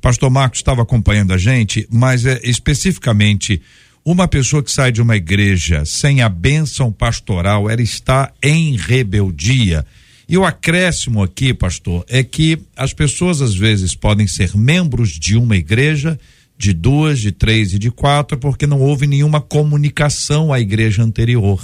Pastor 0.00 0.30
Marcos 0.30 0.60
estava 0.60 0.82
acompanhando 0.82 1.32
a 1.32 1.38
gente, 1.38 1.86
mas 1.90 2.24
é 2.24 2.40
especificamente 2.42 3.60
uma 4.04 4.28
pessoa 4.28 4.62
que 4.62 4.70
sai 4.70 4.92
de 4.92 5.00
uma 5.00 5.16
igreja 5.16 5.84
sem 5.86 6.20
a 6.20 6.28
bênção 6.28 6.92
pastoral, 6.92 7.70
ela 7.70 7.80
está 7.80 8.30
em 8.42 8.76
rebeldia. 8.76 9.84
E 10.28 10.36
o 10.36 10.44
acréscimo 10.44 11.22
aqui, 11.22 11.54
pastor, 11.54 12.04
é 12.08 12.22
que 12.22 12.58
as 12.76 12.92
pessoas 12.92 13.40
às 13.40 13.54
vezes 13.54 13.94
podem 13.94 14.26
ser 14.26 14.54
membros 14.56 15.10
de 15.10 15.36
uma 15.36 15.56
igreja, 15.56 16.18
de 16.64 16.72
duas, 16.72 17.20
de 17.20 17.30
três 17.30 17.74
e 17.74 17.78
de 17.78 17.90
quatro, 17.90 18.38
porque 18.38 18.66
não 18.66 18.80
houve 18.80 19.06
nenhuma 19.06 19.40
comunicação 19.40 20.52
à 20.52 20.58
igreja 20.58 21.02
anterior. 21.02 21.60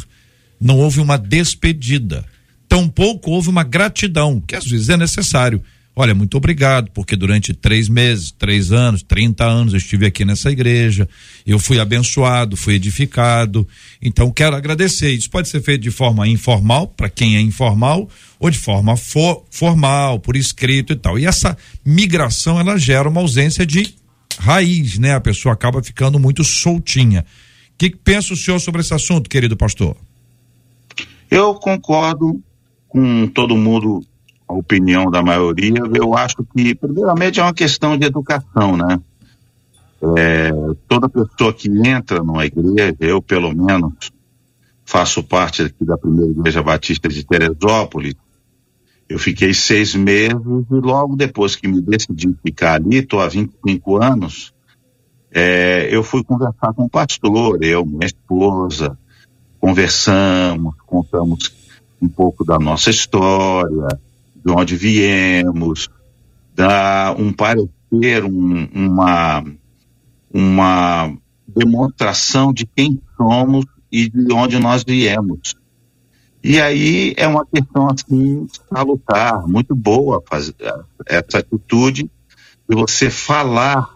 Não 0.61 0.79
houve 0.79 1.01
uma 1.01 1.17
despedida. 1.17 2.25
Tampouco 2.69 3.31
houve 3.31 3.49
uma 3.49 3.63
gratidão, 3.65 4.41
que 4.47 4.55
às 4.55 4.67
vezes 4.67 4.89
é 4.91 4.97
necessário. 4.97 5.63
Olha, 5.97 6.15
muito 6.15 6.37
obrigado, 6.37 6.91
porque 6.93 7.17
durante 7.17 7.53
três 7.53 7.89
meses, 7.89 8.31
três 8.31 8.71
anos, 8.73 9.03
30 9.03 9.45
anos 9.45 9.73
eu 9.73 9.79
estive 9.79 10.07
aqui 10.07 10.25
nessa 10.25 10.51
igreja, 10.51 11.09
eu 11.45 11.59
fui 11.59 11.81
abençoado, 11.81 12.57
fui 12.57 12.75
edificado. 12.75 13.67
Então 14.01 14.31
quero 14.31 14.55
agradecer. 14.55 15.11
Isso 15.13 15.29
pode 15.29 15.49
ser 15.49 15.61
feito 15.63 15.83
de 15.83 15.91
forma 15.91 16.29
informal, 16.29 16.87
para 16.87 17.09
quem 17.09 17.37
é 17.37 17.41
informal, 17.41 18.09
ou 18.39 18.49
de 18.51 18.59
forma 18.59 18.97
for- 18.97 19.45
formal, 19.51 20.21
por 20.21 20.37
escrito 20.37 20.93
e 20.93 20.97
tal. 20.97 21.19
E 21.19 21.27
essa 21.27 21.57
migração, 21.85 22.61
ela 22.61 22.79
gera 22.79 23.09
uma 23.09 23.21
ausência 23.21 23.67
de 23.67 23.95
raiz, 24.39 24.99
né? 24.99 25.15
A 25.15 25.21
pessoa 25.21 25.53
acaba 25.53 25.83
ficando 25.83 26.19
muito 26.19 26.45
soltinha. 26.45 27.25
O 27.75 27.79
que, 27.79 27.91
que 27.91 27.97
pensa 27.97 28.35
o 28.35 28.37
senhor 28.37 28.59
sobre 28.59 28.81
esse 28.81 28.95
assunto, 28.95 29.29
querido 29.31 29.57
pastor? 29.57 29.97
Eu 31.31 31.55
concordo 31.55 32.43
com 32.89 33.27
todo 33.29 33.57
mundo, 33.57 34.05
a 34.49 34.53
opinião 34.53 35.11
da 35.11 35.23
maioria. 35.23 35.81
Eu 35.95 36.17
acho 36.17 36.37
que, 36.55 36.75
primeiramente, 36.75 37.39
é 37.39 37.43
uma 37.43 37.55
questão 37.55 37.97
de 37.97 38.05
educação, 38.07 38.77
né? 38.77 39.01
É, 40.17 40.51
toda 40.89 41.09
pessoa 41.09 41.53
que 41.53 41.69
entra 41.87 42.23
numa 42.23 42.45
igreja, 42.45 42.97
eu 43.01 43.21
pelo 43.21 43.55
menos 43.55 44.11
faço 44.85 45.23
parte 45.23 45.63
aqui 45.63 45.85
da 45.85 45.97
primeira 45.97 46.33
igreja 46.33 46.63
batista 46.63 47.09
de 47.09 47.25
Teresópolis. 47.25 48.15
Eu 49.11 49.19
fiquei 49.19 49.53
seis 49.53 49.93
meses 49.97 50.37
e 50.71 50.75
logo 50.75 51.17
depois 51.17 51.57
que 51.57 51.67
me 51.67 51.81
decidi 51.81 52.33
ficar 52.45 52.75
ali, 52.75 52.99
estou 52.99 53.21
há 53.21 53.27
25 53.27 54.01
anos, 54.01 54.55
é, 55.33 55.89
eu 55.91 56.05
fui 56.05 56.23
conversar 56.23 56.73
com 56.75 56.85
o 56.85 56.89
pastor, 56.89 57.59
eu, 57.61 57.85
minha 57.85 58.07
esposa, 58.07 58.97
conversamos, 59.59 60.77
contamos 60.87 61.53
um 62.01 62.09
pouco 62.09 62.45
da 62.45 62.57
nossa 62.57 62.89
história, 62.91 63.89
de 64.45 64.53
onde 64.53 64.77
viemos, 64.77 65.89
dá 66.55 67.13
um 67.19 67.33
parecer, 67.33 68.25
um, 68.25 68.69
uma, 68.73 69.45
uma 70.33 71.13
demonstração 71.49 72.53
de 72.53 72.65
quem 72.65 73.01
somos 73.17 73.65
e 73.91 74.09
de 74.09 74.33
onde 74.33 74.61
nós 74.61 74.85
viemos. 74.85 75.57
E 76.43 76.61
aí 76.61 77.15
é 77.17 77.29
uma 77.29 77.45
questão 77.45 77.89
assim 77.91 78.47
salutar, 78.73 79.47
muito 79.47 79.75
boa 79.75 80.23
fazer 80.27 80.55
essa 81.07 81.39
atitude 81.39 82.11
de 82.69 82.77
você 82.77 83.11
falar 83.11 83.95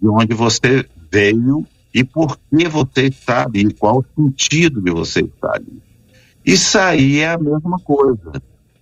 de 0.00 0.08
onde 0.08 0.32
você 0.32 0.86
veio 1.10 1.66
e 1.92 2.04
por 2.04 2.38
que 2.38 2.68
você 2.68 3.06
está 3.06 3.44
ali, 3.44 3.72
qual 3.74 3.98
o 3.98 4.04
sentido 4.14 4.80
de 4.80 4.90
você 4.90 5.20
estar 5.20 5.56
ali. 5.56 5.82
Isso 6.44 6.78
aí 6.78 7.18
é 7.18 7.30
a 7.30 7.38
mesma 7.38 7.78
coisa. 7.80 8.32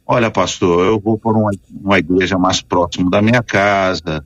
Olha, 0.06 0.30
pastor, 0.30 0.84
eu 0.86 0.98
vou 0.98 1.18
para 1.18 1.32
uma, 1.32 1.50
uma 1.70 1.98
igreja 1.98 2.38
mais 2.38 2.60
próxima 2.60 3.10
da 3.10 3.22
minha 3.22 3.42
casa, 3.42 4.24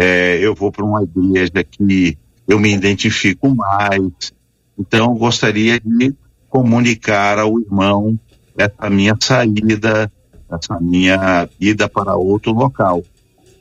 é, 0.00 0.38
eu 0.38 0.54
vou 0.54 0.70
para 0.70 0.84
uma 0.84 1.02
igreja 1.02 1.64
que 1.64 2.16
eu 2.46 2.58
me 2.58 2.72
identifico 2.72 3.54
mais. 3.54 4.32
Então, 4.78 5.14
gostaria 5.16 5.80
de 5.80 6.14
comunicar 6.48 7.38
ao 7.38 7.60
irmão 7.60 8.18
essa 8.56 8.88
minha 8.88 9.16
saída, 9.20 10.10
essa 10.50 10.80
minha 10.80 11.48
ida 11.60 11.88
para 11.88 12.16
outro 12.16 12.52
local. 12.52 13.02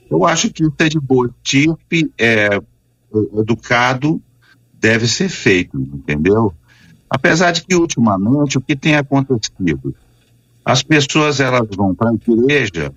Eu 0.10 0.26
acho 0.26 0.50
que 0.52 0.64
isso 0.64 0.76
é 0.80 0.90
de 0.90 1.00
boa 1.00 1.28
estirpe, 1.28 2.12
é, 2.18 2.56
é 2.56 2.60
educado, 3.40 4.22
deve 4.74 5.08
ser 5.08 5.30
feito, 5.30 5.78
entendeu? 5.78 6.54
Apesar 7.10 7.52
de 7.52 7.64
que 7.64 7.76
ultimamente 7.76 8.58
o 8.58 8.62
que 8.62 8.76
tem 8.76 8.96
acontecido? 8.96 9.96
As 10.64 10.82
pessoas 10.82 11.40
elas 11.40 11.68
vão 11.76 11.94
para 11.94 12.10
a 12.10 12.14
igreja, 12.14 12.94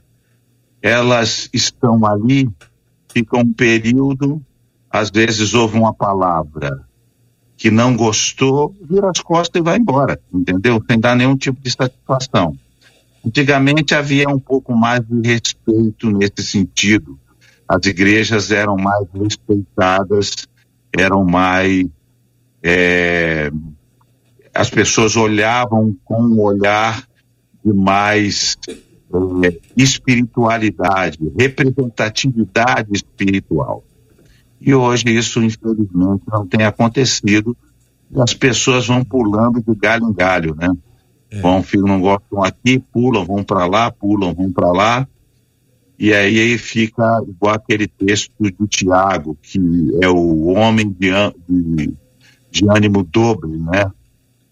elas 0.81 1.49
estão 1.53 2.07
ali, 2.07 2.49
ficam 3.13 3.41
um 3.41 3.53
período, 3.53 4.41
às 4.91 5.11
vezes 5.11 5.55
ouvem 5.55 5.81
uma 5.81 5.93
palavra 5.93 6.88
que 7.59 7.73
não 7.73 7.97
gostou, 7.97 8.73
vira 8.89 9.11
as 9.11 9.21
costas 9.21 9.61
e 9.61 9.65
vai 9.65 9.79
embora, 9.79 10.19
entendeu? 10.33 10.81
Sem 10.89 11.01
dar 11.01 11.17
nenhum 11.17 11.37
tipo 11.37 11.61
de 11.61 11.69
satisfação. 11.69 12.57
Antigamente 13.27 13.97
havia 13.97 14.29
um 14.29 14.39
pouco 14.39 14.73
mais 14.77 15.01
de 15.01 15.29
respeito 15.29 16.09
nesse 16.09 16.45
sentido. 16.45 17.19
As 17.69 17.85
igrejas 17.85 18.53
eram 18.53 18.77
mais 18.77 19.05
respeitadas, 19.13 20.47
eram 20.97 21.25
mais. 21.25 21.85
É, 22.63 23.51
as 24.55 24.71
pessoas 24.71 25.17
olhavam 25.17 25.95
com 26.05 26.23
um 26.23 26.41
olhar 26.41 27.03
de 27.65 27.73
mais 27.73 28.57
é, 29.45 29.59
espiritualidade, 29.77 31.19
representatividade 31.37 32.91
espiritual. 32.93 33.83
E 34.61 34.75
hoje 34.75 35.05
isso, 35.09 35.43
infelizmente, 35.43 36.23
não 36.31 36.47
tem 36.47 36.65
acontecido. 36.65 37.57
As 38.17 38.35
pessoas 38.35 38.87
vão 38.87 39.05
pulando 39.05 39.63
de 39.63 39.75
galho 39.79 40.09
em 40.09 40.13
galho, 40.13 40.55
né? 40.55 40.71
É. 41.31 41.41
Vão, 41.41 41.65
não 41.87 42.01
gostam 42.01 42.43
aqui, 42.43 42.79
pulam, 42.79 43.25
vão 43.25 43.45
para 43.45 43.67
lá, 43.67 43.91
pulam, 43.91 44.35
vão 44.35 44.51
para 44.51 44.73
lá. 44.73 45.09
E 45.99 46.13
aí, 46.13 46.41
aí 46.41 46.59
fica 46.59 47.23
igual 47.29 47.55
aquele 47.55 47.87
texto 47.87 48.33
de 48.41 48.67
Tiago, 48.69 49.37
que 49.43 49.59
é 50.01 50.09
o 50.09 50.47
homem 50.47 50.89
de, 50.89 51.11
de, 51.49 51.95
de 52.51 52.69
ânimo 52.69 53.05
dobre, 53.05 53.51
né? 53.51 53.91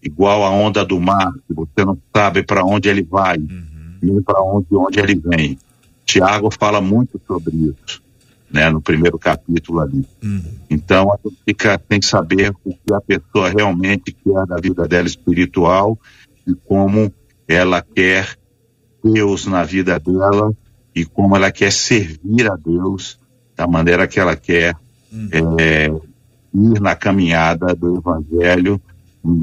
Igual 0.03 0.45
a 0.45 0.51
onda 0.51 0.85
do 0.85 0.99
mar, 0.99 1.33
que 1.47 1.53
você 1.53 1.83
não 1.83 1.97
sabe 2.15 2.43
para 2.43 2.63
onde 2.63 2.87
ele 2.87 3.01
vai, 3.01 3.37
uhum. 3.37 3.97
nem 4.01 4.21
para 4.21 4.41
onde, 4.41 4.67
onde 4.71 4.99
ele 4.99 5.15
vem. 5.15 5.57
Tiago 6.05 6.49
fala 6.51 6.79
muito 6.79 7.19
sobre 7.27 7.55
isso 7.55 8.06
né, 8.51 8.69
no 8.69 8.81
primeiro 8.81 9.17
capítulo 9.19 9.81
ali. 9.81 10.07
Uhum. 10.23 10.43
Então 10.69 11.11
a 11.11 11.17
gente 11.23 11.37
fica 11.45 11.81
sem 11.89 12.01
saber 12.01 12.53
o 12.63 12.71
que 12.71 12.93
a 12.93 13.01
pessoa 13.01 13.49
realmente 13.49 14.11
quer 14.11 14.45
da 14.45 14.57
vida 14.57 14.87
dela 14.87 15.07
espiritual 15.07 15.97
e 16.47 16.53
como 16.53 17.11
ela 17.47 17.81
quer 17.81 18.37
Deus 19.03 19.45
na 19.45 19.63
vida 19.63 19.99
dela 19.99 20.51
e 20.95 21.05
como 21.05 21.35
ela 21.35 21.51
quer 21.51 21.71
servir 21.71 22.49
a 22.49 22.55
Deus 22.55 23.19
da 23.55 23.67
maneira 23.67 24.07
que 24.07 24.19
ela 24.19 24.35
quer 24.35 24.75
uhum. 25.11 25.57
é, 25.59 25.87
ir 26.53 26.81
na 26.81 26.95
caminhada 26.95 27.75
do 27.75 27.97
Evangelho 27.97 28.81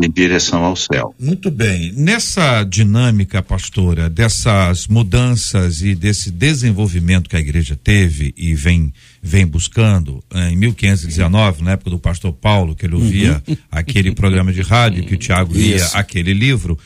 em 0.03 0.11
direção 0.11 0.65
ao 0.65 0.75
céu. 0.75 1.15
Muito 1.21 1.51
bem. 1.51 1.93
Nessa 1.93 2.65
dinâmica, 2.65 3.43
pastora, 3.43 4.09
dessas 4.09 4.87
mudanças 4.87 5.83
e 5.83 5.95
desse 5.95 6.31
desenvolvimento 6.31 7.29
que 7.29 7.37
a 7.37 7.41
igreja 7.41 7.77
teve 7.77 8.33
e 8.37 8.55
vem, 8.55 8.93
vem 9.23 9.47
buscando, 9.47 10.23
eh, 10.33 10.51
em 10.51 10.57
1519, 10.57 11.63
na 11.63 11.73
época 11.73 11.91
do 11.91 11.99
pastor 11.99 12.33
Paulo, 12.33 12.75
que 12.75 12.87
ele 12.87 12.95
ouvia 12.95 13.43
uhum. 13.47 13.57
aquele 13.71 14.13
programa 14.13 14.53
de 14.53 14.63
rádio, 14.63 15.05
que 15.05 15.15
o 15.15 15.19
Tiago 15.19 15.53
lia 15.55 15.85
aquele 15.93 16.33
livro, 16.33 16.79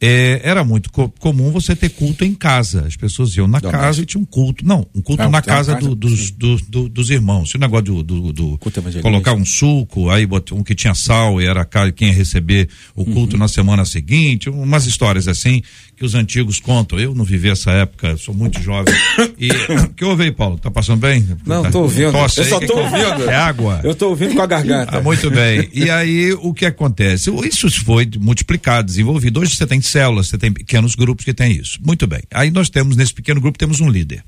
é, 0.00 0.40
era 0.44 0.62
muito 0.62 0.90
co 0.90 1.08
comum 1.18 1.50
você 1.50 1.74
ter 1.74 1.88
culto 1.88 2.24
em 2.24 2.34
casa. 2.34 2.84
As 2.86 2.96
pessoas 2.96 3.34
iam 3.34 3.48
na 3.48 3.60
casa 3.60 4.02
e 4.02 4.06
tinha 4.06 4.20
um 4.20 4.26
culto. 4.26 4.66
Não, 4.66 4.86
um 4.94 5.00
culto 5.00 5.28
na 5.28 5.40
casa, 5.40 5.74
casa 5.74 5.86
do, 5.86 5.94
dos, 5.94 6.30
do, 6.30 6.56
do, 6.68 6.88
dos 6.88 7.10
irmãos. 7.10 7.50
Se 7.50 7.56
o 7.56 7.60
negócio 7.60 8.02
do, 8.02 8.32
do, 8.32 8.58
colocar 9.00 9.32
um 9.32 9.44
suco, 9.44 10.10
aí 10.10 10.28
um 10.52 10.62
que 10.62 10.74
tinha 10.74 10.94
sal 10.94 11.40
e 11.40 11.46
era 11.46 11.66
quem 11.94 12.08
ia 12.08 12.14
receber 12.14 12.68
o 12.94 13.04
culto 13.04 13.36
uhum. 13.36 13.40
na 13.40 13.48
semana 13.48 13.84
seguinte, 13.84 14.50
umas 14.50 14.86
histórias 14.86 15.28
assim 15.28 15.62
que 15.96 16.04
os 16.04 16.14
antigos 16.14 16.60
contam. 16.60 16.98
Eu 16.98 17.14
não 17.14 17.24
vivi 17.24 17.48
essa 17.48 17.70
época, 17.70 18.16
sou 18.18 18.34
muito 18.34 18.60
jovem. 18.60 18.94
E 19.38 19.48
que 19.96 20.04
houve 20.04 20.24
aí, 20.24 20.32
Paulo? 20.32 20.58
Tá 20.58 20.70
passando 20.70 20.98
bem? 20.98 21.26
Não, 21.46 21.62
tá, 21.62 21.70
tô 21.70 21.82
ouvindo. 21.82 22.12
Tosse 22.12 22.40
eu 22.40 22.44
só 22.46 22.60
tô 22.60 22.78
ouvindo. 22.78 23.28
É 23.28 23.34
água. 23.34 23.80
Eu 23.84 23.94
tô 23.94 24.08
ouvindo 24.08 24.34
com 24.34 24.40
a 24.40 24.46
garganta. 24.46 24.96
Ah, 24.96 25.00
muito 25.00 25.30
bem. 25.30 25.68
E 25.74 25.90
aí 25.90 26.32
o 26.32 26.54
que 26.54 26.64
acontece? 26.64 27.30
Isso 27.46 27.70
foi 27.84 28.08
multiplicado, 28.18 28.86
desenvolvido. 28.86 29.40
Hoje 29.40 29.54
você 29.54 29.66
tem 29.66 29.80
células, 29.88 30.28
você 30.28 30.38
tem 30.38 30.52
pequenos 30.52 30.94
grupos 30.94 31.24
que 31.24 31.34
tem 31.34 31.52
isso. 31.52 31.78
Muito 31.84 32.06
bem. 32.06 32.22
Aí 32.32 32.50
nós 32.50 32.68
temos 32.68 32.96
nesse 32.96 33.14
pequeno 33.14 33.40
grupo 33.40 33.58
temos 33.58 33.80
um 33.80 33.88
líder. 33.88 34.24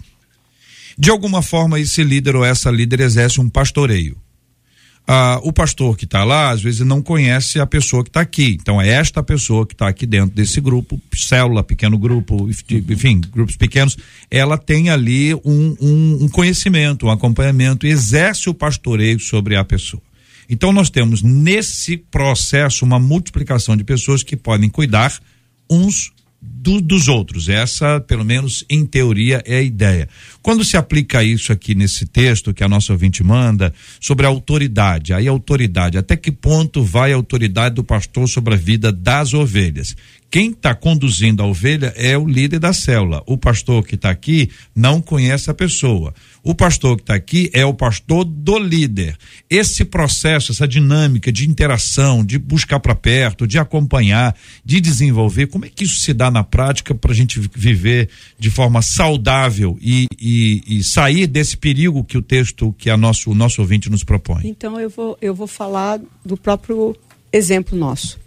De 0.99 1.11
alguma 1.11 1.43
forma 1.43 1.79
esse 1.79 2.03
líder 2.03 2.35
ou 2.37 2.45
essa 2.45 2.71
líder 2.71 3.01
exerce 3.01 3.41
um 3.41 3.49
pastoreio 3.49 4.17
ah, 5.11 5.41
o 5.43 5.51
pastor 5.51 5.97
que 5.97 6.05
está 6.05 6.23
lá, 6.23 6.51
às 6.51 6.61
vezes 6.61 6.81
não 6.81 7.01
conhece 7.01 7.59
a 7.59 7.67
pessoa 7.67 8.05
que 8.05 8.11
está 8.11 8.21
aqui. 8.21 8.59
Então 8.61 8.79
é 8.79 8.91
esta 8.91 9.23
pessoa 9.23 9.67
que 9.67 9.73
está 9.73 9.89
aqui 9.89 10.05
dentro 10.05 10.37
desse 10.37 10.61
grupo, 10.61 11.01
célula, 11.15 11.65
pequeno 11.65 11.97
grupo, 11.97 12.47
enfim, 12.51 13.19
grupos 13.19 13.57
pequenos, 13.57 13.97
ela 14.31 14.59
tem 14.59 14.91
ali 14.91 15.35
um, 15.35 15.75
um, 15.81 16.25
um 16.25 16.29
conhecimento, 16.29 17.07
um 17.07 17.11
acompanhamento, 17.11 17.87
exerce 17.87 18.51
o 18.51 18.55
pastoreio 18.55 19.19
sobre 19.19 19.57
a 19.57 19.65
pessoa. 19.65 20.03
Então 20.47 20.75
nós 20.75 20.91
temos 20.91 21.23
nesse 21.23 21.97
processo 21.97 22.85
uma 22.85 22.99
multiplicação 22.99 23.79
de 23.79 23.85
pessoas 23.85 24.23
que 24.23 24.37
podem 24.37 24.69
cuidar 24.69 25.19
uns 25.71 26.13
do, 26.41 26.81
dos 26.81 27.09
outros. 27.09 27.49
Essa, 27.49 28.01
pelo 28.01 28.25
menos 28.25 28.65
em 28.69 28.85
teoria, 28.85 29.43
é 29.47 29.59
a 29.59 29.63
ideia. 29.63 30.09
Quando 30.43 30.65
se 30.65 30.77
aplica 30.77 31.23
isso 31.23 31.53
aqui 31.53 31.75
nesse 31.75 32.07
texto 32.07 32.55
que 32.55 32.65
a 32.65 32.69
nossa 32.69 32.93
ouvinte 32.93 33.23
manda, 33.23 33.73
sobre 34.01 34.27
a 34.27 34.29
autoridade, 34.29 35.13
aí 35.13 35.27
a 35.27 35.31
autoridade, 35.31 35.99
até 35.99 36.17
que 36.17 36.31
ponto 36.31 36.83
vai 36.83 37.13
a 37.13 37.17
autoridade 37.17 37.75
do 37.75 37.85
pastor 37.85 38.29
sobre 38.29 38.55
a 38.55 38.57
vida 38.57 38.93
das 38.93 39.35
ovelhas? 39.35 39.97
Quem 40.31 40.51
está 40.51 40.75
conduzindo 40.75 41.43
a 41.43 41.47
ovelha 41.47 41.93
é 41.97 42.17
o 42.19 42.27
líder 42.27 42.59
da 42.59 42.75
célula. 42.75 43.23
O 43.27 43.39
pastor 43.39 43.87
que 43.87 43.95
está 43.95 44.11
aqui 44.11 44.51
não 44.75 45.01
conhece 45.01 45.51
a 45.51 45.55
pessoa. 45.55 46.13
O 46.43 46.55
pastor 46.55 46.97
que 46.97 47.03
está 47.03 47.15
aqui 47.15 47.51
é 47.55 47.65
o 47.65 47.73
pastor 47.73 48.27
do 48.27 48.59
líder. 48.59 49.17
Esse 49.49 49.87
processo, 49.87 50.53
essa 50.53 50.69
dinâmica 50.69 51.33
de 51.33 51.49
interação, 51.49 52.23
de 52.23 52.39
buscar 52.39 52.79
para 52.79 52.95
perto, 52.95 53.47
de 53.47 53.59
acompanhar, 53.59 54.37
de 54.63 54.83
desenvolver, 54.83 55.47
como 55.47 55.65
é 55.65 55.71
que 55.71 55.85
isso 55.85 56.01
se 56.01 56.13
dá 56.13 56.31
na 56.31 56.45
prática 56.45 56.95
para 56.95 57.13
a 57.13 57.15
gente 57.15 57.41
viver 57.55 58.11
de 58.39 58.51
forma 58.51 58.83
saudável 58.83 59.79
e, 59.81 60.07
e, 60.21 60.63
e, 60.67 60.85
sair 60.85 61.27
desse 61.27 61.57
perigo 61.57 62.05
que 62.05 62.19
o 62.19 62.23
texto, 62.23 62.75
que 62.77 62.91
a 62.91 62.99
nosso, 62.99 63.31
o 63.31 63.35
nosso 63.35 63.63
ouvinte 63.63 63.89
nos 63.89 64.05
propõe? 64.05 64.43
Então 64.45 64.79
eu 64.79 64.91
vou, 64.91 65.17
eu 65.23 65.35
vou 65.35 65.47
falar 65.47 65.99
do 66.23 66.37
próprio 66.37 66.95
exemplo 67.33 67.79
nosso. 67.79 68.19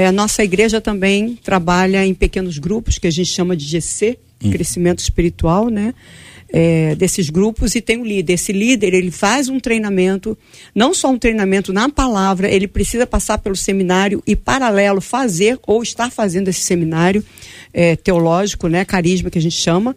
É, 0.00 0.06
a 0.06 0.12
nossa 0.12 0.42
igreja 0.42 0.80
também 0.80 1.38
trabalha 1.44 2.06
em 2.06 2.14
pequenos 2.14 2.56
grupos 2.56 2.96
que 2.96 3.06
a 3.06 3.10
gente 3.10 3.28
chama 3.28 3.54
de 3.54 3.66
GC, 3.66 4.16
hum. 4.42 4.50
crescimento 4.50 5.00
espiritual, 5.00 5.68
né? 5.68 5.92
É, 6.52 6.96
desses 6.96 7.30
grupos 7.30 7.76
e 7.76 7.80
tem 7.80 7.98
um 7.98 8.04
líder. 8.04 8.32
Esse 8.32 8.52
líder 8.52 8.92
ele 8.92 9.12
faz 9.12 9.48
um 9.48 9.60
treinamento, 9.60 10.36
não 10.74 10.92
só 10.92 11.08
um 11.08 11.16
treinamento 11.16 11.72
na 11.72 11.88
palavra, 11.88 12.50
ele 12.50 12.66
precisa 12.66 13.06
passar 13.06 13.38
pelo 13.38 13.54
seminário 13.54 14.20
e 14.26 14.34
paralelo 14.34 15.00
fazer 15.00 15.60
ou 15.64 15.80
estar 15.80 16.10
fazendo 16.10 16.48
esse 16.48 16.62
seminário 16.62 17.24
é, 17.72 17.94
teológico, 17.94 18.66
né, 18.66 18.84
carisma 18.84 19.30
que 19.30 19.38
a 19.38 19.40
gente 19.42 19.56
chama, 19.56 19.94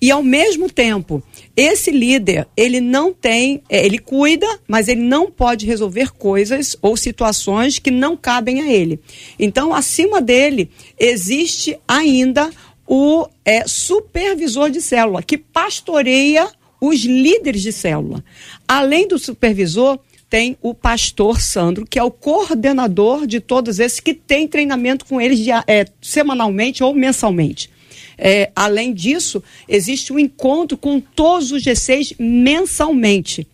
e 0.00 0.10
ao 0.10 0.22
mesmo 0.22 0.70
tempo 0.70 1.22
esse 1.56 1.92
líder, 1.92 2.48
ele 2.56 2.80
não 2.80 3.12
tem, 3.12 3.62
é, 3.68 3.86
ele 3.86 3.98
cuida, 3.98 4.46
mas 4.66 4.88
ele 4.88 5.02
não 5.02 5.30
pode 5.30 5.66
resolver 5.66 6.10
coisas 6.12 6.76
ou 6.82 6.96
situações 6.96 7.78
que 7.78 7.92
não 7.92 8.16
cabem 8.16 8.60
a 8.60 8.72
ele. 8.72 8.98
Então, 9.38 9.72
acima 9.72 10.20
dele, 10.20 10.68
existe 10.98 11.78
ainda 11.86 12.50
o 12.86 13.26
é, 13.44 13.66
supervisor 13.66 14.70
de 14.70 14.80
célula, 14.80 15.22
que 15.22 15.38
pastoreia 15.38 16.48
os 16.80 17.00
líderes 17.04 17.62
de 17.62 17.72
célula. 17.72 18.22
Além 18.68 19.08
do 19.08 19.18
supervisor, 19.18 19.98
tem 20.28 20.56
o 20.60 20.74
pastor 20.74 21.40
Sandro, 21.40 21.86
que 21.86 21.98
é 21.98 22.02
o 22.02 22.10
coordenador 22.10 23.26
de 23.26 23.40
todos 23.40 23.78
esses, 23.78 24.00
que 24.00 24.12
tem 24.12 24.48
treinamento 24.48 25.04
com 25.04 25.20
eles 25.20 25.38
dia- 25.38 25.64
é, 25.66 25.86
semanalmente 26.02 26.82
ou 26.82 26.92
mensalmente. 26.92 27.70
É, 28.18 28.50
além 28.54 28.92
disso, 28.92 29.42
existe 29.68 30.12
um 30.12 30.18
encontro 30.18 30.76
com 30.76 31.00
todos 31.00 31.52
os 31.52 31.62
G6 31.62 32.14
mensalmente. 32.18 33.46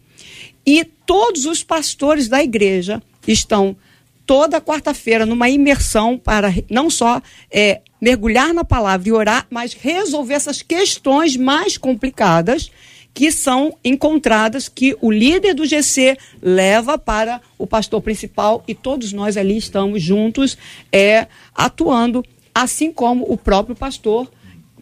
E 0.67 0.85
todos 0.85 1.45
os 1.47 1.63
pastores 1.63 2.29
da 2.29 2.43
igreja 2.43 3.03
estão 3.27 3.77
toda 4.27 4.61
quarta-feira 4.61 5.27
numa 5.27 5.49
imersão 5.49 6.17
para 6.17 6.53
não 6.71 6.89
só 6.89 7.21
é, 7.51 7.81
mergulhar 8.01 8.55
na 8.55 8.65
palavra 8.65 9.09
e 9.09 9.13
orar, 9.13 9.47
mas 9.51 9.75
resolver 9.75 10.35
essas 10.35 10.63
questões 10.63 11.37
mais 11.37 11.77
complicadas 11.77 12.71
que 13.13 13.33
são 13.33 13.77
encontradas 13.85 14.69
que 14.69 14.97
o 15.01 15.11
líder 15.11 15.55
do 15.55 15.67
GC 15.67 16.17
leva 16.41 16.97
para 16.97 17.41
o 17.59 17.67
pastor 17.67 18.01
principal 18.01 18.63
e 18.67 18.75
todos 18.75 19.13
nós 19.13 19.37
ali 19.37 19.57
estamos 19.57 20.03
juntos 20.03 20.57
é, 20.93 21.27
atuando, 21.55 22.25
assim 22.55 22.93
como 22.93 23.25
o 23.29 23.37
próprio 23.37 23.75
pastor, 23.75 24.31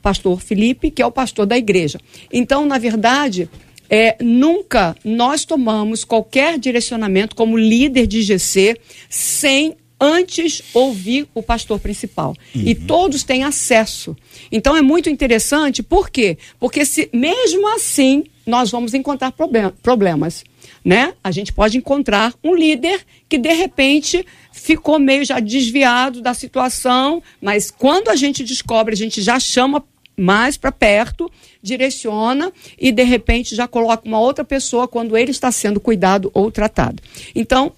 pastor 0.03 0.41
Felipe, 0.41 0.91
que 0.91 1.03
é 1.03 1.07
o 1.07 1.13
pastor 1.13 1.47
da 1.47 1.57
igreja. 1.57 1.99
Então, 2.33 2.67
na 2.67 2.79
verdade, 2.79 3.49
é, 3.91 4.17
nunca 4.23 4.95
nós 5.05 5.45
tomamos 5.45 6.05
qualquer 6.05 6.59
direcionamento 6.59 7.35
como 7.35 7.57
líder 7.57 8.07
de 8.07 8.23
GC 8.23 8.79
sem 9.09 9.75
antes 10.01 10.63
ouvir 10.73 11.27
o 11.35 11.43
pastor 11.43 11.79
principal. 11.79 12.37
E 12.55 12.75
todos 12.75 13.23
têm 13.25 13.45
acesso. 13.45 14.17
Então 14.51 14.77
é 14.77 14.83
muito 14.83 15.11
interessante, 15.11 15.83
por 15.83 16.11
quê? 16.11 16.39
Porque 16.59 16.85
se 16.85 17.09
mesmo 17.13 17.67
assim 17.75 18.25
nós 18.47 18.71
vamos 18.71 18.95
encontrar 18.95 19.33
problem- 19.33 19.73
problemas, 19.83 20.45
né? 20.85 21.13
A 21.23 21.31
gente 21.31 21.53
pode 21.53 21.77
encontrar 21.77 22.35
um 22.43 22.55
líder 22.55 23.05
que 23.29 23.37
de 23.37 23.53
repente 23.53 24.25
ficou 24.53 24.99
meio 24.99 25.25
já 25.25 25.39
desviado 25.39 26.23
da 26.23 26.33
situação, 26.33 27.23
mas 27.43 27.71
quando 27.71 28.09
a 28.09 28.17
gente 28.17 28.43
descobre, 28.43 28.95
a 28.95 28.97
gente 28.97 29.21
já 29.21 29.39
chama 29.39 29.85
mais 30.17 30.57
para 30.57 30.73
perto, 30.73 31.31
direciona 31.63 32.53
e 32.79 32.91
de 32.91 33.05
repente 33.05 33.55
já 33.55 33.69
coloca 33.69 34.09
uma 34.09 34.19
outra 34.19 34.45
pessoa 34.45 34.89
quando 34.89 35.17
ele 35.17 35.31
está 35.31 35.53
sendo 35.53 35.79
cuidado 35.79 36.31
ou 36.35 36.51
tratado. 36.51 37.03
Então, 37.35 37.73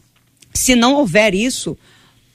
se 0.55 0.75
não 0.75 0.95
houver 0.95 1.35
isso, 1.35 1.77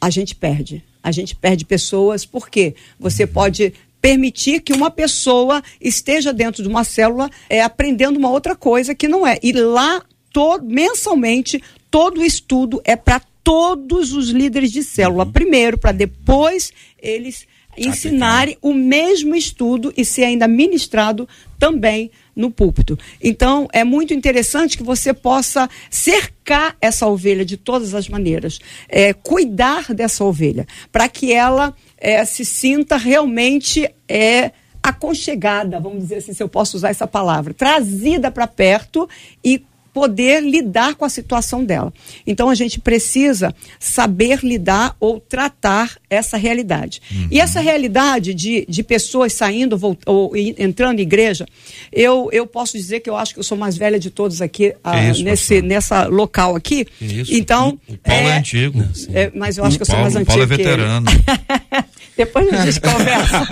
a 0.05 0.09
gente 0.11 0.35
perde. 0.35 0.83
A 1.01 1.11
gente 1.11 1.35
perde 1.35 1.65
pessoas, 1.65 2.25
porque 2.27 2.75
você 2.99 3.25
pode 3.25 3.73
permitir 3.99 4.61
que 4.61 4.71
uma 4.71 4.91
pessoa 4.91 5.63
esteja 5.81 6.31
dentro 6.31 6.61
de 6.61 6.69
uma 6.69 6.83
célula 6.83 7.27
é, 7.49 7.63
aprendendo 7.63 8.17
uma 8.17 8.29
outra 8.29 8.55
coisa 8.55 8.93
que 8.93 9.07
não 9.07 9.25
é. 9.25 9.39
E 9.41 9.51
lá, 9.51 10.03
to- 10.31 10.61
mensalmente, 10.61 11.59
todo 11.89 12.21
o 12.21 12.23
estudo 12.23 12.79
é 12.83 12.95
para 12.95 13.19
todos 13.43 14.13
os 14.13 14.29
líderes 14.29 14.71
de 14.71 14.83
célula. 14.83 15.25
Primeiro, 15.25 15.75
para 15.75 15.91
depois 15.91 16.71
eles 17.01 17.47
ensinarem 17.75 18.57
o 18.61 18.75
mesmo 18.75 19.35
estudo 19.35 19.91
e 19.97 20.05
ser 20.05 20.25
ainda 20.25 20.47
ministrado 20.47 21.27
também 21.57 22.11
no 22.35 22.51
púlpito. 22.51 22.97
Então, 23.21 23.67
é 23.71 23.83
muito 23.83 24.13
interessante 24.13 24.77
que 24.77 24.83
você 24.83 25.13
possa 25.13 25.69
cercar 25.89 26.75
essa 26.81 27.07
ovelha 27.07 27.45
de 27.45 27.57
todas 27.57 27.93
as 27.93 28.09
maneiras, 28.09 28.59
é, 28.89 29.13
cuidar 29.13 29.93
dessa 29.93 30.23
ovelha, 30.23 30.67
para 30.91 31.07
que 31.07 31.31
ela 31.31 31.73
é, 31.97 32.23
se 32.25 32.43
sinta 32.43 32.97
realmente 32.97 33.89
é, 34.07 34.51
aconchegada, 34.83 35.79
vamos 35.79 35.99
dizer 35.99 36.17
assim, 36.17 36.33
se 36.33 36.43
eu 36.43 36.49
posso 36.49 36.77
usar 36.77 36.89
essa 36.89 37.07
palavra, 37.07 37.53
trazida 37.53 38.29
para 38.29 38.45
perto 38.45 39.09
e 39.43 39.63
poder 39.95 40.43
lidar 40.43 40.95
com 40.95 41.05
a 41.05 41.09
situação 41.09 41.63
dela. 41.63 41.93
Então 42.27 42.49
a 42.49 42.55
gente 42.55 42.81
precisa 42.81 43.55
saber 43.79 44.39
lidar 44.43 44.93
ou 44.99 45.21
tratar 45.21 45.97
essa 46.09 46.35
realidade. 46.35 47.01
E 47.31 47.39
essa 47.39 47.61
realidade 47.61 48.33
de, 48.33 48.65
de 48.67 48.83
pessoas 48.83 49.31
saindo 49.31 49.77
volt- 49.77 50.01
ou 50.05 50.35
entrando 50.35 50.99
em 50.99 51.03
igreja, 51.03 51.45
eu, 51.93 52.27
eu 52.33 52.45
posso 52.45 52.77
dizer 52.77 52.99
que 52.99 53.09
eu 53.09 53.15
acho 53.15 53.33
que 53.33 53.39
eu 53.39 53.43
sou 53.43 53.57
mais 53.57 53.77
velha 53.77 53.97
de 53.97 54.09
todos 54.09 54.41
aqui 54.41 54.75
ah, 54.83 55.01
isso, 55.09 55.23
nesse 55.23 55.53
pastor? 55.55 55.69
nessa 55.69 56.05
local 56.07 56.55
aqui. 56.57 56.85
Então, 57.29 57.79
O 57.87 57.97
Paulo 57.97 58.27
é, 58.27 58.37
antigo. 58.37 58.83
é, 59.13 59.31
mas 59.33 59.57
eu 59.57 59.63
acho 59.63 59.77
que 59.77 59.83
eu 59.83 59.85
sou 59.85 59.95
Paulo, 59.95 60.11
mais 60.11 60.21
o 60.21 60.25
Paulo 60.25 60.43
é 60.43 60.45
veterano. 60.45 61.05
Depois 62.15 62.51
a 62.51 62.65
gente 62.65 62.79
conversa. 62.79 63.47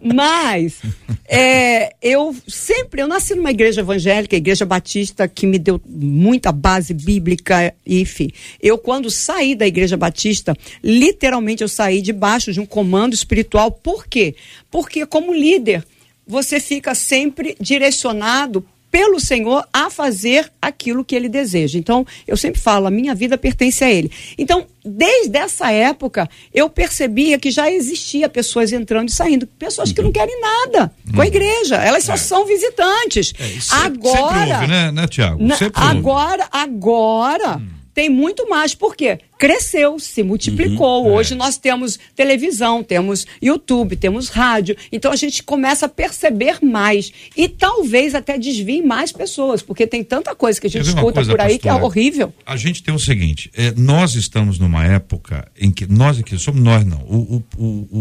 Mas 0.02 0.80
é, 1.28 1.94
eu 2.00 2.34
sempre, 2.48 3.02
eu 3.02 3.08
nasci 3.08 3.34
numa 3.34 3.50
igreja 3.50 3.80
evangélica, 3.80 4.36
igreja 4.36 4.64
batista, 4.64 5.28
que 5.28 5.46
me 5.46 5.58
deu 5.58 5.80
muita 5.84 6.52
base 6.52 6.94
bíblica, 6.94 7.74
enfim. 7.86 8.30
Eu, 8.62 8.78
quando 8.78 9.10
saí 9.10 9.54
da 9.54 9.66
igreja 9.66 9.96
batista, 9.96 10.54
literalmente 10.82 11.62
eu 11.62 11.68
saí 11.68 12.00
debaixo 12.00 12.52
de 12.52 12.60
um 12.60 12.66
comando 12.66 13.14
espiritual. 13.14 13.70
Por 13.70 14.06
quê? 14.06 14.34
Porque 14.70 15.04
como 15.04 15.34
líder, 15.34 15.84
você 16.26 16.58
fica 16.58 16.94
sempre 16.94 17.56
direcionado 17.60 18.66
pelo 18.90 19.20
Senhor 19.20 19.66
a 19.72 19.90
fazer 19.90 20.50
aquilo 20.60 21.04
que 21.04 21.14
ele 21.14 21.28
deseja. 21.28 21.78
Então, 21.78 22.06
eu 22.26 22.36
sempre 22.36 22.60
falo, 22.60 22.86
a 22.86 22.90
minha 22.90 23.14
vida 23.14 23.36
pertence 23.36 23.84
a 23.84 23.90
ele. 23.90 24.10
Então, 24.38 24.66
desde 24.84 25.36
essa 25.36 25.70
época, 25.70 26.28
eu 26.52 26.70
percebia 26.70 27.38
que 27.38 27.50
já 27.50 27.70
existia 27.70 28.28
pessoas 28.28 28.72
entrando 28.72 29.08
e 29.08 29.12
saindo, 29.12 29.46
pessoas 29.46 29.92
que 29.92 30.02
não 30.02 30.12
querem 30.12 30.40
nada 30.40 30.92
com 31.14 31.20
a 31.20 31.26
igreja, 31.26 31.76
elas 31.76 32.04
só 32.04 32.16
são 32.16 32.46
visitantes. 32.46 33.32
agora, 33.70 34.16
Sempre 34.16 34.54
houve, 34.54 34.66
né, 34.66 34.92
né 34.92 35.08
Tiago? 35.08 35.42
agora, 35.74 36.48
agora 36.50 37.60
tem 37.96 38.10
muito 38.10 38.46
mais. 38.46 38.74
Por 38.74 38.94
quê? 38.94 39.18
Cresceu, 39.38 39.98
se 39.98 40.22
multiplicou. 40.22 41.06
Uhum. 41.06 41.14
Hoje 41.14 41.34
nós 41.34 41.56
temos 41.56 41.98
televisão, 42.14 42.82
temos 42.84 43.26
YouTube, 43.42 43.96
temos 43.96 44.28
rádio. 44.28 44.76
Então 44.92 45.10
a 45.10 45.16
gente 45.16 45.42
começa 45.42 45.86
a 45.86 45.88
perceber 45.88 46.58
mais. 46.62 47.10
E 47.34 47.48
talvez 47.48 48.14
até 48.14 48.36
desvie 48.38 48.82
mais 48.82 49.12
pessoas, 49.12 49.62
porque 49.62 49.86
tem 49.86 50.04
tanta 50.04 50.34
coisa 50.34 50.60
que 50.60 50.66
a 50.66 50.70
gente 50.70 50.88
escuta 50.88 51.12
coisa, 51.14 51.30
por 51.30 51.40
aí 51.40 51.58
que 51.58 51.66
é 51.68 51.72
pastora? 51.72 51.86
horrível. 51.86 52.34
A 52.44 52.54
gente 52.58 52.82
tem 52.82 52.92
o 52.94 52.98
seguinte: 52.98 53.50
é, 53.54 53.72
nós 53.74 54.14
estamos 54.14 54.58
numa 54.58 54.84
época 54.84 55.50
em 55.58 55.70
que 55.70 55.86
nós 55.90 56.18
aqui, 56.18 56.36
somos 56.38 56.60
nós 56.62 56.84
não, 56.84 56.98
o, 56.98 57.42
o- 57.56 57.64
o- 57.90 57.98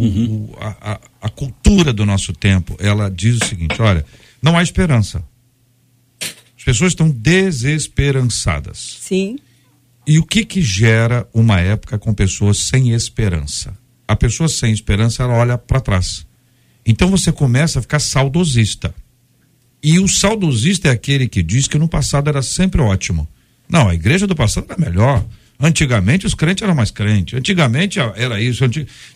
o- 0.49 0.55
a, 0.59 0.91
a- 0.91 0.99
a 1.21 1.29
cultura 1.29 1.93
do 1.93 2.05
nosso 2.05 2.33
tempo, 2.33 2.75
ela 2.81 3.09
diz 3.09 3.37
o 3.41 3.45
seguinte: 3.45 3.81
olha, 3.81 4.05
não 4.41 4.57
há 4.57 4.61
esperança. 4.61 5.23
As 6.57 6.63
pessoas 6.65 6.91
estão 6.91 7.09
desesperançadas. 7.09 8.97
Sim. 8.99 9.37
E 10.07 10.19
o 10.19 10.23
que 10.23 10.45
que 10.45 10.61
gera 10.61 11.27
uma 11.33 11.59
época 11.59 11.97
com 11.97 12.13
pessoas 12.13 12.57
sem 12.59 12.91
esperança? 12.91 13.75
A 14.07 14.15
pessoa 14.15 14.47
sem 14.47 14.71
esperança, 14.71 15.23
ela 15.23 15.33
olha 15.33 15.57
para 15.57 15.81
trás. 15.81 16.27
Então 16.85 17.09
você 17.09 17.31
começa 17.31 17.79
a 17.79 17.81
ficar 17.81 17.99
saudosista. 17.99 18.93
E 19.81 19.97
o 19.99 20.07
saudosista 20.07 20.89
é 20.89 20.91
aquele 20.91 21.27
que 21.27 21.41
diz 21.41 21.67
que 21.67 21.79
no 21.79 21.87
passado 21.87 22.29
era 22.29 22.43
sempre 22.43 22.81
ótimo. 22.81 23.27
Não, 23.67 23.89
a 23.89 23.95
igreja 23.95 24.27
do 24.27 24.35
passado 24.35 24.67
era 24.69 24.79
melhor. 24.79 25.25
Antigamente 25.59 26.27
os 26.27 26.35
crentes 26.35 26.61
eram 26.61 26.75
mais 26.75 26.91
crentes. 26.91 27.39
Antigamente 27.39 27.99
era 27.99 28.39
isso. 28.39 28.63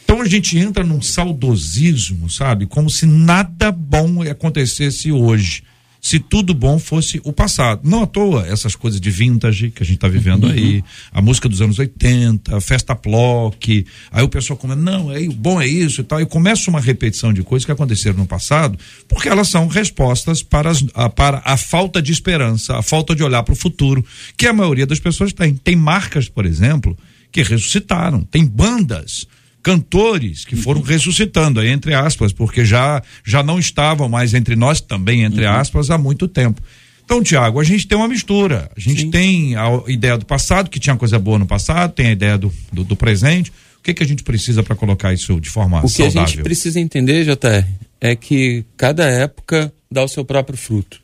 Então 0.04 0.22
a 0.22 0.28
gente 0.28 0.58
entra 0.58 0.84
num 0.84 1.02
saudosismo, 1.02 2.30
sabe? 2.30 2.66
Como 2.66 2.90
se 2.90 3.06
nada 3.06 3.72
bom 3.72 4.24
acontecesse 4.24 5.12
hoje. 5.12 5.64
Se 6.02 6.18
tudo 6.18 6.54
bom 6.54 6.80
fosse 6.80 7.20
o 7.26 7.34
passado. 7.34 7.82
Não 7.84 8.04
à 8.04 8.08
toa 8.08 8.48
essas 8.48 8.74
coisas 8.74 9.02
de 9.02 9.12
vintage 9.12 9.70
que 9.70 9.84
a 9.84 9.86
gente 9.86 9.96
está 9.98 10.08
vivendo 10.08 10.48
aí, 10.48 10.82
a 11.12 11.22
música 11.22 11.50
dos 11.50 11.62
anos 11.62 11.78
80, 11.78 12.56
a 12.56 12.62
festa 12.62 12.96
plock, 12.96 13.86
aí 14.12 14.24
o 14.24 14.30
pessoal 14.30 14.56
começa, 14.56 14.80
não, 14.80 15.12
é, 15.12 15.20
o 15.22 15.34
bom 15.34 15.60
é 15.62 15.68
isso 15.68 16.00
e 16.00 16.04
tal, 16.06 16.22
e 16.22 16.26
começa 16.26 16.70
uma 16.70 16.80
repetição 16.80 17.34
de 17.34 17.44
coisas 17.44 17.66
que 17.66 17.72
aconteceram 17.72 18.18
no 18.18 18.26
passado, 18.26 18.80
porque 19.10 19.28
elas 19.28 19.50
são 19.50 19.68
respostas 19.68 20.42
para, 20.42 20.70
as- 20.72 20.86
a, 20.94 21.10
para 21.10 21.42
a 21.44 21.58
falta 21.58 22.02
de 22.02 22.12
esperança, 22.14 22.78
a 22.78 22.82
falta 22.82 23.14
de 23.14 23.22
olhar 23.22 23.44
para 23.44 23.54
o 23.54 23.56
futuro, 23.58 24.04
que 24.38 24.48
a 24.48 24.54
maioria 24.54 24.88
das 24.88 25.00
pessoas 25.02 25.34
tem. 25.34 25.54
Tem 25.54 25.76
marcas, 25.76 26.30
por 26.30 26.46
exemplo, 26.46 26.98
que 27.32 27.44
ressuscitaram, 27.44 28.22
tem 28.24 28.46
bandas 28.46 29.28
cantores 29.62 30.46
que 30.46 30.56
foram 30.56 30.82
ressuscitando, 30.82 31.60
aí, 31.60 31.70
entre 31.70 31.94
aspas, 31.94 32.32
porque 32.32 32.66
já, 32.66 33.02
já 33.26 33.44
não 33.44 33.60
estavam 33.60 34.08
mais 34.08 34.34
entre 34.34 34.56
nós, 34.56 34.80
também 34.82 35.24
entre 35.24 35.46
aspas, 35.46 35.90
há 35.90 35.98
muito 35.98 36.28
tempo. 36.28 36.62
Então, 37.04 37.24
Tiago, 37.24 37.60
a 37.60 37.64
gente 37.64 37.88
tem 37.88 37.98
uma 37.98 38.08
mistura. 38.08 38.70
A 38.78 38.80
gente 38.80 39.10
tem 39.10 39.56
a 39.56 39.82
ideia 39.88 40.16
do 40.16 40.26
passado, 40.26 40.70
que 40.70 40.80
tinha 40.80 40.96
coisa 40.96 41.18
boa 41.18 41.40
no 41.40 41.48
passado, 41.48 41.92
tem 41.92 42.08
a 42.08 42.12
ideia 42.12 42.38
do, 42.38 42.54
do, 42.72 42.84
do 42.84 42.96
presente. 42.96 43.52
O 43.80 43.82
que, 43.82 43.96
que 43.96 44.04
a 44.04 44.06
gente 44.06 44.22
precisa 44.22 44.62
para 44.62 44.76
colocar 44.76 45.12
isso 45.12 45.40
de 45.40 45.50
forma 45.50 45.80
O 45.80 45.82
que 45.82 46.04
a 46.04 46.12
saudável? 46.12 46.28
gente 46.28 46.44
precisa 46.44 46.80
entender, 46.80 47.24
JR, 47.26 47.66
é 48.00 48.16
que 48.16 48.64
cada 48.78 49.08
época 49.08 49.74
dá 49.92 50.04
o 50.04 50.08
seu 50.08 50.24
próprio 50.24 50.56
fruto. 50.56 51.02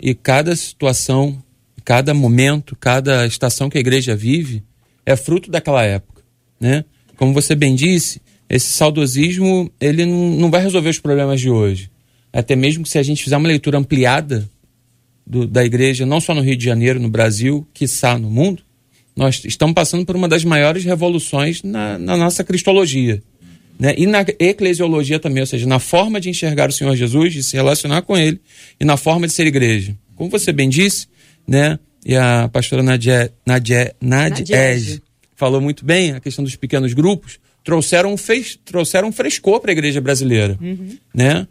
E 0.00 0.14
cada 0.14 0.54
situação, 0.56 1.40
cada 1.84 2.12
momento, 2.12 2.74
cada 2.74 3.24
estação 3.24 3.70
que 3.70 3.78
a 3.78 3.80
igreja 3.80 4.16
vive 4.16 4.64
é 5.04 5.14
fruto 5.14 5.48
daquela 5.48 5.84
época, 5.84 6.22
né? 6.60 6.84
Como 7.16 7.32
você 7.32 7.54
bem 7.54 7.74
disse, 7.74 8.20
esse 8.48 8.72
saudosismo, 8.72 9.70
ele 9.80 10.04
não, 10.04 10.30
não 10.30 10.50
vai 10.50 10.62
resolver 10.62 10.90
os 10.90 10.98
problemas 10.98 11.40
de 11.40 11.50
hoje. 11.50 11.90
Até 12.32 12.54
mesmo 12.54 12.84
que 12.84 12.90
se 12.90 12.98
a 12.98 13.02
gente 13.02 13.24
fizer 13.24 13.36
uma 13.36 13.48
leitura 13.48 13.78
ampliada 13.78 14.48
do, 15.26 15.46
da 15.46 15.64
igreja, 15.64 16.06
não 16.06 16.20
só 16.20 16.34
no 16.34 16.42
Rio 16.42 16.56
de 16.56 16.64
Janeiro, 16.64 17.00
no 17.00 17.08
Brasil, 17.08 17.66
quiçá 17.74 18.18
no 18.18 18.30
mundo, 18.30 18.62
nós 19.16 19.42
estamos 19.44 19.74
passando 19.74 20.04
por 20.04 20.14
uma 20.14 20.28
das 20.28 20.44
maiores 20.44 20.84
revoluções 20.84 21.62
na, 21.62 21.98
na 21.98 22.16
nossa 22.16 22.44
cristologia. 22.44 23.22
Né? 23.78 23.94
E 23.96 24.06
na 24.06 24.20
eclesiologia 24.38 25.18
também, 25.18 25.40
ou 25.40 25.46
seja, 25.46 25.66
na 25.66 25.78
forma 25.78 26.20
de 26.20 26.30
enxergar 26.30 26.68
o 26.68 26.72
Senhor 26.72 26.94
Jesus, 26.94 27.32
de 27.32 27.42
se 27.42 27.56
relacionar 27.56 28.02
com 28.02 28.16
Ele 28.16 28.38
e 28.78 28.84
na 28.84 28.96
forma 28.96 29.26
de 29.26 29.32
ser 29.32 29.46
igreja. 29.46 29.96
Como 30.14 30.30
você 30.30 30.52
bem 30.52 30.68
disse, 30.68 31.08
né? 31.48 31.78
e 32.04 32.14
a 32.14 32.48
pastora 32.52 32.82
Nadia, 32.82 33.32
Nadia, 33.44 33.94
Nadiege 34.00 35.02
falou 35.36 35.60
muito 35.60 35.84
bem, 35.84 36.12
a 36.12 36.20
questão 36.20 36.42
dos 36.42 36.56
pequenos 36.56 36.92
grupos, 36.92 37.38
trouxeram, 37.62 38.12
um 38.12 38.16
fez, 38.16 38.58
trouxeram 38.64 39.08
um 39.08 39.12
frescor 39.12 39.60
para 39.60 39.70
a 39.70 39.74
igreja 39.74 40.00
brasileira. 40.00 40.58
Né? 41.14 41.46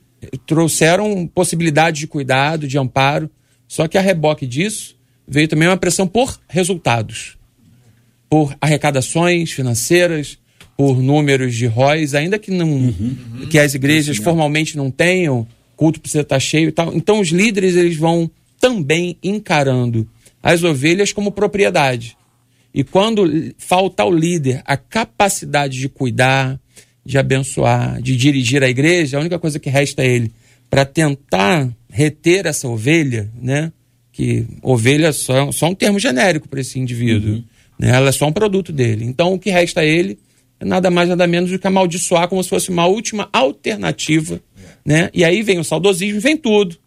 Trouxeram 0.46 1.28
possibilidade 1.28 2.00
de 2.00 2.08
cuidado, 2.08 2.68
de 2.68 2.78
amparo. 2.78 3.30
Só 3.68 3.88
que 3.88 3.98
a 3.98 4.02
reboque 4.02 4.46
disso 4.46 4.96
veio 5.28 5.48
também 5.48 5.68
uma 5.68 5.78
pressão 5.78 6.08
por 6.08 6.40
resultados, 6.48 7.38
por 8.30 8.56
arrecadações 8.60 9.52
financeiras, 9.52 10.38
por 10.78 11.02
números 11.02 11.56
de 11.56 11.66
ROIs, 11.68 12.14
ainda 12.14 12.38
que 12.38 12.52
não 12.52 12.94
que 13.50 13.58
as 13.58 13.74
igrejas 13.74 14.18
formalmente 14.18 14.76
não 14.76 14.92
tenham, 14.92 15.48
culto 15.76 16.00
precisa 16.00 16.22
estar 16.22 16.40
cheio 16.40 16.70
e 16.70 16.72
tal. 16.72 16.94
Então 16.94 17.20
os 17.20 17.30
líderes 17.30 17.76
eles 17.76 17.98
vão 17.98 18.30
também 18.60 19.18
encarando 19.24 20.08
as 20.42 20.64
ovelhas 20.64 21.12
como 21.12 21.32
propriedade. 21.32 22.18
E 22.76 22.84
quando 22.84 23.26
falta 23.58 24.04
ao 24.04 24.14
líder 24.14 24.62
a 24.66 24.76
capacidade 24.76 25.80
de 25.80 25.88
cuidar, 25.88 26.60
de 27.06 27.18
abençoar, 27.18 28.02
de 28.02 28.18
dirigir 28.18 28.62
a 28.62 28.68
igreja, 28.68 29.16
a 29.16 29.22
única 29.22 29.40
coisa 29.40 29.58
que 29.58 29.70
resta 29.70 30.02
a 30.02 30.06
ele 30.06 30.30
para 30.70 30.84
tentar 30.84 31.70
reter 31.90 32.46
essa 32.46 32.68
ovelha, 32.68 33.32
né? 33.42 33.72
Que 34.12 34.46
ovelha 34.62 35.14
só, 35.14 35.54
só 35.54 35.68
um 35.68 35.74
termo 35.74 35.98
genérico 36.00 36.50
para 36.50 36.60
esse 36.60 36.78
indivíduo. 36.78 37.42
Né? 37.80 37.92
Ela 37.92 38.10
é 38.10 38.12
só 38.12 38.28
um 38.28 38.34
produto 38.34 38.74
dele. 38.74 39.06
Então 39.06 39.34
o 39.34 39.40
que 39.40 39.50
resta 39.50 39.80
a 39.80 39.86
ele 39.86 40.20
é 40.60 40.66
nada 40.66 40.92
mais, 40.92 41.08
nada 41.08 41.26
menos 41.26 41.52
do 41.52 41.58
que 41.58 41.68
amaldiçoar 41.68 42.28
como 42.28 42.44
se 42.44 42.50
fosse 42.50 42.70
uma 42.70 42.88
última 42.88 43.30
alternativa. 43.32 44.42
Né? 44.86 45.10
E 45.14 45.24
aí 45.24 45.42
vem 45.44 45.60
o 45.60 45.64
saudosismo, 45.64 46.20
vem 46.20 46.36
tudo. 46.36 46.78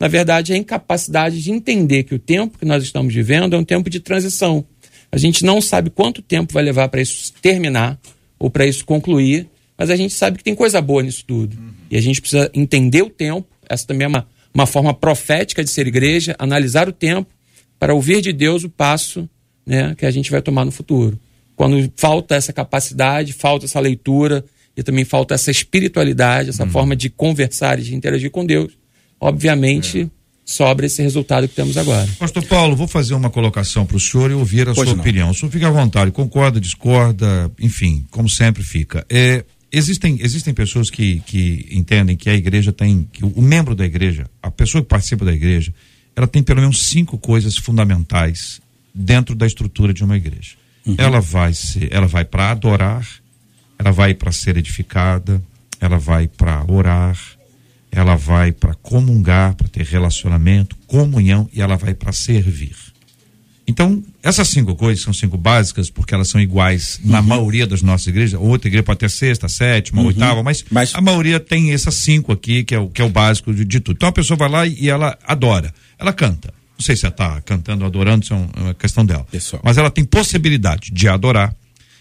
Na 0.00 0.08
verdade, 0.08 0.52
é 0.52 0.56
a 0.56 0.58
incapacidade 0.58 1.42
de 1.42 1.50
entender 1.50 2.04
que 2.04 2.14
o 2.14 2.18
tempo 2.18 2.58
que 2.58 2.64
nós 2.64 2.82
estamos 2.82 3.14
vivendo 3.14 3.54
é 3.54 3.58
um 3.58 3.64
tempo 3.64 3.88
de 3.90 4.00
transição. 4.00 4.64
A 5.10 5.18
gente 5.18 5.44
não 5.44 5.60
sabe 5.60 5.90
quanto 5.90 6.20
tempo 6.20 6.52
vai 6.52 6.62
levar 6.62 6.88
para 6.88 7.00
isso 7.00 7.32
terminar 7.40 7.98
ou 8.38 8.50
para 8.50 8.66
isso 8.66 8.84
concluir, 8.84 9.48
mas 9.78 9.90
a 9.90 9.96
gente 9.96 10.14
sabe 10.14 10.38
que 10.38 10.44
tem 10.44 10.54
coisa 10.54 10.80
boa 10.80 11.02
nisso 11.02 11.24
tudo. 11.26 11.56
E 11.90 11.96
a 11.96 12.00
gente 12.00 12.20
precisa 12.20 12.50
entender 12.54 13.02
o 13.02 13.10
tempo. 13.10 13.46
Essa 13.68 13.86
também 13.86 14.04
é 14.06 14.08
uma, 14.08 14.26
uma 14.52 14.66
forma 14.66 14.92
profética 14.92 15.62
de 15.62 15.70
ser 15.70 15.86
igreja, 15.86 16.34
analisar 16.38 16.88
o 16.88 16.92
tempo 16.92 17.30
para 17.78 17.94
ouvir 17.94 18.20
de 18.20 18.32
Deus 18.32 18.64
o 18.64 18.70
passo 18.70 19.28
né, 19.64 19.94
que 19.96 20.06
a 20.06 20.10
gente 20.10 20.30
vai 20.30 20.40
tomar 20.40 20.64
no 20.64 20.72
futuro. 20.72 21.18
Quando 21.54 21.90
falta 21.96 22.34
essa 22.34 22.52
capacidade, 22.52 23.32
falta 23.32 23.64
essa 23.64 23.80
leitura 23.80 24.44
e 24.76 24.82
também 24.82 25.04
falta 25.04 25.34
essa 25.34 25.50
espiritualidade, 25.50 26.50
essa 26.50 26.66
forma 26.66 26.94
de 26.94 27.08
conversar 27.08 27.78
e 27.78 27.82
de 27.82 27.94
interagir 27.94 28.30
com 28.30 28.44
Deus, 28.44 28.76
obviamente 29.18 30.10
sobra 30.46 30.86
esse 30.86 31.02
resultado 31.02 31.48
que 31.48 31.54
temos 31.56 31.76
agora. 31.76 32.08
Pastor 32.20 32.44
Paulo, 32.44 32.76
vou 32.76 32.86
fazer 32.86 33.14
uma 33.14 33.28
colocação 33.28 33.84
para 33.84 33.96
o 33.96 34.00
senhor 34.00 34.30
e 34.30 34.34
ouvir 34.34 34.68
a 34.68 34.74
Pois 34.74 34.88
sua 34.88 34.94
não. 34.94 35.02
opinião. 35.02 35.30
O 35.30 35.34
senhor 35.34 35.50
fica 35.50 35.66
à 35.66 35.70
vontade, 35.70 36.12
concorda, 36.12 36.60
discorda, 36.60 37.50
enfim, 37.60 38.06
como 38.12 38.30
sempre 38.30 38.62
fica. 38.62 39.04
É, 39.10 39.44
existem, 39.72 40.16
existem 40.20 40.54
pessoas 40.54 40.88
que, 40.88 41.20
que 41.26 41.66
entendem 41.72 42.16
que 42.16 42.30
a 42.30 42.34
igreja 42.34 42.72
tem, 42.72 43.08
que 43.12 43.24
o, 43.24 43.42
membro 43.42 43.74
da 43.74 43.84
igreja, 43.84 44.30
a 44.40 44.50
pessoa 44.50 44.80
que 44.80 44.88
participa 44.88 45.24
da 45.24 45.32
igreja, 45.32 45.74
ela 46.14 46.28
tem 46.28 46.44
pelo 46.44 46.60
menos 46.60 46.80
cinco 46.86 47.18
coisas 47.18 47.56
fundamentais 47.56 48.60
dentro 48.94 49.34
da 49.34 49.46
estrutura 49.46 49.92
de 49.92 50.04
uma 50.04 50.16
igreja. 50.16 50.52
Ela 50.96 51.20
vai 51.20 51.52
ser, 51.52 51.92
ela 51.92 52.06
vai 52.06 52.24
para 52.24 52.52
adorar, 52.52 53.04
ela 53.76 53.90
vai 53.90 54.14
para 54.14 54.30
ser 54.30 54.56
edificada, 54.56 55.42
ela 55.80 55.98
vai 55.98 56.28
para 56.28 56.64
orar, 56.68 57.18
ela 57.96 58.14
vai 58.14 58.52
para 58.52 58.74
comungar, 58.74 59.54
para 59.54 59.68
ter 59.68 59.82
relacionamento, 59.86 60.76
comunhão 60.86 61.48
e 61.50 61.62
ela 61.62 61.76
vai 61.76 61.94
para 61.94 62.12
servir. 62.12 62.76
Então, 63.66 64.04
essas 64.22 64.48
cinco 64.48 64.76
coisas 64.76 65.02
são 65.02 65.14
cinco 65.14 65.38
básicas, 65.38 65.88
porque 65.88 66.14
elas 66.14 66.28
são 66.28 66.38
iguais 66.38 67.00
na 67.02 67.22
maioria 67.22 67.66
das 67.66 67.80
nossas 67.80 68.06
igrejas. 68.06 68.38
Outra 68.38 68.68
igreja 68.68 68.82
pode 68.82 68.98
ter 69.00 69.08
sexta, 69.10 69.48
sétima, 69.48 70.02
oitava, 70.02 70.42
mas, 70.42 70.62
Mas- 70.70 70.94
a 70.94 71.00
maioria 71.00 71.40
tem 71.40 71.72
essas 71.72 71.94
cinco 71.94 72.32
aqui, 72.32 72.64
que 72.64 72.74
é 72.74 72.78
o, 72.78 72.90
que 72.90 73.00
é 73.00 73.04
o 73.04 73.08
básico 73.08 73.52
de, 73.54 73.64
de 73.64 73.80
tudo. 73.80 73.96
Então 73.96 74.10
a 74.10 74.12
pessoa 74.12 74.36
vai 74.36 74.48
lá 74.50 74.66
e, 74.66 74.90
ela 74.90 75.18
adora. 75.26 75.72
Ela 75.98 76.12
canta. 76.12 76.52
Não 76.78 76.84
sei 76.84 76.94
se 76.96 77.06
ela 77.06 77.14
está 77.14 77.40
cantando 77.40 77.86
adorando, 77.86 78.22
isso 78.24 78.34
é 78.34 78.36
é 78.36 78.60
uma 78.60 78.74
questão 78.74 79.06
dela. 79.06 79.26
Pessoal. 79.30 79.62
Mas 79.64 79.78
ela 79.78 79.90
tem 79.90 80.04
possibilidade 80.04 80.90
de 80.92 81.08
adorar, 81.08 81.56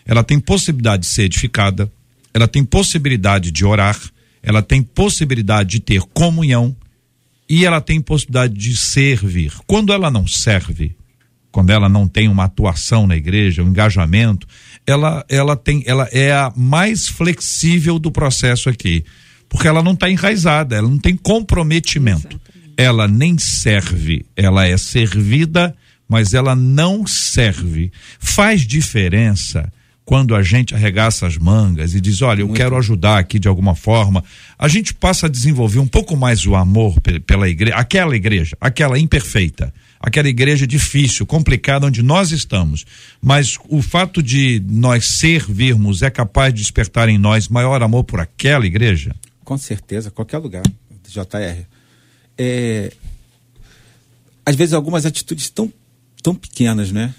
ela 0.06 0.26
tem 0.26 0.42
possibilidade 0.42 1.04
de 1.04 1.08
ser 1.08 1.24
edificada, 1.24 1.90
ela 2.34 2.50
tem 2.50 2.66
possibilidade 2.66 3.50
de 3.50 3.64
orar, 3.64 3.98
ela 4.46 4.62
tem 4.62 4.84
possibilidade 4.84 5.72
de 5.72 5.80
ter 5.80 6.02
comunhão 6.14 6.76
e 7.50 7.66
ela 7.66 7.82
tem 7.82 8.00
possibilidade 8.00 8.54
de 8.54 8.78
servir. 8.78 9.52
Quando 9.66 9.92
ela 9.92 10.12
não 10.12 10.28
serve, 10.28 10.96
quando 11.52 11.72
ela 11.72 11.90
não 11.90 12.08
tem 12.08 12.28
uma 12.28 12.44
atuação 12.44 13.08
na 13.08 13.16
igreja, 13.16 13.64
um 13.64 13.70
engajamento, 13.70 14.48
ela, 14.86 15.26
ela 15.28 15.56
tem, 15.56 15.84
ela 15.88 16.08
é 16.12 16.32
a 16.32 16.54
mais 16.56 17.08
flexível 17.08 17.98
do 17.98 18.12
processo 18.12 18.70
aqui, 18.70 19.04
porque 19.50 19.68
ela 19.68 19.82
não 19.82 19.94
está 19.94 20.10
enraizada, 20.10 20.76
ela 20.76 20.88
não 20.88 21.00
tem 21.00 21.18
comprometimento. 21.18 22.40
Ela 22.78 23.08
nem 23.08 23.40
serve, 23.40 24.26
ela 24.36 24.68
é 24.68 24.78
servida, 24.78 25.76
mas 26.08 26.36
ela 26.36 26.56
não 26.56 27.08
serve. 27.08 27.92
Faz 28.20 28.62
diferença 28.62 29.72
quando 30.06 30.36
a 30.36 30.44
gente 30.44 30.76
arregaça 30.76 31.26
as 31.26 31.36
mangas 31.36 31.96
e 31.96 32.00
diz, 32.00 32.22
olha, 32.22 32.42
eu 32.42 32.50
quero 32.50 32.78
ajudar 32.78 33.18
aqui 33.18 33.40
de 33.40 33.48
alguma 33.48 33.74
forma, 33.74 34.24
a 34.58 34.68
gente 34.68 34.94
passa 34.94 35.26
a 35.26 35.30
desenvolver 35.30 35.80
um 35.80 35.88
pouco 35.88 36.16
mais 36.16 36.46
o 36.46 36.56
amor 36.56 37.02
pe- 37.02 37.20
pela 37.20 37.50
igreja, 37.50 37.76
aquela 37.76 38.16
igreja, 38.16 38.56
aquela 38.62 39.00
imperfeita, 39.00 39.74
aquela 40.00 40.30
igreja 40.30 40.68
difícil, 40.68 41.26
complicada 41.26 41.88
onde 41.88 42.04
nós 42.04 42.32
estamos. 42.32 42.86
Mas 43.20 43.58
o 43.68 43.82
fato 43.82 44.22
de 44.22 44.62
nós 44.70 45.08
servirmos 45.08 46.04
é 46.04 46.12
capaz 46.12 46.54
de 46.54 46.62
despertar 46.62 47.10
em 47.10 47.18
nós 47.18 47.48
maior 47.48 47.82
amor 47.82 48.04
por 48.04 48.20
aquela 48.20 48.66
igreja? 48.68 49.16
Com 49.44 49.58
certeza, 49.58 50.12
qualquer 50.12 50.38
lugar, 50.38 50.62
JR. 51.08 51.66
É, 52.38 52.92
às 54.46 54.56
vezes 54.56 54.74
algumas 54.76 55.04
atitudes 55.06 55.50
tão, 55.50 55.74
tão 56.22 56.36
pequenas, 56.36 56.92
né? 56.92 57.12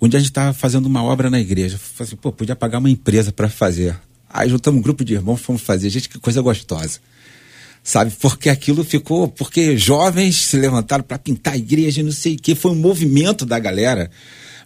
Onde 0.00 0.16
a 0.16 0.20
gente 0.20 0.30
estava 0.30 0.52
fazendo 0.52 0.86
uma 0.86 1.02
obra 1.02 1.28
na 1.28 1.38
igreja. 1.38 1.78
Falei 1.78 2.08
assim, 2.08 2.16
pô, 2.16 2.32
podia 2.32 2.56
pagar 2.56 2.78
uma 2.78 2.88
empresa 2.88 3.30
para 3.30 3.48
fazer. 3.48 3.98
Aí 4.28 4.48
juntamos 4.48 4.78
um 4.78 4.82
grupo 4.82 5.04
de 5.04 5.14
irmãos, 5.14 5.40
fomos 5.40 5.60
fazer. 5.60 5.90
Gente, 5.90 6.08
que 6.08 6.18
coisa 6.18 6.40
gostosa. 6.40 7.00
Sabe? 7.82 8.12
Porque 8.18 8.48
aquilo 8.48 8.82
ficou. 8.82 9.28
Porque 9.28 9.76
jovens 9.76 10.36
se 10.36 10.56
levantaram 10.56 11.04
para 11.04 11.18
pintar 11.18 11.54
a 11.54 11.58
igreja, 11.58 12.00
e 12.00 12.04
não 12.04 12.12
sei 12.12 12.36
o 12.36 12.38
quê. 12.38 12.54
Foi 12.54 12.70
um 12.70 12.76
movimento 12.76 13.44
da 13.44 13.58
galera. 13.58 14.10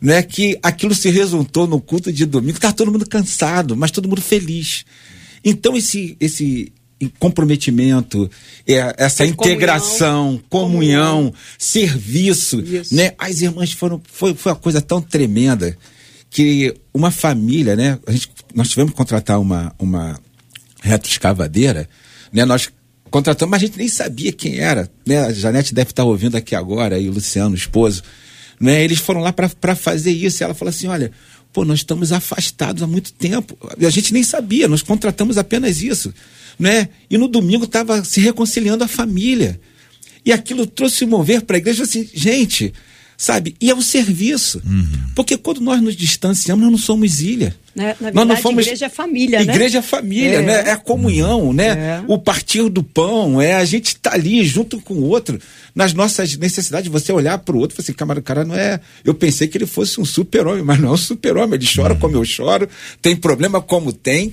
Não 0.00 0.14
é 0.14 0.22
que 0.22 0.58
aquilo 0.62 0.94
se 0.94 1.10
resultou 1.10 1.66
no 1.66 1.80
culto 1.80 2.12
de 2.12 2.26
domingo. 2.26 2.60
Tá 2.60 2.72
todo 2.72 2.92
mundo 2.92 3.08
cansado, 3.08 3.76
mas 3.76 3.90
todo 3.90 4.08
mundo 4.08 4.20
feliz. 4.20 4.84
Então, 5.44 5.76
esse, 5.76 6.16
esse 6.20 6.72
comprometimento, 7.18 8.30
é, 8.66 8.74
essa 8.96 9.22
Essa 9.22 9.26
integração, 9.26 10.40
comunhão, 10.48 11.16
comunhão. 11.16 11.34
serviço, 11.58 12.60
Isso. 12.60 12.94
né? 12.94 13.12
As 13.18 13.40
irmãs 13.40 13.72
foram, 13.72 14.00
foi, 14.10 14.34
foi 14.34 14.52
uma 14.52 14.58
coisa 14.58 14.80
tão 14.80 15.00
tremenda 15.00 15.76
que 16.30 16.74
uma 16.92 17.10
família, 17.10 17.76
né? 17.76 17.98
A 18.06 18.12
gente, 18.12 18.28
nós 18.54 18.68
tivemos 18.68 18.92
que 18.92 18.96
contratar 18.96 19.40
uma, 19.40 19.72
uma 19.78 20.18
retroescavadeira, 20.82 21.88
né? 22.32 22.44
Nós 22.44 22.70
contratamos, 23.10 23.50
mas 23.50 23.62
a 23.62 23.66
gente 23.66 23.78
nem 23.78 23.88
sabia 23.88 24.32
quem 24.32 24.58
era, 24.58 24.90
né? 25.06 25.20
A 25.20 25.32
Janete 25.32 25.72
deve 25.72 25.90
estar 25.90 26.04
ouvindo 26.04 26.36
aqui 26.36 26.54
agora, 26.54 26.98
e 26.98 27.08
o 27.08 27.12
Luciano, 27.12 27.54
o 27.54 27.56
esposo, 27.56 28.02
né? 28.60 28.82
Eles 28.82 28.98
foram 28.98 29.20
lá 29.20 29.32
para 29.32 29.76
fazer 29.76 30.10
isso, 30.10 30.42
e 30.42 30.44
ela 30.44 30.54
falou 30.54 30.70
assim, 30.70 30.88
olha, 30.88 31.12
pô, 31.52 31.64
nós 31.64 31.78
estamos 31.78 32.10
afastados 32.10 32.82
há 32.82 32.86
muito 32.86 33.12
tempo, 33.12 33.56
a 33.80 33.90
gente 33.90 34.12
nem 34.12 34.24
sabia, 34.24 34.66
nós 34.66 34.82
contratamos 34.82 35.38
apenas 35.38 35.80
isso, 35.80 36.12
né? 36.58 36.88
E 37.10 37.16
no 37.18 37.28
domingo 37.28 37.64
estava 37.64 38.02
se 38.04 38.20
reconciliando 38.20 38.84
a 38.84 38.88
família, 38.88 39.60
e 40.24 40.32
aquilo 40.32 40.66
trouxe 40.66 41.04
mover 41.06 41.42
para 41.42 41.56
a 41.56 41.58
igreja 41.58 41.82
assim, 41.84 42.08
gente, 42.14 42.72
sabe? 43.16 43.54
E 43.60 43.70
é 43.70 43.74
o 43.74 43.82
serviço. 43.82 44.62
Porque 45.14 45.36
quando 45.36 45.60
nós 45.60 45.80
nos 45.82 45.94
distanciamos, 45.94 46.62
nós 46.62 46.72
não 46.72 46.78
somos 46.78 47.20
ilha. 47.20 47.54
Né? 47.74 47.88
Na 48.00 48.06
Nós 48.06 48.14
não 48.14 48.20
verdade, 48.26 48.42
fomos- 48.42 48.64
igreja 48.66 48.86
é 48.86 48.88
família, 48.88 49.44
né? 49.44 49.52
Igreja 49.52 49.78
é 49.78 49.82
família, 49.82 50.36
É. 50.38 50.42
né? 50.42 50.54
É 50.68 50.70
a 50.70 50.76
comunhão, 50.76 51.52
né? 51.52 51.66
É. 51.66 52.02
O 52.06 52.16
partir 52.18 52.68
do 52.70 52.82
pão, 52.84 53.42
é 53.42 53.54
a 53.54 53.64
gente 53.64 53.88
estar 53.88 54.14
ali 54.14 54.44
junto 54.44 54.80
com 54.80 54.94
o 54.94 55.02
outro, 55.08 55.38
nas 55.74 55.92
nossas 55.92 56.36
necessidades, 56.36 56.88
você 56.90 57.12
olhar 57.12 57.36
para 57.38 57.54
o 57.56 57.58
outro 57.58 57.74
e 57.74 57.76
falar 57.76 57.84
assim, 57.84 57.92
cara, 57.92 58.20
o 58.20 58.22
cara 58.22 58.44
não 58.44 58.54
é. 58.54 58.80
Eu 59.04 59.12
pensei 59.12 59.48
que 59.48 59.58
ele 59.58 59.66
fosse 59.66 60.00
um 60.00 60.04
super-homem, 60.04 60.62
mas 60.62 60.78
não 60.80 60.90
é 60.90 60.92
um 60.92 60.96
super-homem. 60.96 61.56
Ele 61.58 61.68
chora 61.72 61.96
como 61.96 62.16
eu 62.16 62.24
choro, 62.24 62.68
tem 63.02 63.16
problema 63.16 63.60
como 63.60 63.92
tem, 63.92 64.32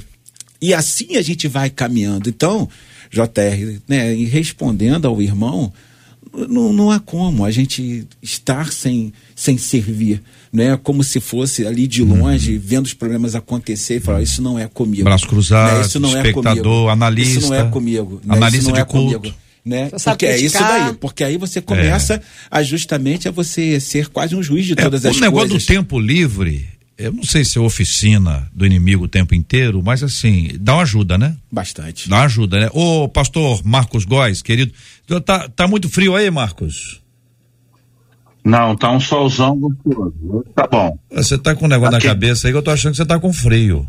e 0.62 0.74
assim 0.74 1.16
a 1.16 1.22
gente 1.22 1.48
vai 1.48 1.70
caminhando. 1.70 2.30
Então, 2.30 2.70
JR, 3.10 3.80
né, 3.88 4.14
e 4.16 4.26
respondendo 4.26 5.08
ao 5.08 5.22
irmão, 5.22 5.72
não, 6.48 6.72
não 6.72 6.92
há 6.92 7.00
como 7.00 7.44
a 7.44 7.52
gente 7.52 8.08
estar 8.22 8.72
sem, 8.72 9.12
sem 9.36 9.58
servir. 9.58 10.22
Né? 10.54 10.78
Como 10.82 11.02
se 11.04 11.20
fosse 11.22 11.66
ali 11.66 11.88
de 11.88 12.04
longe, 12.04 12.58
vendo 12.58 12.86
os 12.86 12.94
problemas 12.94 13.36
acontecer 13.36 13.98
e 13.98 14.00
falar, 14.02 14.22
isso 14.22 14.42
não 14.42 14.60
é 14.60 14.68
comigo. 14.68 15.04
Braço 15.06 15.28
cruzado, 15.28 15.78
Né? 15.80 15.82
Isso 15.86 16.00
não 16.00 16.10
é 16.10 16.18
espectador, 16.20 16.64
comigo. 16.64 16.90
analista. 16.90 17.40
Isso 17.40 17.50
não 17.50 17.56
é 17.56 17.70
comigo. 17.70 18.22
né? 18.24 18.36
Analista 18.36 18.58
Isso 18.60 18.68
não 18.68 18.74
de 18.76 18.82
é 18.82 18.86
culto. 18.86 19.18
comigo. 19.20 19.36
Né? 19.64 19.90
Porque 20.04 20.26
é 20.26 20.38
isso 20.38 20.58
criticar. 20.58 20.86
daí, 20.88 20.94
porque 20.96 21.24
aí 21.24 21.38
você 21.38 21.62
começa 21.62 22.22
a 22.50 22.64
justamente 22.64 23.28
a 23.28 23.32
você 23.32 23.80
ser 23.80 24.08
quase 24.10 24.36
um 24.36 24.42
juiz 24.42 24.66
de 24.66 24.74
É, 24.74 24.76
todas 24.76 25.04
o 25.04 25.08
as 25.10 25.20
negócio 25.20 25.50
coisas. 25.50 25.66
do 25.66 25.74
tempo 25.74 26.00
livre, 26.00 26.66
eu 27.02 27.12
não 27.12 27.24
sei 27.24 27.44
se 27.44 27.58
é 27.58 27.62
oficina 27.62 28.50
do 28.54 28.66
inimigo 28.66 29.06
o 29.06 29.08
tempo 29.08 29.34
inteiro, 29.34 29.82
mas 29.84 30.04
assim, 30.04 30.50
dá 30.60 30.74
uma 30.74 30.84
ajuda, 30.84 31.18
né? 31.18 31.36
Bastante. 31.52 32.10
Dá 32.10 32.18
uma 32.18 32.26
ajuda, 32.26 32.60
né? 32.60 32.70
Ô, 32.74 33.08
pastor 33.10 33.62
Marcos 33.66 34.06
Góes, 34.06 34.42
querido, 34.42 34.72
tá, 35.26 35.50
tá 35.50 35.68
muito 35.68 35.90
frio 35.90 36.16
aí, 36.16 36.30
Marcos? 36.30 37.02
Não, 38.44 38.76
tá 38.76 38.92
um 38.92 39.00
solzão 39.00 39.58
gostoso. 39.58 40.46
Tá 40.56 40.68
bom. 40.68 40.98
Você 41.12 41.38
tá 41.38 41.56
com 41.56 41.66
um 41.66 41.70
negócio 41.70 41.96
Aqui. 41.96 42.08
na 42.08 42.14
cabeça 42.14 42.48
aí 42.48 42.54
que 42.54 42.58
eu 42.58 42.64
tô 42.64 42.72
achando 42.72 42.92
que 42.92 42.98
você 42.98 43.06
tá 43.06 43.20
com 43.20 43.32
frio. 43.32 43.88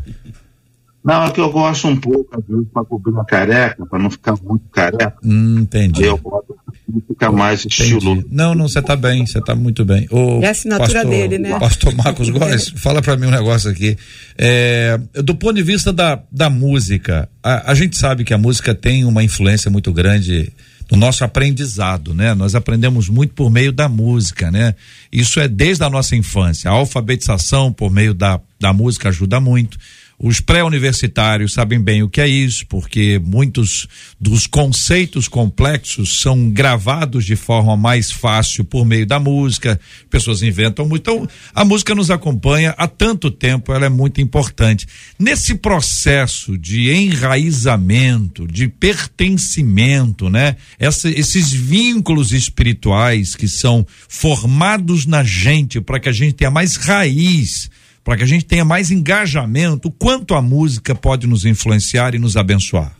Não, 1.03 1.23
é 1.23 1.31
que 1.31 1.41
eu 1.41 1.51
gosto 1.51 1.87
um 1.87 1.97
pouco, 1.97 2.37
às 2.37 2.45
vezes, 2.47 2.67
pra 2.71 2.85
cobrir 2.85 3.19
a 3.19 3.25
careca, 3.25 3.85
pra 3.85 3.99
não 3.99 4.09
ficar 4.09 4.35
muito 4.41 4.63
careca. 4.69 5.17
Hum, 5.23 5.59
entendi. 5.59 6.03
Aí 6.03 6.07
eu 6.07 6.17
boto 6.17 6.55
fica 7.01 7.31
mais 7.31 7.65
estiloso. 7.65 8.25
Não, 8.29 8.53
não, 8.53 8.67
você 8.67 8.81
tá 8.81 8.95
bem, 8.95 9.25
você 9.25 9.41
tá 9.41 9.55
muito 9.55 9.83
bem. 9.85 10.07
Ô, 10.11 10.41
É 10.41 10.47
a 10.47 10.51
assinatura 10.51 11.05
dele, 11.05 11.37
né? 11.37 11.57
Pastor 11.59 11.95
Marcos 11.95 12.29
Góes, 12.31 12.69
fala 12.75 13.01
pra 13.01 13.15
mim 13.15 13.27
um 13.27 13.31
negócio 13.31 13.69
aqui. 13.69 13.97
É, 14.37 14.99
do 15.23 15.35
ponto 15.35 15.55
de 15.55 15.63
vista 15.63 15.91
da, 15.91 16.21
da 16.31 16.49
música, 16.49 17.29
a, 17.41 17.71
a 17.71 17.75
gente 17.75 17.97
sabe 17.97 18.23
que 18.23 18.33
a 18.33 18.37
música 18.37 18.73
tem 18.75 19.05
uma 19.05 19.23
influência 19.23 19.69
muito 19.69 19.91
grande 19.91 20.51
no 20.91 20.97
nosso 20.97 21.23
aprendizado, 21.23 22.13
né? 22.13 22.33
Nós 22.33 22.55
aprendemos 22.55 23.09
muito 23.09 23.33
por 23.33 23.49
meio 23.49 23.71
da 23.71 23.89
música, 23.89 24.51
né? 24.51 24.75
Isso 25.11 25.39
é 25.39 25.47
desde 25.47 25.83
a 25.83 25.89
nossa 25.89 26.15
infância. 26.15 26.69
A 26.69 26.73
alfabetização 26.73 27.71
por 27.71 27.91
meio 27.91 28.13
da, 28.13 28.39
da 28.59 28.73
música 28.73 29.09
ajuda 29.09 29.39
muito. 29.39 29.77
Os 30.25 30.39
pré-universitários 30.39 31.51
sabem 31.51 31.81
bem 31.81 32.01
o 32.01 32.07
que 32.07 32.21
é 32.21 32.27
isso, 32.29 32.65
porque 32.67 33.19
muitos 33.21 33.89
dos 34.17 34.47
conceitos 34.47 35.27
complexos 35.27 36.21
são 36.21 36.49
gravados 36.49 37.25
de 37.25 37.35
forma 37.35 37.75
mais 37.75 38.09
fácil 38.09 38.63
por 38.63 38.85
meio 38.85 39.05
da 39.05 39.19
música. 39.19 39.77
Pessoas 40.09 40.41
inventam 40.41 40.87
muito. 40.87 41.01
Então, 41.01 41.27
a 41.53 41.65
música 41.65 41.93
nos 41.93 42.09
acompanha 42.09 42.73
há 42.77 42.87
tanto 42.87 43.29
tempo, 43.29 43.73
ela 43.73 43.85
é 43.85 43.89
muito 43.89 44.21
importante. 44.21 44.87
Nesse 45.19 45.55
processo 45.55 46.57
de 46.57 46.89
enraizamento, 46.89 48.47
de 48.47 48.69
pertencimento, 48.69 50.29
né? 50.29 50.55
Essa- 50.79 51.09
esses 51.09 51.51
vínculos 51.51 52.31
espirituais 52.31 53.35
que 53.35 53.49
são 53.49 53.85
formados 54.07 55.05
na 55.05 55.21
gente 55.21 55.81
para 55.81 55.99
que 55.99 56.07
a 56.07 56.13
gente 56.13 56.35
tenha 56.35 56.49
mais 56.49 56.77
raiz 56.77 57.69
para 58.03 58.17
que 58.17 58.23
a 58.23 58.27
gente 58.27 58.45
tenha 58.45 58.65
mais 58.65 58.91
engajamento, 58.91 59.89
quanto 59.89 60.33
a 60.33 60.41
música 60.41 60.93
pode 60.93 61.25
nos 61.25 61.45
influenciar 61.45 62.13
e 62.13 62.19
nos 62.19 62.35
abençoar. 62.35 62.97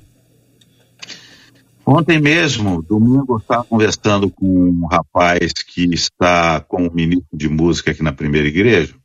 Ontem 1.86 2.20
mesmo, 2.20 2.82
domingo, 2.82 3.34
eu 3.34 3.38
estava 3.38 3.66
conversando 3.66 4.30
com 4.30 4.46
um 4.46 4.86
rapaz 4.86 5.52
que 5.52 5.94
está 5.94 6.62
como 6.62 6.90
ministro 6.94 7.38
de 7.38 7.50
música 7.50 7.92
aqui 7.92 8.02
na 8.02 8.14
primeira 8.14 8.48
igreja, 8.48 8.96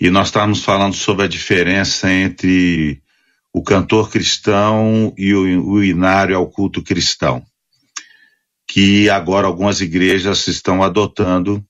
e 0.00 0.08
nós 0.08 0.28
estávamos 0.28 0.64
falando 0.64 0.94
sobre 0.94 1.24
a 1.24 1.28
diferença 1.28 2.10
entre 2.10 3.02
o 3.52 3.62
cantor 3.62 4.10
cristão 4.10 5.12
e 5.18 5.34
o, 5.34 5.66
o 5.66 5.84
inário 5.84 6.36
ao 6.36 6.46
culto 6.46 6.82
cristão, 6.82 7.42
que 8.66 9.10
agora 9.10 9.46
algumas 9.46 9.82
igrejas 9.82 10.46
estão 10.46 10.82
adotando, 10.82 11.62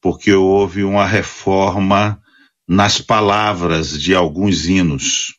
porque 0.00 0.32
houve 0.32 0.82
uma 0.82 1.06
reforma 1.06 2.20
nas 2.68 3.00
palavras 3.00 3.98
de 3.98 4.14
alguns 4.14 4.66
hinos. 4.66 5.38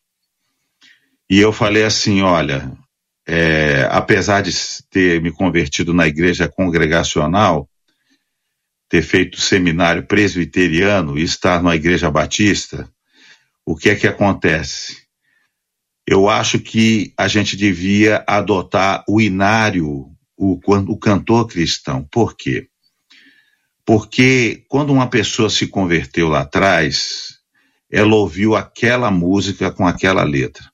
E 1.30 1.40
eu 1.40 1.54
falei 1.54 1.84
assim: 1.84 2.22
olha, 2.22 2.76
é, 3.28 3.88
apesar 3.92 4.42
de 4.42 4.52
ter 4.90 5.22
me 5.22 5.32
convertido 5.32 5.94
na 5.94 6.08
igreja 6.08 6.50
congregacional, 6.50 7.70
ter 8.90 9.04
feito 9.04 9.40
seminário 9.40 10.08
presbiteriano 10.08 11.20
e 11.20 11.22
estar 11.22 11.62
na 11.62 11.76
igreja 11.76 12.10
batista, 12.10 12.90
o 13.64 13.76
que 13.76 13.92
é 13.92 13.96
que 13.96 14.08
acontece? 14.08 14.98
Eu 16.08 16.28
acho 16.28 16.58
que 16.58 17.14
a 17.16 17.28
gente 17.28 17.56
devia 17.56 18.24
adotar 18.26 19.04
o 19.08 19.22
inário, 19.22 20.10
o, 20.36 20.60
o 20.66 20.98
cantor 20.98 21.48
cristão. 21.48 22.04
Por 22.12 22.36
quê? 22.36 22.69
Porque 23.90 24.66
quando 24.68 24.94
uma 24.94 25.10
pessoa 25.10 25.50
se 25.50 25.66
converteu 25.66 26.30
lá 26.30 26.42
atrás, 26.42 27.40
ela 27.92 28.14
ouviu 28.14 28.56
aquela 28.56 29.10
música 29.10 29.72
com 29.72 29.88
aquela 29.88 30.22
letra. 30.22 30.72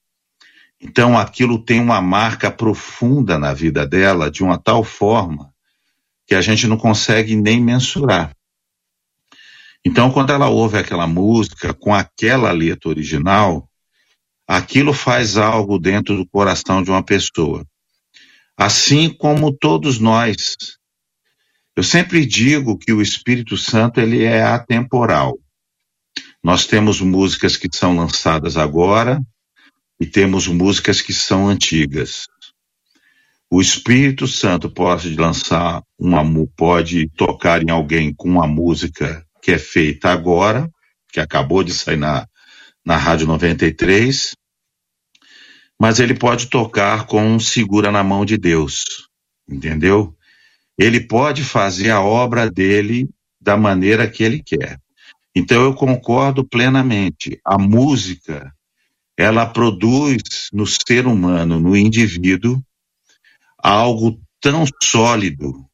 Então 0.82 1.18
aquilo 1.18 1.58
tem 1.58 1.80
uma 1.80 2.02
marca 2.02 2.52
profunda 2.52 3.40
na 3.40 3.54
vida 3.54 3.88
dela, 3.88 4.30
de 4.30 4.44
uma 4.44 4.58
tal 4.58 4.84
forma 4.84 5.50
que 6.28 6.36
a 6.36 6.42
gente 6.42 6.68
não 6.68 6.76
consegue 6.76 7.38
nem 7.38 7.62
mensurar. 7.62 8.36
Então, 9.86 10.12
quando 10.12 10.34
ela 10.34 10.50
ouve 10.50 10.78
aquela 10.78 11.08
música 11.08 11.74
com 11.74 11.96
aquela 11.96 12.52
letra 12.52 12.90
original, 12.90 13.66
aquilo 14.46 14.92
faz 14.92 15.38
algo 15.38 15.80
dentro 15.80 16.18
do 16.18 16.28
coração 16.28 16.84
de 16.84 16.90
uma 16.90 17.02
pessoa. 17.02 17.66
Assim 18.58 19.10
como 19.10 19.56
todos 19.56 20.00
nós. 20.00 20.58
Eu 21.76 21.84
sempre 21.84 22.26
digo 22.26 22.78
que 22.78 22.94
o 22.94 23.02
Espírito 23.02 23.58
Santo 23.58 24.00
ele 24.00 24.24
é 24.24 24.42
atemporal. 24.42 25.38
Nós 26.42 26.66
temos 26.66 27.02
músicas 27.02 27.58
que 27.58 27.68
são 27.74 27.96
lançadas 27.96 28.56
agora 28.56 29.22
e 30.00 30.06
temos 30.06 30.48
músicas 30.48 31.02
que 31.02 31.12
são 31.12 31.50
antigas. 31.50 32.28
O 33.52 33.62
Espírito 33.62 34.26
Santo 34.28 34.70
pode 34.70 35.16
lançar 35.16 35.82
uma 36.00 36.24
pode 36.56 37.10
tocar 37.10 37.62
em 37.62 37.70
alguém 37.70 38.14
com 38.14 38.30
uma 38.30 38.48
música 38.48 39.26
que 39.42 39.52
é 39.52 39.58
feita 39.58 40.10
agora, 40.10 40.70
que 41.12 41.20
acabou 41.20 41.64
de 41.64 41.74
sair 41.74 41.98
na, 41.98 42.26
na 42.86 42.96
Rádio 42.96 43.28
93, 43.28 44.34
mas 45.80 46.00
ele 46.00 46.14
pode 46.14 46.48
tocar 46.48 47.06
com 47.06 47.22
um 47.22 47.40
segura 47.40 47.92
na 47.92 48.04
mão 48.04 48.26
de 48.26 48.38
Deus, 48.38 48.84
entendeu? 49.48 50.16
Ele 50.78 51.00
pode 51.00 51.44
fazer 51.44 51.92
a 51.92 52.02
obra 52.02 52.50
dele 52.50 53.10
da 53.40 53.56
maneira 53.56 54.10
que 54.10 54.24
ele 54.24 54.42
quer. 54.44 54.80
Então 55.36 55.64
eu 55.64 55.74
concordo 55.74 56.44
plenamente. 56.44 57.40
A 57.44 57.58
música, 57.58 58.54
ela 59.18 59.46
produz 59.46 60.50
no 60.52 60.66
ser 60.66 61.06
humano, 61.06 61.60
no 61.60 61.76
indivíduo, 61.76 62.62
algo 63.58 64.20
tão 64.42 64.66
sólido 64.84 65.66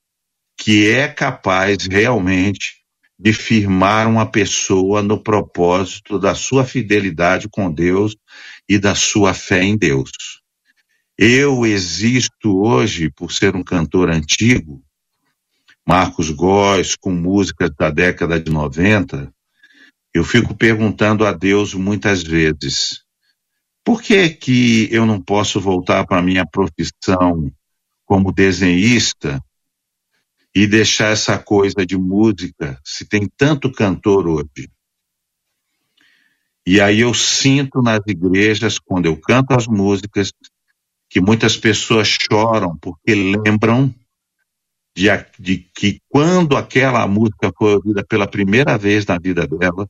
que 0.57 0.87
é 0.89 1.07
capaz 1.07 1.87
realmente 1.89 2.81
de 3.17 3.33
firmar 3.33 4.07
uma 4.07 4.25
pessoa 4.25 5.03
no 5.03 5.21
propósito 5.21 6.17
da 6.17 6.33
sua 6.33 6.65
fidelidade 6.65 7.47
com 7.49 7.71
Deus 7.71 8.15
e 8.67 8.79
da 8.79 8.95
sua 8.95 9.33
fé 9.33 9.63
em 9.63 9.77
Deus. 9.77 10.11
Eu 11.17 11.65
existo 11.65 12.63
hoje 12.63 13.11
por 13.11 13.31
ser 13.31 13.55
um 13.55 13.63
cantor 13.63 14.09
antigo, 14.09 14.81
Marcos 15.87 16.29
Góes, 16.29 16.95
com 16.95 17.11
músicas 17.11 17.71
da 17.77 17.89
década 17.89 18.39
de 18.39 18.51
90, 18.51 19.33
eu 20.13 20.23
fico 20.23 20.55
perguntando 20.55 21.25
a 21.25 21.31
Deus 21.31 21.73
muitas 21.73 22.21
vezes, 22.21 23.03
por 23.83 24.01
que 24.01 24.29
que 24.29 24.87
eu 24.91 25.05
não 25.05 25.19
posso 25.19 25.59
voltar 25.59 26.05
para 26.05 26.19
a 26.19 26.23
minha 26.23 26.45
profissão 26.45 27.51
como 28.05 28.31
desenhista 28.31 29.43
e 30.53 30.67
deixar 30.67 31.11
essa 31.11 31.39
coisa 31.39 31.85
de 31.85 31.97
música, 31.97 32.79
se 32.85 33.07
tem 33.07 33.27
tanto 33.37 33.71
cantor 33.71 34.27
hoje? 34.27 34.69
E 36.65 36.79
aí 36.79 36.99
eu 36.99 37.13
sinto 37.13 37.81
nas 37.81 38.01
igrejas, 38.05 38.77
quando 38.77 39.07
eu 39.07 39.19
canto 39.19 39.53
as 39.53 39.65
músicas, 39.65 40.31
que 41.09 41.19
muitas 41.19 41.57
pessoas 41.57 42.07
choram 42.07 42.77
porque 42.77 43.15
lembram 43.15 43.93
de, 44.95 45.07
de 45.39 45.57
que 45.75 45.99
quando 46.09 46.55
aquela 46.55 47.07
música 47.07 47.51
foi 47.57 47.75
ouvida 47.75 48.03
pela 48.03 48.27
primeira 48.27 48.77
vez 48.77 49.05
na 49.05 49.17
vida 49.17 49.47
delas, 49.47 49.87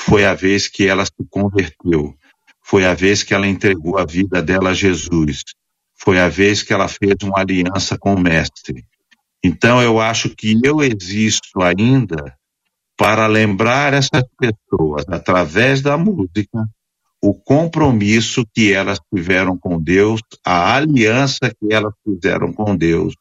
foi 0.00 0.24
a 0.24 0.34
vez 0.34 0.68
que 0.68 0.86
ela 0.86 1.04
se 1.04 1.12
converteu, 1.30 2.14
foi 2.62 2.84
a 2.84 2.94
vez 2.94 3.22
que 3.22 3.34
ela 3.34 3.46
entregou 3.46 3.98
a 3.98 4.04
vida 4.04 4.42
dela 4.42 4.70
a 4.70 4.74
Jesus, 4.74 5.42
foi 5.96 6.18
a 6.18 6.28
vez 6.28 6.62
que 6.62 6.72
ela 6.72 6.88
fez 6.88 7.16
uma 7.22 7.40
aliança 7.40 7.96
com 7.98 8.14
o 8.14 8.20
Mestre. 8.20 8.84
Então 9.42 9.82
eu 9.82 10.00
acho 10.00 10.30
que 10.30 10.58
eu 10.64 10.82
existo 10.82 11.62
ainda 11.62 12.36
para 12.96 13.26
lembrar 13.26 13.92
essas 13.92 14.24
pessoas, 14.38 15.04
através 15.08 15.82
da 15.82 15.98
música, 15.98 16.66
o 17.20 17.34
compromisso 17.34 18.44
que 18.54 18.72
elas 18.72 18.98
tiveram 19.14 19.56
com 19.58 19.80
Deus, 19.80 20.20
a 20.44 20.76
aliança 20.76 21.50
que 21.58 21.72
elas 21.72 21.92
fizeram 22.04 22.52
com 22.52 22.76
Deus, 22.76 23.14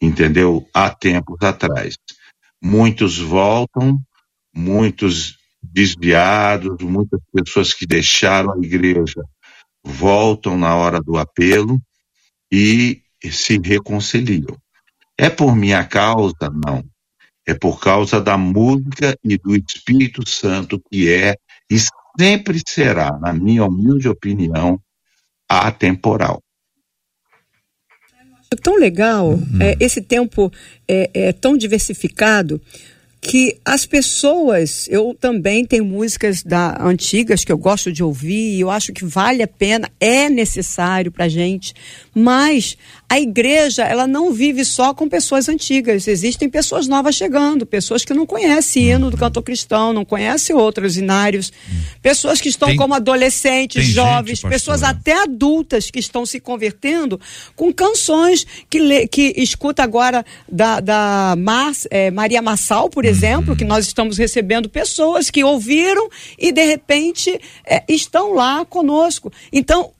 entendeu? 0.00 0.66
Há 0.74 0.90
tempos 0.90 1.38
atrás. 1.42 1.96
Muitos 2.62 3.18
voltam, 3.18 3.98
muitos 4.54 5.38
desviados, 5.62 6.82
muitas 6.82 7.20
pessoas 7.32 7.74
que 7.74 7.86
deixaram 7.86 8.54
a 8.54 8.58
igreja 8.58 9.22
voltam 9.84 10.58
na 10.58 10.76
hora 10.76 11.00
do 11.00 11.16
apelo 11.16 11.78
e 12.52 13.02
se 13.30 13.58
reconciliam. 13.58 14.56
É 15.18 15.28
por 15.30 15.54
minha 15.54 15.84
causa? 15.84 16.50
Não. 16.64 16.84
É 17.46 17.54
por 17.54 17.80
causa 17.80 18.20
da 18.20 18.36
música 18.38 19.16
e 19.24 19.36
do 19.38 19.56
Espírito 19.56 20.28
Santo 20.28 20.80
que 20.90 21.10
é 21.10 21.34
e 21.70 21.76
sempre 22.18 22.60
será, 22.66 23.18
na 23.18 23.32
minha 23.32 23.64
humilde 23.64 24.08
opinião, 24.08 24.80
atemporal. 25.48 26.42
Tão 28.56 28.76
legal 28.76 29.38
é, 29.60 29.76
esse 29.78 30.00
tempo 30.00 30.52
é, 30.88 31.08
é 31.14 31.32
tão 31.32 31.56
diversificado 31.56 32.60
que 33.20 33.58
as 33.64 33.84
pessoas, 33.84 34.88
eu 34.90 35.16
também 35.20 35.64
tenho 35.64 35.84
músicas 35.84 36.42
da 36.42 36.82
antigas 36.82 37.44
que 37.44 37.52
eu 37.52 37.58
gosto 37.58 37.92
de 37.92 38.02
ouvir 38.02 38.56
e 38.56 38.60
eu 38.60 38.70
acho 38.70 38.92
que 38.92 39.04
vale 39.04 39.42
a 39.42 39.46
pena, 39.46 39.88
é 40.00 40.28
necessário 40.30 41.12
pra 41.12 41.28
gente, 41.28 41.74
mas 42.14 42.76
a 43.12 43.18
igreja, 43.18 43.82
ela 43.82 44.06
não 44.06 44.32
vive 44.32 44.64
só 44.64 44.94
com 44.94 45.08
pessoas 45.08 45.48
antigas, 45.48 46.06
existem 46.06 46.48
pessoas 46.48 46.86
novas 46.86 47.16
chegando, 47.16 47.66
pessoas 47.66 48.04
que 48.04 48.14
não 48.14 48.24
conhecem 48.24 48.84
hino 48.92 49.10
do 49.10 49.16
cantor 49.16 49.42
cristão, 49.42 49.92
não 49.92 50.04
conhecem 50.04 50.54
outros 50.54 50.96
inários, 50.96 51.52
pessoas 52.00 52.40
que 52.40 52.48
estão 52.48 52.68
Tem- 52.68 52.76
como 52.76 52.94
adolescentes, 52.94 53.84
jovens, 53.86 54.38
gente, 54.38 54.48
pessoas 54.48 54.84
até 54.84 55.12
adultas 55.24 55.90
que 55.90 55.98
estão 55.98 56.24
se 56.24 56.38
convertendo 56.38 57.20
com 57.56 57.72
canções 57.72 58.46
que, 58.70 58.78
lê- 58.78 59.08
que 59.08 59.34
escuta 59.36 59.82
agora 59.82 60.24
da, 60.48 60.78
da 60.78 61.34
Mar- 61.36 61.72
eh, 61.90 62.12
Maria 62.12 62.40
Massal, 62.40 62.88
por 62.88 63.04
exemplo, 63.04 63.56
que 63.56 63.64
nós 63.64 63.86
estamos 63.88 64.18
recebendo 64.18 64.68
pessoas 64.68 65.30
que 65.30 65.42
ouviram 65.42 66.08
e 66.38 66.52
de 66.52 66.64
repente 66.64 67.40
eh, 67.66 67.82
estão 67.88 68.34
lá 68.34 68.64
conosco. 68.64 69.32
Então, 69.52 69.90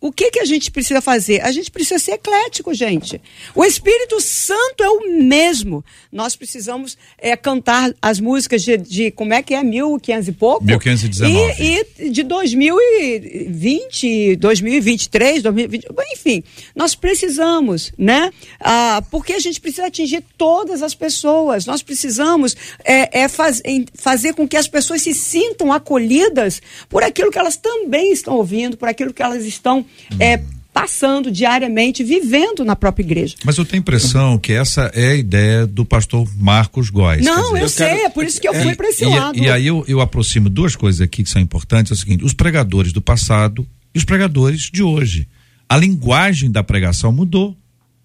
o 0.00 0.10
que, 0.10 0.30
que 0.30 0.40
a 0.40 0.46
gente 0.46 0.70
precisa 0.70 1.02
fazer? 1.02 1.42
A 1.42 1.52
gente 1.52 1.70
precisa 1.70 1.98
ser 1.98 2.12
eclético, 2.12 2.72
gente. 2.72 3.20
O 3.54 3.62
Espírito 3.62 4.18
Santo 4.20 4.82
é 4.82 4.88
o 4.88 5.12
mesmo. 5.12 5.84
Nós 6.10 6.34
precisamos 6.34 6.96
eh, 7.18 7.36
cantar 7.36 7.94
as 8.00 8.18
músicas 8.18 8.62
de, 8.62 8.78
de 8.78 9.10
como 9.10 9.34
é 9.34 9.42
que 9.42 9.54
é, 9.54 9.62
1500 9.62 10.28
e 10.28 10.32
pouco? 10.32 10.64
1519. 10.64 11.62
E, 11.62 11.86
e 11.98 12.08
de 12.10 12.22
2020, 12.22 14.36
2023, 14.36 15.42
2020, 15.42 15.86
enfim, 16.12 16.42
nós 16.74 16.94
precisamos, 16.94 17.92
né? 17.98 18.30
Ah, 18.58 19.02
porque 19.10 19.34
a 19.34 19.38
gente 19.38 19.60
precisa 19.60 19.86
atingir 19.86 20.24
todas 20.38 20.82
as 20.82 20.94
pessoas. 20.94 21.66
Nós 21.66 21.82
precisamos 21.82 22.56
é, 22.84 23.20
é 23.24 23.28
faz- 23.28 23.60
fazer 23.94 24.32
com 24.32 24.48
que 24.48 24.56
as 24.56 24.66
pessoas 24.66 25.02
se 25.02 25.12
sintam 25.12 25.70
acolhidas 25.72 26.62
por 26.88 27.02
aquilo 27.02 27.30
que 27.30 27.38
elas 27.38 27.56
também 27.56 28.12
estão 28.12 28.36
ouvindo, 28.36 28.78
por 28.78 28.88
aquilo 28.88 29.12
que 29.12 29.22
elas 29.22 29.44
estão 29.44 29.84
é, 30.18 30.40
passando 30.72 31.30
diariamente, 31.30 32.02
vivendo 32.02 32.64
na 32.64 32.76
própria 32.76 33.02
igreja. 33.02 33.36
Mas 33.44 33.58
eu 33.58 33.64
tenho 33.64 33.80
a 33.80 33.82
impressão 33.82 34.38
que 34.38 34.52
essa 34.52 34.90
é 34.94 35.12
a 35.12 35.16
ideia 35.16 35.66
do 35.66 35.84
pastor 35.84 36.28
Marcos 36.36 36.90
Góes. 36.90 37.24
Não, 37.24 37.52
quer 37.52 37.62
eu, 37.62 37.66
dizer, 37.66 37.88
sei, 37.88 38.04
é 38.04 38.08
por 38.08 38.24
isso 38.24 38.40
que 38.40 38.48
eu 38.48 38.54
fui 38.54 38.74
para 38.74 38.88
esse 38.88 39.04
e, 39.04 39.08
lado. 39.08 39.38
e 39.38 39.50
aí 39.50 39.66
eu, 39.66 39.84
eu 39.88 40.00
aproximo 40.00 40.48
duas 40.48 40.76
coisas 40.76 41.00
aqui 41.00 41.22
que 41.22 41.30
são 41.30 41.42
importantes, 41.42 41.92
é 41.92 41.94
o 41.94 41.98
seguinte, 41.98 42.24
os 42.24 42.32
pregadores 42.32 42.92
do 42.92 43.02
passado 43.02 43.66
e 43.94 43.98
os 43.98 44.04
pregadores 44.04 44.70
de 44.72 44.82
hoje. 44.82 45.28
A 45.68 45.76
linguagem 45.76 46.50
da 46.50 46.62
pregação 46.62 47.12
mudou. 47.12 47.56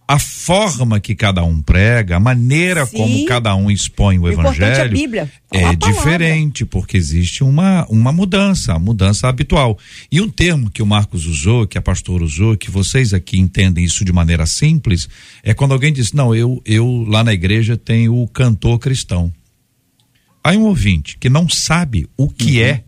A 0.08 0.20
forma 0.20 1.00
que 1.00 1.16
cada 1.16 1.44
um 1.44 1.60
prega, 1.62 2.18
a 2.18 2.20
maneira 2.20 2.86
Sim. 2.86 2.98
como 2.98 3.26
cada 3.26 3.56
um 3.56 3.72
expõe 3.72 4.20
o, 4.20 4.24
O 4.24 4.30
é 4.30 4.34
evangelho 4.34 4.98
é 5.52 5.62
palavra. 5.62 5.78
diferente, 5.78 6.64
porque 6.64 6.96
existe 6.96 7.44
uma, 7.44 7.88
uma 7.88 8.12
mudança, 8.12 8.74
a 8.74 8.80
mudança 8.80 9.28
habitual. 9.28 9.80
E 10.12 10.22
um 10.22 10.30
termo 10.30 10.70
que 10.70 10.84
o 10.84 10.86
Marcos 10.86 11.26
usou, 11.26 11.66
que 11.66 11.78
a 11.78 11.82
pastora 11.82 12.24
usou, 12.24 12.56
que 12.56 12.70
vocês 12.70 13.16
aqui 13.16 13.40
entendem 13.40 13.84
isso 13.84 14.06
de 14.06 14.14
maneira 14.14 14.46
simples, 14.46 15.10
é 15.44 15.56
quando 15.56 15.72
alguém 15.72 15.92
diz: 15.92 16.14
Não, 16.14 16.36
eu, 16.36 16.62
eu 16.66 17.04
lá 17.08 17.24
na 17.24 17.34
igreja 17.34 17.76
tenho 17.76 18.16
o 18.16 18.28
cantor 18.28 18.78
cristão. 18.78 19.34
Aí 20.44 20.56
um 20.56 20.66
ouvinte 20.66 21.18
que 21.18 21.30
não 21.30 21.50
sabe 21.50 22.08
o 22.16 22.30
que 22.30 22.62
é 22.62 22.84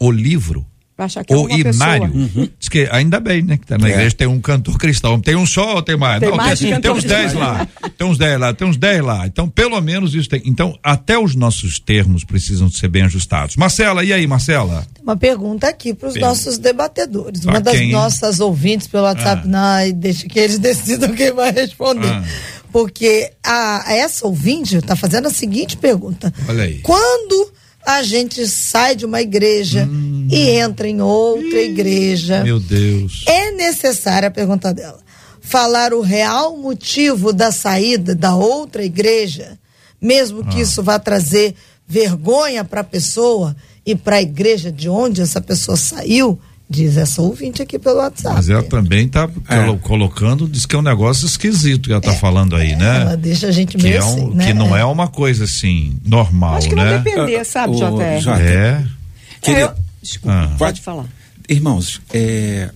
o 0.00 0.10
livro, 0.10 0.66
Vai 0.96 1.04
achar 1.04 1.22
que 1.24 1.32
é 1.32 1.36
o 1.36 1.40
uma 1.46 1.48
pessoa. 1.62 1.96
inário, 1.96 2.30
diz 2.58 2.70
que 2.70 2.88
ainda 2.90 3.20
bem, 3.20 3.42
né? 3.42 3.58
Que 3.58 3.66
tá 3.66 3.76
na 3.76 3.86
É. 3.86 3.90
igreja 3.92 4.16
tem 4.16 4.26
um 4.26 4.40
cantor 4.40 4.78
cristão. 4.78 5.20
Tem 5.20 5.36
um 5.36 5.44
só 5.44 5.74
ou 5.74 5.82
tem 5.82 5.94
mais? 5.94 6.20
Tem 6.20 6.30
não, 6.30 6.36
mais 6.38 6.58
tem, 6.58 6.80
tem 6.80 6.90
uns 6.90 7.04
10 7.04 7.20
cristão. 7.32 7.40
lá. 7.46 7.68
Tem 7.98 8.06
uns 8.06 8.16
10 8.16 8.40
lá, 8.40 8.54
tem 8.54 8.66
uns 8.66 8.76
10 8.78 9.02
lá. 9.04 9.26
Então, 9.26 9.46
pelo 9.46 9.78
menos 9.82 10.14
isso 10.14 10.26
tem. 10.26 10.40
Então, 10.46 10.78
até 10.82 11.18
os 11.18 11.34
nossos 11.34 11.78
termos 11.78 12.24
precisam 12.24 12.70
ser 12.70 12.88
bem 12.88 13.02
ajustados. 13.02 13.56
Marcela, 13.56 14.02
e 14.04 14.10
aí, 14.12 14.26
Marcela? 14.26 14.86
Tem 14.94 15.02
uma 15.02 15.16
pergunta 15.18 15.68
aqui 15.68 15.92
para 15.92 16.08
os 16.08 16.16
nossos 16.16 16.56
debatedores. 16.56 17.42
Pra 17.42 17.50
Uma 17.52 17.60
das 17.60 17.76
quem, 17.76 17.92
nossas 17.92 18.40
ouvintes 18.40 18.86
pelo 18.86 19.04
WhatsApp, 19.04 19.42
Ah. 19.44 19.46
não, 19.84 19.92
deixa 19.92 20.26
que 20.26 20.38
eles 20.38 20.58
decidam 20.58 21.12
quem 21.14 21.30
vai 21.30 21.52
responder. 21.52 22.08
Ah. 22.08 22.24
Porque 22.72 23.30
a, 23.44 23.84
essa 23.92 24.26
ouvinte 24.26 24.76
está 24.76 24.96
fazendo 24.96 25.28
a 25.28 25.30
seguinte 25.30 25.76
pergunta: 25.76 26.32
Olha 26.48 26.64
aí. 26.64 26.78
Quando 26.80 27.52
a 27.86 28.02
gente 28.02 28.46
sai 28.48 28.96
de 28.96 29.06
uma 29.06 29.20
igreja 29.22 29.88
e 30.30 30.48
entra 30.50 30.88
em 30.88 31.00
outra 31.00 31.60
igreja, 31.62 32.40
Hum. 32.40 32.44
Meu 32.44 32.60
Deus. 32.60 33.22
é 33.28 33.52
necessária 33.52 34.26
a 34.28 34.30
pergunta 34.30 34.74
dela 34.74 34.98
falar 35.40 35.94
o 35.94 36.00
real 36.00 36.56
motivo 36.56 37.32
da 37.32 37.52
saída 37.52 38.14
da 38.16 38.34
outra 38.34 38.84
igreja, 38.84 39.56
mesmo 40.02 40.40
Ah. 40.44 40.48
que 40.50 40.60
isso 40.60 40.82
vá 40.82 40.98
trazer 40.98 41.54
vergonha 41.86 42.64
para 42.64 42.80
a 42.80 42.84
pessoa 42.84 43.54
e 43.86 43.94
para 43.94 44.16
a 44.16 44.22
igreja 44.22 44.72
de 44.72 44.88
onde 44.88 45.22
essa 45.22 45.40
pessoa 45.40 45.76
saiu, 45.76 46.36
diz 46.68 46.96
essa 46.96 47.22
ouvinte 47.22 47.62
aqui 47.62 47.78
pelo 47.78 47.98
WhatsApp. 47.98 48.34
Mas 48.34 48.48
ela 48.48 48.62
também 48.62 49.08
tá 49.08 49.28
É. 49.48 49.64
colo- 49.64 49.78
colocando, 49.78 50.48
diz 50.48 50.66
que 50.66 50.74
é 50.74 50.78
um 50.78 50.82
negócio 50.82 51.24
esquisito 51.26 51.84
que 51.86 51.92
ela 51.92 52.00
tá 52.00 52.12
falando 52.14 52.56
aí, 52.56 52.74
né? 52.74 53.02
Ela 53.02 53.16
deixa 53.16 53.46
a 53.48 53.52
gente 53.52 53.76
que, 53.76 53.82
meio 53.84 53.96
é 53.98 54.04
um- 54.04 54.08
assim, 54.14 54.30
né? 54.34 54.46
que 54.46 54.54
não 54.54 54.76
é 54.76 54.84
uma 54.84 55.06
coisa 55.08 55.44
assim, 55.44 55.96
normal, 56.04 56.56
Acho 56.56 56.68
que 56.68 56.74
não 56.74 56.84
né? 56.84 56.98
depender, 56.98 57.44
sabe, 57.44 57.74
O- 57.74 57.76
JR? 57.76 58.20
Jota, 58.20 58.40
É. 58.42 58.84
Queria- 59.40 59.60
É, 59.60 59.62
eu- 59.64 59.74
Desculpa, 60.02 60.32
Ah. 60.36 60.46
pode 60.46 60.58
Pode- 60.58 60.80
falar. 60.82 61.06
Irmãos, 61.48 62.00
é, 62.12 62.70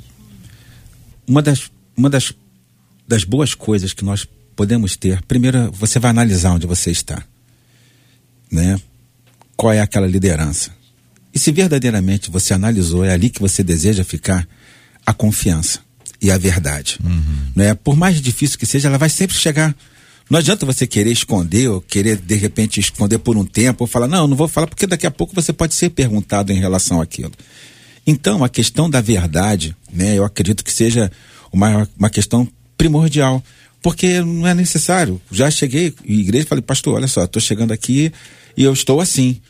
uma, 1.26 1.43
das, 1.43 1.70
uma 1.97 2.09
das, 2.11 2.32
das 3.09 3.24
boas 3.24 3.55
coisas 3.55 3.93
que 3.93 4.05
nós 4.05 4.26
podemos 4.57 4.97
ter, 4.97 5.20
primeiro 5.22 5.70
você 5.72 5.99
vai 5.99 6.11
analisar 6.11 6.53
onde 6.53 6.66
você 6.66 6.91
está, 6.93 7.22
né? 8.51 8.80
Qual 9.57 9.72
é 9.72 9.80
aquela 9.80 10.07
liderança? 10.07 10.70
E 11.33 11.39
se 11.39 11.53
verdadeiramente 11.53 12.31
você 12.31 12.53
analisou, 12.53 13.05
é 13.05 13.12
ali 13.12 13.31
que 13.31 13.41
você 13.41 13.62
deseja 13.62 14.05
ficar, 14.05 14.47
a 15.07 15.12
confiança 15.12 15.81
e 16.20 16.31
a 16.31 16.37
verdade, 16.37 16.99
né? 17.57 17.74
Por 17.74 17.97
mais 17.97 18.20
difícil 18.20 18.59
que 18.59 18.66
seja, 18.66 18.89
ela 18.89 18.99
vai 18.99 19.09
sempre 19.09 19.37
chegar. 19.37 19.74
Não 20.28 20.39
adianta 20.39 20.66
você 20.66 20.87
querer 20.87 21.11
esconder 21.11 21.68
ou 21.68 21.81
querer 21.81 22.16
de 22.16 22.35
repente 22.37 22.78
esconder 22.78 23.18
por 23.18 23.37
um 23.37 23.45
tempo 23.45 23.83
ou 23.85 23.89
falar 23.89 24.07
não, 24.07 24.28
não 24.28 24.37
vou 24.37 24.47
falar 24.47 24.66
porque 24.66 24.87
daqui 24.87 25.07
a 25.07 25.11
pouco 25.11 25.35
você 25.35 25.53
pode 25.53 25.74
ser 25.74 25.91
perguntado 25.91 26.53
em 26.53 26.61
relação 26.61 27.01
àquilo. 27.01 27.33
Então, 28.07 28.45
a 28.45 28.49
questão 28.49 28.89
da 28.89 29.01
verdade, 29.01 29.74
né, 29.93 30.16
eu 30.16 30.24
acredito 30.24 30.64
que 30.64 30.72
seja 30.72 31.11
uma, 31.53 31.89
uma 31.99 32.11
questão 32.11 32.47
primordial, 32.76 33.43
porque 33.83 34.20
não 34.20 34.47
é 34.47 34.55
necessário. 34.55 35.20
Já 35.31 35.51
cheguei 35.51 35.95
em 36.05 36.20
igreja 36.20 36.45
e 36.45 36.49
falei, 36.49 36.62
pastor, 36.62 36.95
olha 36.95 37.09
só, 37.09 37.24
estou 37.24 37.41
chegando 37.41 37.72
aqui 37.72 38.12
e 38.57 38.62
eu 38.62 38.72
estou 38.72 39.01
assim. 39.01 39.41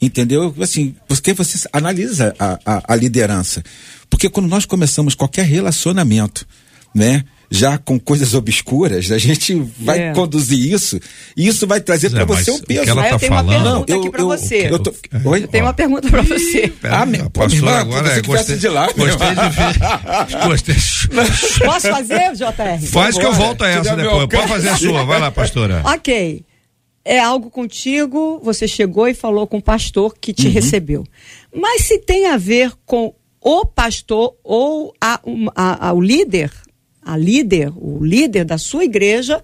Entendeu? 0.00 0.54
Assim, 0.60 0.94
porque 1.08 1.32
você 1.32 1.68
analisa 1.72 2.34
a, 2.38 2.58
a, 2.64 2.82
a 2.92 2.96
liderança. 2.96 3.62
Porque 4.08 4.28
quando 4.28 4.48
nós 4.48 4.64
começamos 4.64 5.14
qualquer 5.14 5.44
relacionamento, 5.44 6.46
né? 6.94 7.24
Já 7.50 7.78
com 7.78 7.98
coisas 7.98 8.34
obscuras, 8.34 9.10
a 9.10 9.16
gente 9.16 9.54
vai 9.80 9.98
É. 9.98 10.12
conduzir 10.12 10.70
isso 10.70 11.00
e 11.34 11.48
isso 11.48 11.66
vai 11.66 11.80
trazer 11.80 12.10
para 12.10 12.26
você 12.26 12.50
um 12.50 12.58
peso. 12.60 12.90
ela 12.90 13.02
tá 13.02 13.08
eu 13.12 13.18
tenho 13.18 13.32
uma 13.32 13.42
falando- 13.42 13.62
pergunta 13.64 13.92
Não, 13.94 13.98
aqui 14.06 14.20
eu- 14.20 14.26
você. 14.28 14.68
eu 14.70 14.78
tô- 14.78 14.94
Oi? 15.24 15.42
Eu 15.44 15.48
tenho 15.48 15.64
uma 15.64 15.72
pergunta 15.72 16.10
pra 16.10 16.20
você. 16.20 16.70
Ah, 16.82 17.06
meu, 17.06 17.22
a 17.24 17.30
pô, 17.30 17.40
pastora 17.40 17.56
irmã, 17.56 17.80
agora 17.80 18.10
você 18.10 18.18
é, 18.18 18.22
gostei, 18.22 18.56
de 18.58 18.68
lá, 18.68 18.86
gostei 18.92 19.28
de 19.28 19.48
ver. 19.48 20.46
Gostei. 20.46 20.74
Posso 21.64 21.88
fazer, 21.88 22.32
JR? 22.34 22.86
Faz 22.86 23.16
que 23.16 23.24
eu 23.24 23.28
Agora, 23.30 23.44
volto 23.44 23.64
a 23.64 23.68
essa 23.68 23.96
depois. 23.96 24.28
Pode 24.28 24.48
fazer 24.48 24.68
a 24.68 24.76
sua. 24.76 25.04
Vai 25.06 25.18
lá, 25.18 25.30
pastora. 25.30 25.80
Ok. 25.86 26.44
É 27.04 27.18
algo 27.18 27.50
contigo, 27.50 28.40
você 28.42 28.68
chegou 28.68 29.08
e 29.08 29.14
falou 29.14 29.46
com 29.46 29.58
o 29.58 29.62
pastor 29.62 30.14
que 30.20 30.30
Uhum. 30.30 30.34
te 30.34 30.48
recebeu. 30.48 31.04
Mas 31.54 31.82
se 31.86 31.98
tem 31.98 32.26
a 32.26 32.36
ver 32.36 32.72
com 32.84 33.14
o 33.40 33.64
pastor 33.64 34.34
ou 34.44 34.92
a, 35.00 35.20
a- 35.56 35.88
a- 35.88 35.92
o 35.92 36.00
líder, 36.00 36.52
a 37.02 37.16
líder, 37.16 37.72
o 37.76 38.04
líder 38.04 38.44
da 38.44 38.58
sua 38.58 38.84
igreja, 38.84 39.42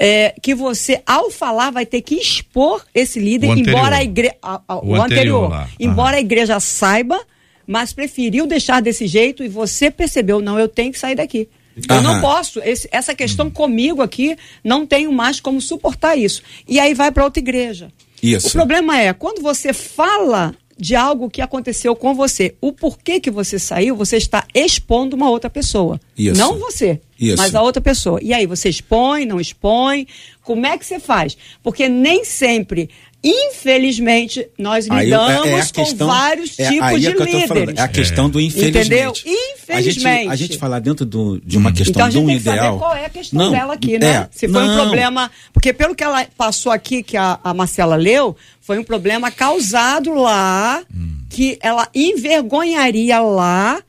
é, 0.00 0.32
que 0.40 0.54
você, 0.54 1.02
ao 1.04 1.30
falar, 1.30 1.70
vai 1.72 1.84
ter 1.84 2.00
que 2.00 2.14
expor 2.14 2.84
esse 2.94 3.18
líder, 3.18 3.48
embora 3.58 3.96
a 3.96 4.02
igreja. 4.02 4.36
O 4.42 4.92
O, 4.92 4.94
anterior 4.94 5.44
anterior. 5.52 5.68
Embora 5.78 6.16
a 6.16 6.20
igreja 6.20 6.58
saiba, 6.60 7.20
mas 7.66 7.92
preferiu 7.92 8.46
deixar 8.46 8.80
desse 8.80 9.06
jeito 9.06 9.42
e 9.44 9.48
você 9.48 9.90
percebeu, 9.90 10.40
não, 10.40 10.58
eu 10.58 10.68
tenho 10.68 10.92
que 10.92 10.98
sair 10.98 11.16
daqui. 11.16 11.48
Eu 11.88 12.02
não 12.02 12.20
posso, 12.20 12.60
esse- 12.60 12.88
essa 12.90 13.14
questão 13.14 13.50
comigo 13.50 14.02
aqui, 14.02 14.36
não 14.64 14.86
tenho 14.86 15.12
mais 15.12 15.40
como 15.40 15.60
suportar 15.60 16.16
isso. 16.16 16.42
E 16.66 16.78
aí 16.80 16.94
vai 16.94 17.10
para 17.12 17.24
outra 17.24 17.40
igreja. 17.40 17.92
Isso. 18.22 18.48
O 18.48 18.52
problema 18.52 18.98
é, 19.00 19.12
quando 19.12 19.40
você 19.42 19.72
fala 19.72 20.54
de 20.80 20.94
algo 20.94 21.28
que 21.28 21.42
aconteceu 21.42 21.96
com 21.96 22.14
você, 22.14 22.54
o 22.60 22.72
porquê 22.72 23.18
que 23.18 23.30
você 23.32 23.58
saiu, 23.58 23.96
você 23.96 24.16
está 24.16 24.46
expondo 24.54 25.16
uma 25.16 25.28
outra 25.28 25.50
pessoa. 25.50 26.00
Isso. 26.16 26.38
Não 26.40 26.56
você, 26.58 27.00
Isso. 27.18 27.36
mas 27.36 27.52
a 27.54 27.62
outra 27.62 27.80
pessoa. 27.82 28.20
E 28.22 28.32
aí, 28.32 28.46
você 28.46 28.68
expõe, 28.68 29.24
não 29.26 29.40
expõe? 29.40 30.06
Como 30.44 30.64
é 30.66 30.78
que 30.78 30.86
você 30.86 31.00
faz? 31.00 31.36
Porque 31.64 31.88
nem 31.88 32.24
sempre, 32.24 32.88
infelizmente, 33.22 34.46
nós 34.58 34.88
Aí, 34.90 35.06
lidamos 35.06 35.46
é- 35.46 35.50
é 35.50 35.60
a 35.60 35.66
com 35.66 35.72
questão- 35.72 36.06
vários 36.06 36.58
é, 36.58 36.68
tipos 36.68 36.82
aí 36.88 37.00
de 37.00 37.06
é 37.08 37.12
que 37.12 37.22
eu 37.22 37.26
tô 37.26 37.32
falando, 37.32 37.54
líderes. 37.60 37.80
é 37.80 37.82
a 37.82 37.88
questão 37.88 38.30
do 38.30 38.40
infelizmente. 38.40 38.78
Entendeu? 38.86 39.10
A 39.10 39.14
gente, 39.14 39.28
Infelizmente. 39.58 40.28
a 40.28 40.36
gente 40.36 40.58
falar 40.58 40.78
dentro 40.80 41.04
do- 41.04 41.40
de 41.44 41.58
uma 41.58 41.72
questão 41.72 41.92
Então 42.00 42.08
de 42.08 42.18
um 42.18 42.26
tem 42.26 42.36
que 42.36 42.40
ideal. 42.42 42.64
saber 42.64 42.78
qual 42.78 42.96
é 42.96 43.04
a 43.04 43.08
questão 43.08 43.38
Não, 43.44 43.50
dela 43.52 43.74
aqui, 43.74 43.98
né? 43.98 44.06
é, 44.06 44.28
Se 44.30 44.48
foi 44.48 44.62
um 44.62 44.66
não. 44.66 44.76
problema. 44.76 45.30
Porque 45.52 45.72
pelo 45.72 45.94
que 45.94 46.04
ela 46.04 46.26
passou 46.36 46.70
aqui, 46.72 47.02
que 47.02 47.16
a, 47.16 47.38
a 47.42 47.52
Marcela 47.52 47.96
leu, 47.96 48.36
foi 48.60 48.78
um 48.78 48.84
problema 48.84 49.30
causado 49.30 50.14
lá, 50.14 50.82
que 51.28 51.58
ela 51.60 51.88
envergonharia 51.94 53.20
lá. 53.20 53.80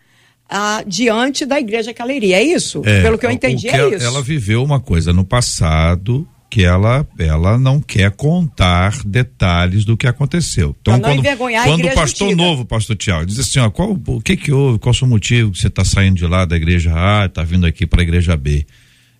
ah, 0.51 0.83
diante 0.87 1.45
da 1.45 1.59
igreja 1.59 1.93
que 1.93 2.01
ela 2.01 2.11
iria. 2.11 2.37
É 2.37 2.43
isso? 2.43 2.81
É, 2.83 3.03
Pelo 3.03 3.19
que 3.19 3.25
eu 3.27 3.29
entendi, 3.29 3.67
o 3.67 3.69
que 3.69 3.75
é 3.75 3.79
ela- 3.81 3.95
isso. 3.95 4.03
Ela 4.03 4.19
viveu 4.23 4.63
uma 4.63 4.79
coisa 4.79 5.13
no 5.13 5.23
passado 5.23 6.27
que 6.49 6.65
ela, 6.65 7.07
ela 7.19 7.59
não 7.59 7.79
quer 7.79 8.09
contar 8.11 9.03
detalhes 9.05 9.85
do 9.85 9.95
que 9.95 10.07
aconteceu. 10.07 10.75
Então, 10.81 10.99
quando, 10.99 11.21
quando 11.63 11.85
o 11.85 11.93
pastor 11.93 12.27
antiga. 12.27 12.43
novo, 12.43 12.65
pastor 12.65 12.95
Tiago, 12.95 13.25
diz 13.27 13.37
assim, 13.37 13.59
ó, 13.59 13.69
qual, 13.69 13.91
o 13.91 14.21
que 14.21 14.35
que 14.35 14.51
houve, 14.51 14.79
qual 14.79 14.91
o 14.91 14.95
seu 14.95 15.07
motivo 15.07 15.51
que 15.51 15.59
você 15.59 15.67
está 15.67 15.85
saindo 15.85 16.17
de 16.17 16.25
lá 16.25 16.45
da 16.45 16.55
igreja 16.55 16.91
A, 16.95 17.27
está 17.27 17.43
vindo 17.43 17.67
aqui 17.67 17.85
para 17.85 18.01
a 18.01 18.03
igreja 18.03 18.35
B? 18.35 18.65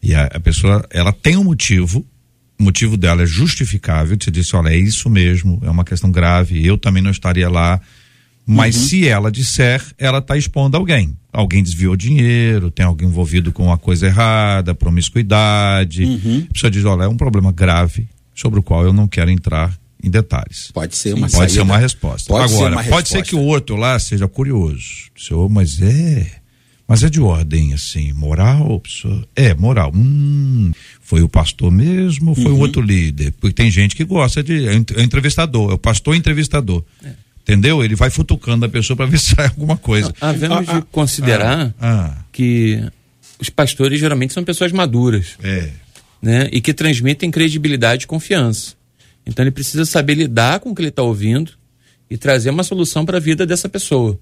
E 0.01 0.15
a, 0.15 0.25
a 0.25 0.39
pessoa, 0.39 0.83
ela 0.89 1.13
tem 1.13 1.37
um 1.37 1.43
motivo, 1.43 2.03
o 2.59 2.63
motivo 2.63 2.97
dela 2.97 3.21
é 3.21 3.27
justificável, 3.27 4.17
você 4.19 4.31
disse, 4.31 4.55
olha, 4.55 4.69
é 4.69 4.77
isso 4.77 5.07
mesmo, 5.07 5.61
é 5.63 5.69
uma 5.69 5.85
questão 5.85 6.11
grave, 6.11 6.65
eu 6.65 6.79
também 6.79 7.03
não 7.03 7.11
estaria 7.11 7.47
lá, 7.47 7.79
mas 8.51 8.75
Uhum. 8.75 8.81
se 8.87 9.07
ela 9.07 9.31
disser, 9.31 9.83
ela 9.97 10.17
está 10.17 10.35
expondo 10.35 10.75
alguém. 10.75 11.15
Alguém 11.31 11.61
desviou 11.61 11.95
dinheiro, 11.95 12.71
tem 12.71 12.83
alguém 12.85 13.07
envolvido 13.07 13.51
com 13.51 13.65
uma 13.65 13.77
coisa 13.77 14.07
errada, 14.07 14.73
promiscuidade. 14.73 16.03
Uhum. 16.03 16.47
A 16.49 16.53
pessoa 16.53 16.71
diz, 16.71 16.83
olha, 16.85 17.03
é 17.03 17.07
um 17.07 17.17
problema 17.17 17.51
grave 17.51 18.07
sobre 18.33 18.59
o 18.59 18.63
qual 18.63 18.83
eu 18.83 18.91
não 18.93 19.07
quero 19.07 19.29
entrar 19.29 19.77
em 20.03 20.09
detalhes. 20.09 20.71
Pode 20.73 20.95
ser 20.95 21.13
uma 21.13 21.29
Pode 21.29 21.51
ser 21.51 21.61
uma 21.61 21.77
resposta. 21.77 22.27
Pode 22.33 22.49
ser 22.49 22.55
Agora, 22.57 22.75
uma 22.75 22.83
pode 22.85 23.09
ser 23.09 23.17
resposta. 23.17 23.23
que 23.23 23.35
o 23.35 23.41
outro 23.45 23.75
lá 23.75 23.99
seja 23.99 24.27
curioso. 24.27 25.09
Senhor, 25.17 25.47
mas 25.49 25.81
é. 25.81 26.25
Mas 26.87 27.03
é 27.03 27.09
de 27.09 27.21
ordem, 27.21 27.73
assim, 27.73 28.11
moral? 28.13 28.79
pessoa? 28.79 29.23
É, 29.35 29.53
moral. 29.53 29.91
Hum, 29.93 30.71
foi 31.01 31.21
o 31.21 31.29
pastor 31.29 31.69
mesmo 31.71 32.29
ou 32.29 32.35
foi 32.35 32.45
Uhum. 32.45 32.53
o 32.57 32.59
outro 32.61 32.81
líder? 32.81 33.31
Porque 33.39 33.53
tem 33.53 33.69
gente 33.69 33.95
que 33.95 34.03
gosta 34.03 34.41
de. 34.41 34.67
É 34.67 34.71
é 34.73 35.03
entrevistador, 35.03 35.69
é 35.69 35.73
o 35.75 35.77
pastor 35.77 36.15
entrevistador. 36.15 36.83
Entendeu? 37.51 37.83
Ele 37.83 37.95
vai 37.95 38.09
futucando 38.09 38.65
a 38.65 38.69
pessoa 38.69 38.95
para 38.97 39.05
ver 39.05 39.17
se 39.19 39.35
sai 39.35 39.47
alguma 39.47 39.77
coisa. 39.77 40.13
Havemos 40.21 40.67
Ah, 40.69 40.79
de 40.79 40.85
considerar 40.91 41.73
Ah, 41.79 42.17
que 42.31 42.83
os 43.39 43.49
pastores 43.49 43.99
geralmente 43.99 44.33
são 44.33 44.43
pessoas 44.43 44.71
maduras, 44.71 45.35
é. 45.43 45.69
né? 46.21 46.49
E 46.51 46.61
que 46.61 46.73
transmitem 46.73 47.31
credibilidade 47.31 48.03
e 48.03 48.07
confiança. 48.07 48.73
Então 49.25 49.43
ele 49.43 49.51
precisa 49.51 49.85
saber 49.85 50.15
lidar 50.15 50.59
com 50.59 50.71
o 50.71 50.75
que 50.75 50.81
ele 50.81 50.89
está 50.89 51.03
ouvindo 51.03 51.53
e 52.09 52.17
trazer 52.17 52.49
uma 52.49 52.63
solução 52.63 53.05
para 53.05 53.17
a 53.17 53.19
vida 53.19 53.45
dessa 53.45 53.69
pessoa, 53.69 54.19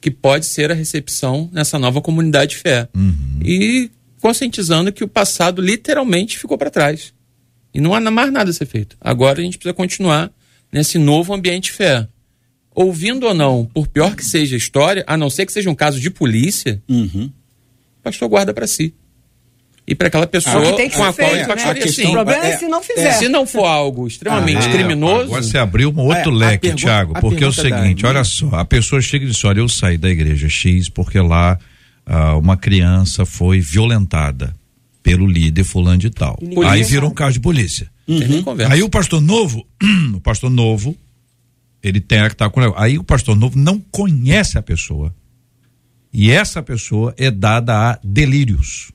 que 0.00 0.10
pode 0.10 0.46
ser 0.46 0.70
a 0.70 0.74
recepção 0.74 1.48
nessa 1.52 1.78
nova 1.78 2.00
comunidade 2.00 2.52
de 2.52 2.56
fé. 2.58 2.88
E 3.44 3.90
conscientizando 4.20 4.92
que 4.92 5.04
o 5.04 5.08
passado 5.08 5.60
literalmente 5.62 6.38
ficou 6.38 6.56
para 6.58 6.70
trás. 6.70 7.12
E 7.72 7.80
não 7.80 7.94
há 7.94 8.00
mais 8.00 8.32
nada 8.32 8.50
a 8.50 8.52
ser 8.52 8.66
feito. 8.66 8.96
Agora 9.00 9.40
a 9.40 9.42
gente 9.42 9.58
precisa 9.58 9.74
continuar 9.74 10.30
nesse 10.72 10.98
novo 10.98 11.34
ambiente 11.34 11.64
de 11.64 11.72
fé. 11.72 12.08
Ouvindo 12.80 13.26
ou 13.26 13.34
não, 13.34 13.64
por 13.74 13.88
pior 13.88 14.14
que 14.14 14.24
seja 14.24 14.54
a 14.54 14.58
história, 14.58 15.02
a 15.06 15.16
não 15.16 15.28
ser 15.28 15.46
que 15.46 15.52
seja 15.52 15.68
um 15.68 15.74
caso 15.74 15.98
de 16.00 16.10
polícia, 16.10 16.80
Uhum. 16.88 17.24
o 17.98 18.02
pastor 18.04 18.28
guarda 18.28 18.54
para 18.54 18.66
si. 18.68 18.94
E 19.86 19.94
para 19.94 20.08
aquela 20.08 20.24
É 20.24 20.26
o 20.26 20.28
pessoa 20.28 20.64
que 20.64 20.76
tem 20.76 20.88
que 20.90 20.96
com 20.96 21.02
a 21.02 21.12
ser 21.12 21.22
qual 21.22 21.30
feito, 21.30 21.50
ele 21.50 21.54
né? 21.64 21.74
questão- 21.74 22.04
Sim. 22.04 22.10
O 22.10 22.12
problema 22.12 22.44
é, 22.46 22.50
é- 22.50 22.56
se 22.58 22.68
não 22.68 22.82
fizer. 22.82 23.12
Se 23.14 23.28
não 23.28 23.46
for 23.46 23.64
algo 23.64 24.06
extremamente 24.06 24.66
Ah, 24.66 24.70
criminoso, 24.70 25.22
Agora 25.24 25.42
você 25.42 25.56
abriu 25.58 25.90
um 25.90 26.00
outro 26.00 26.30
É, 26.30 26.34
leque, 26.50 26.58
pergunta- 26.68 26.82
Tiago, 26.82 27.14
porque 27.20 27.42
é 27.42 27.46
o 27.46 27.52
seguinte, 27.52 28.04
olha 28.06 28.22
só, 28.22 28.48
a 28.54 28.64
pessoa 28.66 29.00
chega 29.00 29.24
e 29.24 29.28
diz, 29.28 29.42
olha, 29.44 29.60
eu 29.60 29.68
saí 29.68 29.96
da 29.98 30.08
igreja 30.10 30.48
X 30.48 30.88
porque 30.90 31.18
lá 31.18 31.58
ah, 32.06 32.36
uma 32.36 32.56
criança 32.56 33.24
foi 33.26 33.60
violentada 33.60 34.54
pelo 35.02 35.26
líder 35.26 35.64
fulano 35.64 35.98
de 35.98 36.10
tal. 36.10 36.38
ninguém 36.40 36.64
Aí 36.68 36.82
virou 36.84 37.10
um 37.10 37.14
caso 37.14 37.32
de 37.32 37.40
polícia. 37.40 37.90
conversa. 38.44 38.72
Aí 38.72 38.82
o 38.82 38.88
pastor 38.90 39.20
novo, 39.20 39.66
o 40.14 40.20
pastor 40.20 40.50
novo, 40.50 40.94
ele 41.82 42.00
tem 42.00 42.20
que 42.22 42.32
estar 42.32 42.50
com 42.50 42.60
Aí 42.76 42.98
o 42.98 43.04
pastor 43.04 43.36
novo 43.36 43.58
não 43.58 43.78
conhece 43.90 44.58
a 44.58 44.62
pessoa. 44.62 45.14
E 46.12 46.30
essa 46.30 46.62
pessoa 46.62 47.14
é 47.18 47.30
dada 47.30 47.92
a 47.92 47.98
delírios. 48.02 48.90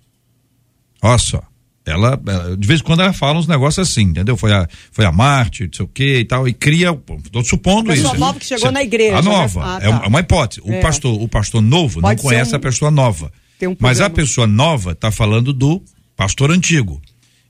Olha 1.02 1.18
só. 1.18 1.44
Ela, 1.86 2.18
ela- 2.26 2.56
de 2.56 2.66
vez 2.68 2.80
em 2.80 2.84
quando 2.84 3.02
ela 3.02 3.12
fala 3.12 3.38
uns 3.40 3.48
negócios 3.48 3.90
assim, 3.90 4.04
entendeu? 4.04 4.38
Foi 4.38 4.54
a, 4.54 4.68
foi 4.92 5.04
a 5.06 5.12
Marte, 5.12 5.64
não 5.66 5.74
sei 5.74 5.86
o 5.86 5.88
que 5.90 6.20
e 6.20 6.26
tal, 6.26 6.48
e 6.48 6.54
cria, 6.54 6.94
tô 7.30 7.44
supondo 7.44 7.90
Pessoa 7.90 8.12
isso. 8.14 8.20
nova 8.20 8.40
que 8.40 8.46
chegou 8.46 8.68
Cê- 8.68 8.72
na 8.72 8.82
igreja, 8.82 9.18
A 9.18 9.22
né? 9.22 9.30
nova, 9.30 9.62
Ah, 9.66 9.78
é, 9.78 9.82
tá. 9.82 9.90
uma- 9.90 10.04
é 10.06 10.08
uma 10.08 10.20
hipótese. 10.22 10.62
O 10.64 10.72
É. 10.72 10.80
pastor, 10.80 11.22
o 11.22 11.28
pastor 11.28 11.62
novo 11.62 12.00
Pode 12.00 12.16
não 12.16 12.24
conhece 12.24 12.54
um- 12.54 12.56
a 12.56 12.60
pessoa 12.60 12.90
nova. 12.90 13.32
Tem 13.60 13.68
um 13.68 13.76
mas 13.80 14.00
a 14.00 14.10
pessoa 14.10 14.48
nova 14.48 14.94
está 14.94 15.12
falando 15.12 15.52
do 15.52 15.84
pastor 16.16 16.52
antigo. 16.52 17.02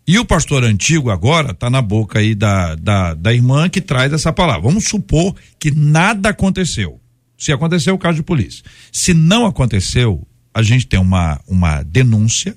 E 0.06 0.20
o 0.20 0.26
pastor 0.26 0.64
antigo 0.64 1.10
agora 1.10 1.52
está 1.52 1.70
na 1.70 1.82
boca 1.82 2.20
aí 2.20 2.36
da, 2.36 2.76
da, 2.76 3.14
da 3.14 3.34
irmã 3.34 3.70
que 3.70 3.80
traz 3.80 4.12
essa 4.12 4.34
palavra. 4.34 4.64
Vamos 4.64 4.86
supor 4.86 5.34
que 5.58 5.72
nada 5.72 6.30
aconteceu. 6.30 7.00
Se 7.38 7.52
aconteceu, 7.52 7.96
o 7.96 7.98
caso 7.98 8.18
de 8.18 8.24
polícia. 8.24 8.64
Se 8.92 9.14
não 9.14 9.46
aconteceu, 9.46 10.26
a 10.54 10.62
gente 10.62 10.88
tem 10.88 11.00
uma, 11.00 11.40
uma 11.48 11.84
denúncia 11.84 12.56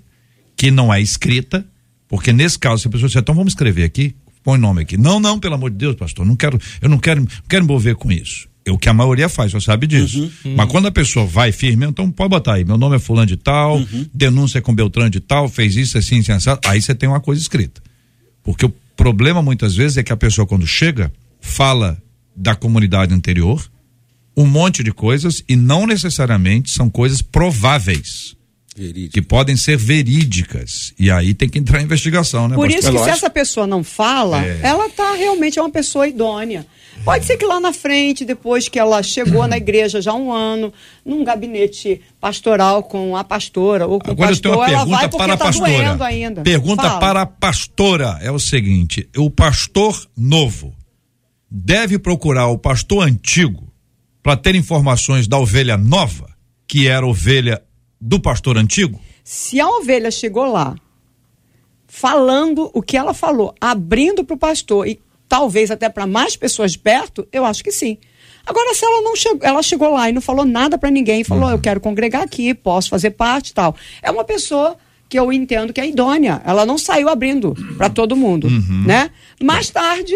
que 0.57 0.70
não 0.70 0.92
é 0.92 1.01
escrita, 1.01 1.66
porque 2.09 2.32
nesse 2.32 2.59
caso, 2.59 2.82
se 2.82 2.88
a 2.88 2.90
pessoa 2.90 3.09
disser, 3.09 3.22
então 3.22 3.34
vamos 3.34 3.53
escrever 3.53 3.84
aqui, 3.84 4.16
põe 4.42 4.59
nome 4.59 4.82
aqui. 4.82 4.97
Não, 4.97 5.20
não, 5.20 5.38
pelo 5.38 5.55
amor 5.55 5.70
de 5.70 5.76
Deus, 5.76 5.94
pastor, 5.94 6.26
não 6.26 6.34
quero, 6.34 6.59
eu 6.80 6.88
não 6.88 6.99
quero, 6.99 7.20
não 7.20 7.28
quero 7.49 7.64
me 7.64 7.66
envolver 7.66 7.94
com 7.94 8.11
isso. 8.11 8.49
É 8.67 8.73
o 8.73 8.77
que 8.77 8.89
a 8.89 8.93
maioria 8.93 9.29
faz, 9.29 9.53
você 9.53 9.64
sabe 9.64 9.87
disso. 9.87 10.29
Mas 10.57 10.69
quando 10.69 10.87
a 10.87 10.91
pessoa 10.91 11.25
vai 11.25 11.53
firme, 11.53 11.87
então 11.87 12.11
pode 12.11 12.31
botar 12.31 12.55
aí, 12.55 12.64
meu 12.64 12.77
nome 12.77 12.97
é 12.97 12.99
fulano 12.99 13.27
de 13.27 13.37
tal, 13.37 13.81
denúncia 14.12 14.61
com 14.61 14.75
Beltrano 14.75 15.09
de 15.09 15.21
tal, 15.21 15.49
fez 15.49 15.77
isso 15.77 15.97
assim, 15.97 16.19
assim, 16.19 16.33
assim, 16.33 16.51
aí 16.67 16.83
você 16.83 16.93
tem 16.93 17.09
uma 17.09 17.21
coisa 17.21 17.41
escrita. 17.41 17.81
Porque 18.43 18.67
o 18.67 18.73
problema 18.97 19.41
muitas 19.41 19.77
vezes 19.77 19.97
é 19.99 20.03
que 20.03 20.12
a 20.12 20.17
pessoa 20.17 20.45
quando 20.49 20.67
chega, 20.67 21.12
fala 21.41 21.97
da 22.35 22.57
comunidade 22.57 23.14
anterior, 23.14 23.64
um 24.37 24.47
monte 24.47 24.83
de 24.83 24.93
coisas 24.93 25.45
e 25.49 25.55
não 25.55 25.87
necessariamente 25.87 26.71
são 26.71 26.91
coisas 26.91 27.23
prováveis 27.23 28.37
Verídico. 28.77 29.14
que 29.14 29.23
podem 29.23 29.57
ser 29.57 29.77
verídicas. 29.79 30.93
E 30.99 31.09
aí 31.11 31.35
tem 31.35 31.49
que 31.49 31.59
entrar 31.59 31.81
em 31.81 31.85
investigação, 31.85 32.49
né, 32.49 32.55
Por 32.57 32.64
pastor? 32.67 32.79
isso 32.81 32.89
que 32.89 32.93
se 32.93 32.99
lógico. 32.99 33.17
essa 33.17 33.31
pessoa 33.31 33.67
não 33.67 33.85
fala, 33.85 34.45
É. 34.45 34.61
ela 34.62 34.91
tá 34.91 35.14
realmente 35.14 35.59
é 35.59 35.62
uma 35.62 35.71
pessoa 35.71 36.07
idônea. 36.09 36.67
Pode 37.07 37.24
ser 37.24 37.36
que 37.36 37.46
lá 37.46 37.61
na 37.61 37.72
frente, 37.72 38.24
depois 38.24 38.68
que 38.68 38.80
ela 38.80 39.00
chegou 39.00 39.46
na 39.46 39.57
igreja 39.57 40.02
já 40.02 40.11
há 40.11 40.14
um 40.16 40.32
ano, 40.32 40.72
num 41.04 41.22
gabinete 41.22 42.00
pastoral 42.20 42.82
com 42.82 43.16
a 43.16 43.22
pastora 43.22 43.86
ou 43.86 44.00
com 44.00 44.11
Agora 44.11 44.32
o 44.32 44.34
eu 44.34 44.40
tenho 44.40 44.57
pastor, 44.57 44.74
ela 44.74 44.84
vai 44.84 45.09
porque 45.09 45.16
para 45.16 45.34
a 45.34 45.36
tá 45.36 45.44
pastora. 45.44 45.70
doendo 45.70 46.02
ainda. 46.02 46.42
Pergunta 46.42 46.82
Fala. 46.82 46.98
para 46.98 47.22
a 47.22 47.26
pastora 47.26 48.18
é 48.20 48.32
o 48.32 48.40
seguinte: 48.40 49.09
o 49.16 49.30
pastor 49.30 49.96
novo 50.16 50.74
deve 51.48 51.96
procurar 51.96 52.48
o 52.48 52.59
pastor 52.59 53.07
antigo 53.07 53.72
para 54.20 54.36
ter 54.36 54.57
informações 54.57 55.28
da 55.28 55.38
ovelha 55.38 55.76
nova, 55.76 56.28
que 56.66 56.88
era 56.88 57.07
ovelha 57.07 57.62
do 58.00 58.18
pastor 58.18 58.59
antigo? 58.59 59.00
Se 59.22 59.61
a 59.61 59.68
ovelha 59.68 60.11
chegou 60.11 60.50
lá 60.50 60.74
falando 61.86 62.68
o 62.74 62.82
que 62.82 62.96
ela 62.96 63.14
falou, 63.14 63.54
abrindo 63.61 64.24
para 64.24 64.34
o 64.34 64.38
pastor 64.38 64.88
e 64.88 65.00
talvez 65.29 65.70
até 65.70 65.89
para 65.89 66.07
mais 66.07 66.37
pessoas 66.37 66.72
de 66.72 66.79
perto, 66.79 67.27
eu 67.33 67.45
acho 67.45 67.62
que 67.62 67.70
sim. 67.70 67.99
Agora, 68.47 68.72
se 68.74 68.85
ela 68.85 69.03
não 69.03 69.16
chegou, 69.16 69.41
ela 69.43 69.62
chegou 69.62 69.93
lá 69.93 70.09
e 70.09 70.12
não 70.12 70.20
falou 70.20 70.45
nada 70.45 70.79
para 70.79 70.91
ninguém, 70.91 71.24
falou, 71.24 71.51
eu 71.51 71.59
quero 71.59 71.81
congregar 71.81 72.22
aqui, 72.22 72.55
posso 72.55 72.89
fazer 72.89 73.11
parte 73.11 73.49
e 73.51 73.55
tal. 73.55 73.74
É 74.01 74.11
uma 74.11 74.22
pessoa 74.22 74.77
que 75.09 75.18
eu 75.18 75.33
entendo 75.33 75.72
que 75.72 75.81
é 75.81 75.89
idônea. 75.89 76.41
Ela 76.45 76.64
não 76.64 76.79
saiu 76.79 77.09
abrindo 77.09 77.55
para 77.77 77.91
todo 77.91 78.16
mundo, 78.16 78.49
né? 78.85 79.11
Mais 79.43 79.68
tarde, 79.70 80.14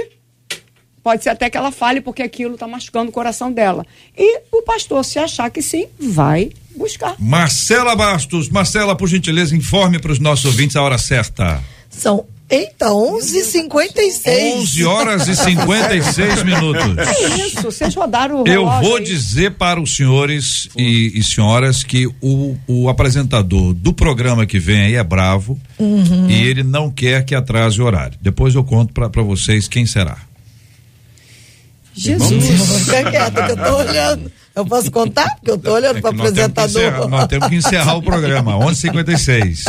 pode 1.03 1.25
ser 1.25 1.31
até 1.31 1.51
que 1.51 1.57
ela 1.57 1.73
fale 1.73 2.01
porque 2.01 2.23
aquilo 2.23 2.55
está 2.55 2.69
machucando 2.69 3.11
o 3.11 3.13
coração 3.13 3.51
dela. 3.53 3.85
E 4.17 4.43
o 4.53 4.63
pastor, 4.63 5.05
se 5.05 5.19
achar 5.19 5.51
que 5.51 5.61
sim, 5.61 5.87
vai 5.99 6.51
buscar. 6.77 7.17
Marcela 7.19 7.97
Bastos, 7.97 8.49
Marcela, 8.49 8.95
por 8.95 9.09
gentileza, 9.09 9.57
informe 9.57 9.99
para 9.99 10.13
os 10.13 10.21
nossos 10.21 10.45
ouvintes 10.45 10.77
a 10.77 10.83
hora 10.83 10.99
certa. 10.99 11.63
São 11.89 12.27
Então, 12.51 13.17
11h56. 13.19 14.55
11 14.57 14.85
horas 14.85 15.29
e 15.29 15.37
56 15.37 16.43
minutos. 16.45 16.99
É 16.99 17.47
isso, 17.47 17.63
vocês 17.63 17.95
rodaram 17.95 18.43
o 18.43 18.49
Eu 18.49 18.69
vou 18.81 18.97
aí. 18.97 19.05
dizer 19.05 19.53
para 19.53 19.81
os 19.81 19.95
senhores 19.95 20.69
e, 20.77 21.13
e 21.15 21.23
senhoras 21.23 21.85
que 21.85 22.09
o, 22.21 22.57
o 22.67 22.89
apresentador 22.89 23.73
do 23.73 23.93
programa 23.93 24.47
que 24.47 24.59
vem 24.59 24.81
aí 24.81 24.95
é 24.97 25.05
bravo 25.05 25.59
Uhum. 25.79 26.29
e 26.29 26.35
ele 26.47 26.63
não 26.63 26.91
quer 26.91 27.25
que 27.25 27.35
atrase 27.35 27.81
o 27.81 27.85
horário. 27.87 28.19
Depois 28.21 28.55
eu 28.55 28.63
conto 28.65 28.93
para 28.93 29.23
vocês 29.23 29.67
quem 29.69 29.87
será. 29.87 30.19
Jesus. 31.95 32.85
Fica 32.85 33.05
quieto 33.11 33.35
que 33.47 33.53
eu 33.53 33.57
tô 33.57 33.77
olhando. 33.77 34.33
Eu 34.55 34.67
posso 34.67 34.91
contar? 34.91 35.37
Porque 35.37 35.51
eu 35.53 35.59
tô 35.59 35.73
olhando 35.73 35.99
É 35.99 36.01
para 36.01 36.11
que 36.11 36.17
nós 36.17 36.33
temos 36.33 36.51
encerrar- 36.51 36.65
apresentador. 36.65 37.09
nós 37.09 37.27
temos 37.29 37.49
que 37.49 37.55
encerrar 37.55 37.95
o 37.97 38.03
programa, 38.03 38.53
11h56. 38.59 39.63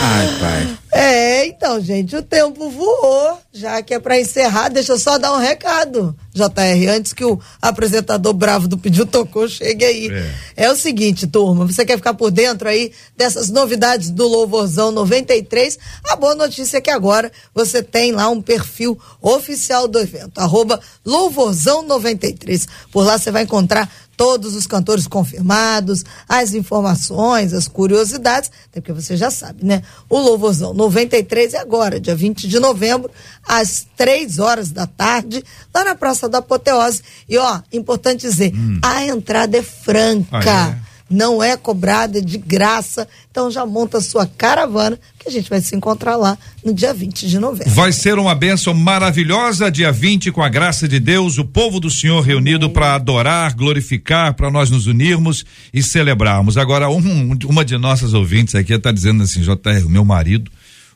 Ai, 0.00 0.28
pai. 0.40 0.68
É, 0.92 1.46
então, 1.46 1.80
gente, 1.80 2.16
o 2.16 2.22
tempo 2.22 2.68
voou, 2.68 3.38
já 3.52 3.80
que 3.80 3.94
é 3.94 4.00
para 4.00 4.20
encerrar, 4.20 4.68
deixa 4.68 4.92
eu 4.92 4.98
só 4.98 5.18
dar 5.18 5.32
um 5.32 5.38
recado, 5.38 6.16
JR, 6.34 6.90
antes 6.90 7.12
que 7.12 7.24
o 7.24 7.38
apresentador 7.62 8.32
bravo 8.32 8.66
do 8.66 8.76
Pediu 8.76 9.06
Tocou 9.06 9.48
chegue 9.48 9.84
aí. 9.84 10.10
É. 10.56 10.70
o 10.70 10.74
seguinte, 10.74 11.28
turma, 11.28 11.64
você 11.64 11.84
quer 11.84 11.96
ficar 11.96 12.14
por 12.14 12.32
dentro 12.32 12.68
aí 12.68 12.92
dessas 13.16 13.50
novidades 13.50 14.10
do 14.10 14.26
Louvorzão 14.26 14.90
93? 14.90 15.78
A 16.08 16.16
boa 16.16 16.34
notícia 16.34 16.78
é 16.78 16.80
que 16.80 16.90
agora 16.90 17.30
você 17.54 17.82
tem 17.82 18.10
lá 18.10 18.28
um 18.28 18.42
perfil 18.42 18.98
oficial 19.20 19.86
do 19.86 19.98
evento, 19.98 20.38
arroba 20.38 20.80
Louvorzão 21.04 21.82
93. 21.82 22.66
Por 22.90 23.04
lá 23.04 23.16
você 23.16 23.30
vai 23.30 23.44
encontrar 23.44 23.88
todos 24.20 24.54
os 24.54 24.66
cantores 24.66 25.06
confirmados, 25.06 26.04
as 26.28 26.52
informações, 26.52 27.54
as 27.54 27.66
curiosidades, 27.66 28.50
até 28.66 28.78
porque 28.78 28.92
você 28.92 29.16
já 29.16 29.30
sabe, 29.30 29.64
né? 29.64 29.82
O 30.10 30.18
Louvorzão 30.18 30.74
93 30.84 31.54
é 31.54 31.58
agora, 31.58 32.00
dia 32.00 32.14
20 32.16 32.48
de 32.48 32.58
novembro, 32.58 33.10
às 33.46 33.86
três 33.96 34.38
horas 34.38 34.70
da 34.70 34.86
tarde, 34.86 35.44
lá 35.74 35.84
na 35.84 35.94
Praça 35.94 36.28
da 36.28 36.38
Apoteose. 36.38 37.02
E 37.28 37.36
ó, 37.36 37.60
importante 37.72 38.22
dizer, 38.22 38.52
a 38.82 39.04
entrada 39.04 39.58
é 39.58 39.62
franca. 39.62 40.38
Ah, 40.38 40.76
é? 40.86 40.90
Não 41.12 41.42
é 41.42 41.56
cobrada, 41.56 42.18
é 42.18 42.20
de 42.20 42.38
graça. 42.38 43.06
Então 43.32 43.50
já 43.50 43.66
monta 43.66 43.98
a 43.98 44.00
sua 44.00 44.26
caravana, 44.26 44.96
que 45.18 45.28
a 45.28 45.32
gente 45.32 45.50
vai 45.50 45.60
se 45.60 45.74
encontrar 45.74 46.14
lá 46.16 46.38
no 46.64 46.72
dia 46.72 46.94
20 46.94 47.26
de 47.28 47.36
novembro. 47.36 47.68
Vai 47.74 47.92
ser 47.92 48.16
uma 48.16 48.32
bênção 48.32 48.72
maravilhosa, 48.72 49.68
dia 49.72 49.90
20, 49.90 50.30
com 50.30 50.40
a 50.40 50.48
graça 50.48 50.86
de 50.86 51.00
Deus, 51.00 51.36
o 51.36 51.44
povo 51.44 51.80
do 51.80 51.90
Senhor 51.90 52.20
reunido 52.20 52.70
para 52.70 52.94
adorar, 52.94 53.54
glorificar, 53.56 54.34
para 54.34 54.52
nós 54.52 54.70
nos 54.70 54.86
unirmos 54.86 55.44
e 55.74 55.82
celebrarmos. 55.82 56.56
Agora, 56.56 56.88
um- 56.88 57.36
uma 57.44 57.64
de 57.64 57.76
nossas 57.76 58.14
ouvintes 58.14 58.54
aqui 58.54 58.72
está 58.72 58.92
dizendo 58.92 59.24
assim: 59.24 59.40
JR, 59.40 59.88
meu 59.88 60.04
marido, 60.04 60.48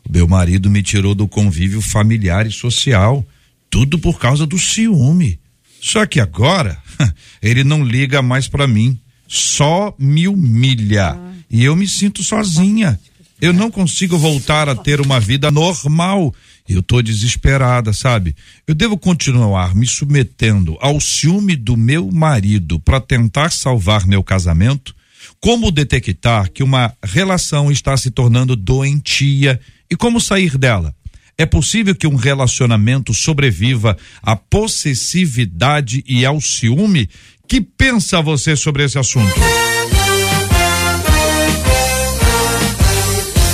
meu 0.09 0.29
marido 0.29 0.71
me 0.71 0.83
tirou 0.83 1.15
do 1.15 1.27
convívio 1.27 1.81
familiar 1.81 2.47
e 2.47 2.53
social, 2.53 3.25
tudo 3.71 3.99
por 3.99 4.19
causa 4.19 4.47
do 4.47 4.59
ciúme. 4.59 5.39
Só 5.81 6.07
que 6.07 6.21
agora, 6.21 6.79
ele 7.43 7.65
não 7.65 7.85
liga 7.85 8.23
mais 8.23 8.49
para 8.49 8.67
mim, 8.67 8.99
só 9.27 9.95
me 9.99 10.29
humilha. 10.29 11.19
E 11.51 11.65
eu 11.65 11.75
me 11.77 11.87
sinto 11.87 12.23
sozinha. 12.23 12.99
Eu 13.41 13.53
não 13.53 13.71
consigo 13.71 14.17
voltar 14.17 14.69
a 14.69 14.75
ter 14.75 15.01
uma 15.01 15.21
vida 15.21 15.51
normal. 15.51 16.35
Eu 16.69 16.83
tô 16.83 17.03
desesperada, 17.03 17.93
sabe? 17.93 18.35
Eu 18.67 18.75
devo 18.75 18.97
continuar 18.97 19.75
me 19.75 19.87
submetendo 19.87 20.79
ao 20.81 21.01
ciúme 21.01 21.55
do 21.55 21.77
meu 21.77 22.11
marido 22.11 22.81
para 22.81 23.01
tentar 23.01 23.51
salvar 23.51 24.07
meu 24.07 24.23
casamento? 24.23 24.95
Como 25.41 25.71
detectar 25.71 26.51
que 26.51 26.63
uma 26.63 26.95
relação 27.05 27.71
está 27.71 27.97
se 27.97 28.11
tornando 28.11 28.57
doentia 28.57 29.61
e 29.91 29.97
como 29.97 30.21
sair 30.21 30.57
dela? 30.57 30.95
É 31.37 31.45
possível 31.45 31.95
que 31.95 32.07
um 32.07 32.15
relacionamento 32.15 33.13
sobreviva 33.13 33.97
à 34.23 34.37
possessividade 34.37 36.05
e 36.07 36.25
ao 36.25 36.41
ciúme? 36.41 37.09
Que 37.49 37.61
pensa 37.61 38.23
você 38.23 38.55
sobre 38.55 38.85
esse 38.85 38.99
assunto? 38.99 39.35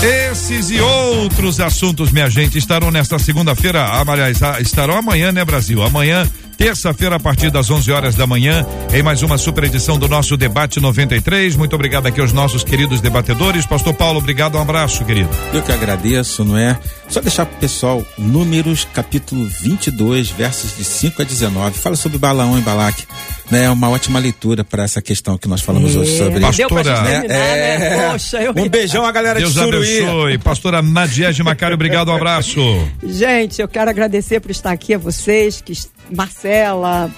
Esses 0.02 0.70
e 0.70 0.80
outros 0.80 1.60
assuntos, 1.60 2.10
minha 2.10 2.28
gente, 2.28 2.56
estarão 2.56 2.90
nesta 2.90 3.18
segunda-feira, 3.18 3.84
aliás, 3.84 4.42
ah, 4.42 4.60
estarão 4.60 4.96
amanhã, 4.96 5.32
né, 5.32 5.44
Brasil? 5.44 5.82
Amanhã, 5.82 6.26
terça-feira, 6.60 7.16
a 7.16 7.18
partir 7.18 7.50
das 7.50 7.70
11 7.70 7.90
horas 7.90 8.14
da 8.14 8.26
manhã, 8.26 8.66
em 8.92 9.02
mais 9.02 9.22
uma 9.22 9.38
super 9.38 9.64
edição 9.64 9.98
do 9.98 10.06
nosso 10.06 10.36
Debate 10.36 10.78
93. 10.78 11.56
Muito 11.56 11.74
obrigado 11.74 12.06
aqui 12.06 12.20
aos 12.20 12.34
nossos 12.34 12.62
queridos 12.62 13.00
debatedores. 13.00 13.64
Pastor 13.64 13.94
Paulo, 13.94 14.18
obrigado, 14.18 14.58
um 14.58 14.60
abraço, 14.60 15.02
querido. 15.06 15.30
Eu 15.54 15.62
que 15.62 15.72
agradeço, 15.72 16.44
não 16.44 16.58
é? 16.58 16.78
Só 17.08 17.22
deixar 17.22 17.46
pro 17.46 17.56
pessoal, 17.58 18.04
Números, 18.18 18.86
capítulo 18.92 19.46
22, 19.46 20.28
versos 20.28 20.76
de 20.76 20.84
5 20.84 21.22
a 21.22 21.24
19. 21.24 21.78
Fala 21.78 21.96
sobre 21.96 22.18
Balaão 22.18 22.58
e 22.58 22.60
Balaque. 22.60 23.06
Né? 23.50 23.64
É 23.64 23.70
uma 23.70 23.88
ótima 23.88 24.18
leitura 24.18 24.62
para 24.62 24.84
essa 24.84 25.00
questão 25.00 25.38
que 25.38 25.48
nós 25.48 25.62
falamos 25.62 25.96
hoje 25.96 26.18
sobre. 26.18 26.40
Deu 26.40 26.40
pra 26.40 26.52
gente 26.52 26.68
Pastora, 26.68 27.02
terminar, 27.02 27.28
né? 27.28 28.10
Poxa, 28.12 28.42
eu... 28.42 28.52
Um 28.54 28.68
beijão 28.68 29.06
a 29.06 29.10
galera 29.10 29.40
Deus 29.40 29.54
de 29.54 29.60
Suruí. 29.60 30.02
abençoe. 30.02 30.38
Pastora 30.38 30.82
Nadiege 30.82 31.42
Macário, 31.42 31.74
obrigado, 31.74 32.10
um 32.10 32.14
abraço. 32.14 32.60
Gente, 33.02 33.62
eu 33.62 33.66
quero 33.66 33.88
agradecer 33.88 34.40
por 34.40 34.50
estar 34.50 34.70
aqui 34.70 34.92
a 34.92 34.98
vocês, 34.98 35.60
que 35.60 35.72
Marcela, 36.10 37.10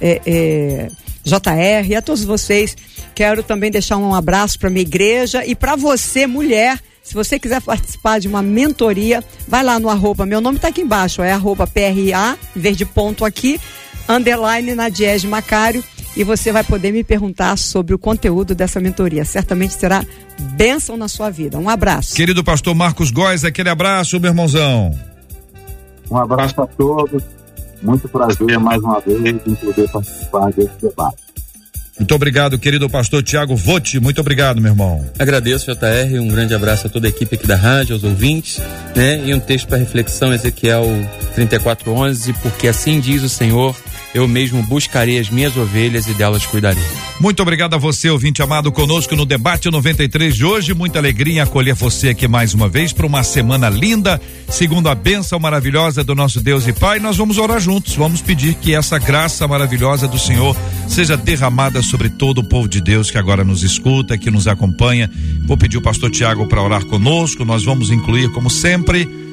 é, 0.00 0.20
é, 0.26 0.88
JR, 1.24 1.88
e 1.88 1.94
a 1.94 2.02
todos 2.02 2.24
vocês. 2.24 2.76
Quero 3.14 3.42
também 3.42 3.70
deixar 3.70 3.96
um 3.96 4.14
abraço 4.14 4.58
para 4.58 4.70
minha 4.70 4.82
igreja 4.82 5.44
e 5.44 5.54
para 5.54 5.74
você, 5.74 6.26
mulher. 6.26 6.78
Se 7.02 7.14
você 7.14 7.38
quiser 7.38 7.62
participar 7.62 8.18
de 8.18 8.26
uma 8.26 8.42
mentoria, 8.42 9.22
vai 9.46 9.62
lá 9.62 9.78
no 9.78 9.88
arroba, 9.88 10.26
meu 10.26 10.40
nome 10.40 10.56
está 10.56 10.68
aqui 10.68 10.80
embaixo, 10.80 11.22
é 11.22 11.32
arroba 11.32 11.64
PRA, 11.64 12.36
em 12.54 12.60
vez 12.60 12.76
de 12.76 12.84
ponto 12.84 13.24
aqui, 13.24 13.60
underline 14.08 14.74
Nadiege 14.74 15.26
Macário, 15.28 15.84
e 16.16 16.24
você 16.24 16.50
vai 16.50 16.64
poder 16.64 16.92
me 16.92 17.04
perguntar 17.04 17.56
sobre 17.58 17.94
o 17.94 17.98
conteúdo 17.98 18.56
dessa 18.56 18.80
mentoria. 18.80 19.24
Certamente 19.24 19.74
será 19.74 20.04
bênção 20.56 20.96
na 20.96 21.06
sua 21.06 21.30
vida. 21.30 21.58
Um 21.58 21.68
abraço. 21.68 22.14
Querido 22.14 22.42
pastor 22.42 22.74
Marcos 22.74 23.10
Góes, 23.10 23.44
aquele 23.44 23.68
abraço, 23.68 24.18
meu 24.18 24.30
irmãozão. 24.30 24.98
Um 26.10 26.16
abraço 26.16 26.60
a 26.60 26.66
todos. 26.66 27.22
Muito 27.82 28.08
prazer 28.08 28.58
mais 28.58 28.82
uma 28.82 29.00
vez 29.00 29.20
em 29.46 29.54
poder 29.54 29.88
participar 29.90 30.52
desse 30.52 30.72
debate. 30.80 31.26
Muito 31.98 32.14
obrigado, 32.14 32.58
querido 32.58 32.90
pastor 32.90 33.22
Tiago 33.22 33.56
Votti. 33.56 33.98
Muito 33.98 34.20
obrigado, 34.20 34.60
meu 34.60 34.72
irmão. 34.72 35.04
Agradeço, 35.18 35.72
JR, 35.72 36.20
um 36.20 36.28
grande 36.28 36.54
abraço 36.54 36.86
a 36.86 36.90
toda 36.90 37.06
a 37.06 37.10
equipe 37.10 37.34
aqui 37.36 37.46
da 37.46 37.56
rádio, 37.56 37.94
aos 37.94 38.04
ouvintes, 38.04 38.60
né? 38.94 39.24
E 39.24 39.32
um 39.32 39.40
texto 39.40 39.66
para 39.66 39.78
reflexão, 39.78 40.32
Ezequiel 40.32 40.84
34:11, 41.34 42.34
porque 42.42 42.68
assim 42.68 43.00
diz 43.00 43.22
o 43.22 43.30
Senhor, 43.30 43.74
eu 44.16 44.26
mesmo 44.26 44.62
buscarei 44.62 45.18
as 45.18 45.28
minhas 45.28 45.54
ovelhas 45.58 46.06
e 46.06 46.14
delas 46.14 46.46
cuidarei. 46.46 46.82
Muito 47.20 47.42
obrigado 47.42 47.74
a 47.74 47.76
você, 47.76 48.08
ouvinte 48.08 48.40
amado, 48.40 48.72
conosco 48.72 49.14
no 49.14 49.26
Debate 49.26 49.70
93 49.70 50.34
de 50.34 50.42
hoje. 50.42 50.72
Muita 50.72 50.98
alegria 50.98 51.42
acolher 51.42 51.74
você 51.74 52.08
aqui 52.08 52.26
mais 52.26 52.54
uma 52.54 52.66
vez 52.66 52.94
para 52.94 53.04
uma 53.04 53.22
semana 53.22 53.68
linda, 53.68 54.18
segundo 54.48 54.88
a 54.88 54.94
bênção 54.94 55.38
maravilhosa 55.38 56.02
do 56.02 56.14
nosso 56.14 56.40
Deus 56.40 56.66
e 56.66 56.72
Pai. 56.72 56.98
Nós 56.98 57.18
vamos 57.18 57.36
orar 57.36 57.60
juntos, 57.60 57.94
vamos 57.94 58.22
pedir 58.22 58.54
que 58.54 58.74
essa 58.74 58.98
graça 58.98 59.46
maravilhosa 59.46 60.08
do 60.08 60.18
Senhor 60.18 60.56
seja 60.88 61.14
derramada 61.14 61.82
sobre 61.82 62.08
todo 62.08 62.38
o 62.38 62.44
povo 62.44 62.66
de 62.66 62.80
Deus 62.80 63.10
que 63.10 63.18
agora 63.18 63.44
nos 63.44 63.62
escuta, 63.62 64.16
que 64.16 64.30
nos 64.30 64.48
acompanha. 64.48 65.10
Vou 65.46 65.58
pedir 65.58 65.76
o 65.76 65.82
pastor 65.82 66.10
Tiago 66.10 66.46
para 66.46 66.62
orar 66.62 66.86
conosco. 66.86 67.44
Nós 67.44 67.64
vamos 67.64 67.90
incluir, 67.90 68.32
como 68.32 68.48
sempre, 68.48 69.25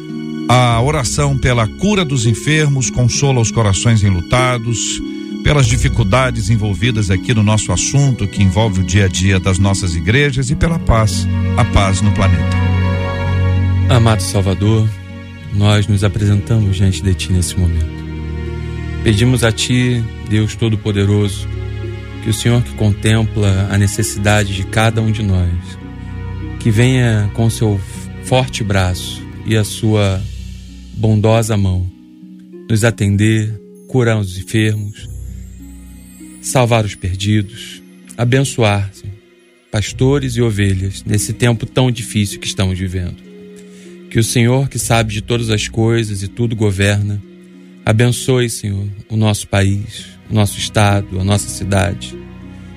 a 0.47 0.81
oração 0.81 1.37
pela 1.37 1.67
cura 1.67 2.03
dos 2.03 2.25
enfermos, 2.25 2.89
consola 2.89 3.39
os 3.39 3.51
corações 3.51 4.03
enlutados, 4.03 5.01
pelas 5.43 5.65
dificuldades 5.65 6.49
envolvidas 6.49 7.09
aqui 7.09 7.33
no 7.33 7.43
nosso 7.43 7.71
assunto, 7.71 8.27
que 8.27 8.41
envolve 8.41 8.81
o 8.81 8.83
dia 8.83 9.05
a 9.05 9.07
dia 9.07 9.39
das 9.39 9.59
nossas 9.59 9.95
igrejas, 9.95 10.49
e 10.49 10.55
pela 10.55 10.79
paz, 10.79 11.27
a 11.57 11.65
paz 11.65 12.01
no 12.01 12.11
planeta. 12.11 12.57
Amado 13.89 14.21
Salvador, 14.21 14.87
nós 15.53 15.87
nos 15.87 16.03
apresentamos 16.03 16.77
diante 16.77 17.01
de 17.01 17.13
Ti 17.13 17.33
nesse 17.33 17.59
momento. 17.59 18.03
Pedimos 19.03 19.43
a 19.43 19.51
Ti, 19.51 20.03
Deus 20.29 20.55
Todo-Poderoso, 20.55 21.47
que 22.23 22.29
o 22.29 22.33
Senhor 22.33 22.63
que 22.63 22.73
contempla 22.73 23.67
a 23.69 23.77
necessidade 23.77 24.55
de 24.55 24.63
cada 24.63 25.01
um 25.01 25.11
de 25.11 25.21
nós, 25.21 25.51
que 26.59 26.71
venha 26.71 27.29
com 27.33 27.45
o 27.45 27.51
seu 27.51 27.79
forte 28.23 28.63
braço 28.63 29.21
e 29.45 29.57
a 29.57 29.63
sua 29.65 30.21
bondosa 31.03 31.57
mão 31.57 31.85
nos 32.69 32.85
atender, 32.85 33.59
curar 33.89 34.17
os 34.17 34.37
enfermos, 34.37 35.09
salvar 36.41 36.85
os 36.85 36.95
perdidos, 36.95 37.83
abençoar 38.17 38.89
pastores 39.69 40.37
e 40.37 40.41
ovelhas 40.41 41.03
nesse 41.05 41.33
tempo 41.33 41.65
tão 41.65 41.91
difícil 41.91 42.39
que 42.39 42.47
estamos 42.47 42.79
vivendo. 42.79 43.17
Que 44.09 44.17
o 44.17 44.23
Senhor, 44.23 44.69
que 44.69 44.79
sabe 44.79 45.11
de 45.11 45.21
todas 45.21 45.49
as 45.49 45.67
coisas 45.67 46.23
e 46.23 46.29
tudo 46.29 46.55
governa, 46.55 47.21
abençoe, 47.85 48.49
Senhor, 48.49 48.87
o 49.09 49.17
nosso 49.17 49.45
país, 49.49 50.05
o 50.31 50.33
nosso 50.33 50.57
estado, 50.57 51.19
a 51.19 51.23
nossa 51.23 51.49
cidade. 51.49 52.17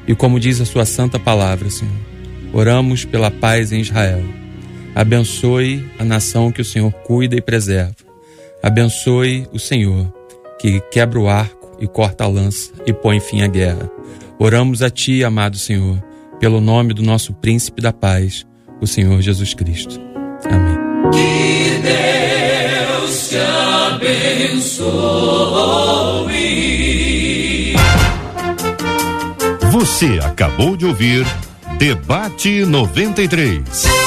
E 0.08 0.16
como 0.16 0.40
diz 0.40 0.60
a 0.60 0.64
sua 0.64 0.84
santa 0.84 1.16
palavra, 1.16 1.70
Senhor, 1.70 1.94
oramos 2.52 3.04
pela 3.04 3.30
paz 3.30 3.70
em 3.70 3.82
Israel. 3.82 4.24
Abençoe 4.96 5.84
a 5.96 6.04
nação 6.04 6.50
que 6.50 6.60
o 6.60 6.64
Senhor 6.64 6.90
cuida 6.90 7.36
e 7.36 7.40
preserva. 7.40 8.05
Abençoe 8.66 9.46
o 9.52 9.60
Senhor, 9.60 10.12
que 10.58 10.80
quebra 10.90 11.20
o 11.20 11.28
arco 11.28 11.76
e 11.78 11.86
corta 11.86 12.24
a 12.24 12.26
lança 12.26 12.72
e 12.84 12.92
põe 12.92 13.20
fim 13.20 13.42
à 13.42 13.46
guerra. 13.46 13.88
Oramos 14.40 14.82
a 14.82 14.90
Ti, 14.90 15.22
amado 15.22 15.56
Senhor, 15.56 16.02
pelo 16.40 16.60
nome 16.60 16.92
do 16.92 17.00
nosso 17.00 17.32
príncipe 17.32 17.80
da 17.80 17.92
paz, 17.92 18.44
o 18.80 18.86
Senhor 18.86 19.20
Jesus 19.20 19.54
Cristo. 19.54 20.00
Amém. 20.50 20.76
Que 21.12 21.78
Deus 21.80 23.28
te 23.28 23.36
abençoe. 24.56 24.96
Você 29.70 30.18
acabou 30.24 30.76
de 30.76 30.86
ouvir 30.86 31.24
Debate 31.78 32.64
93. 32.64 34.05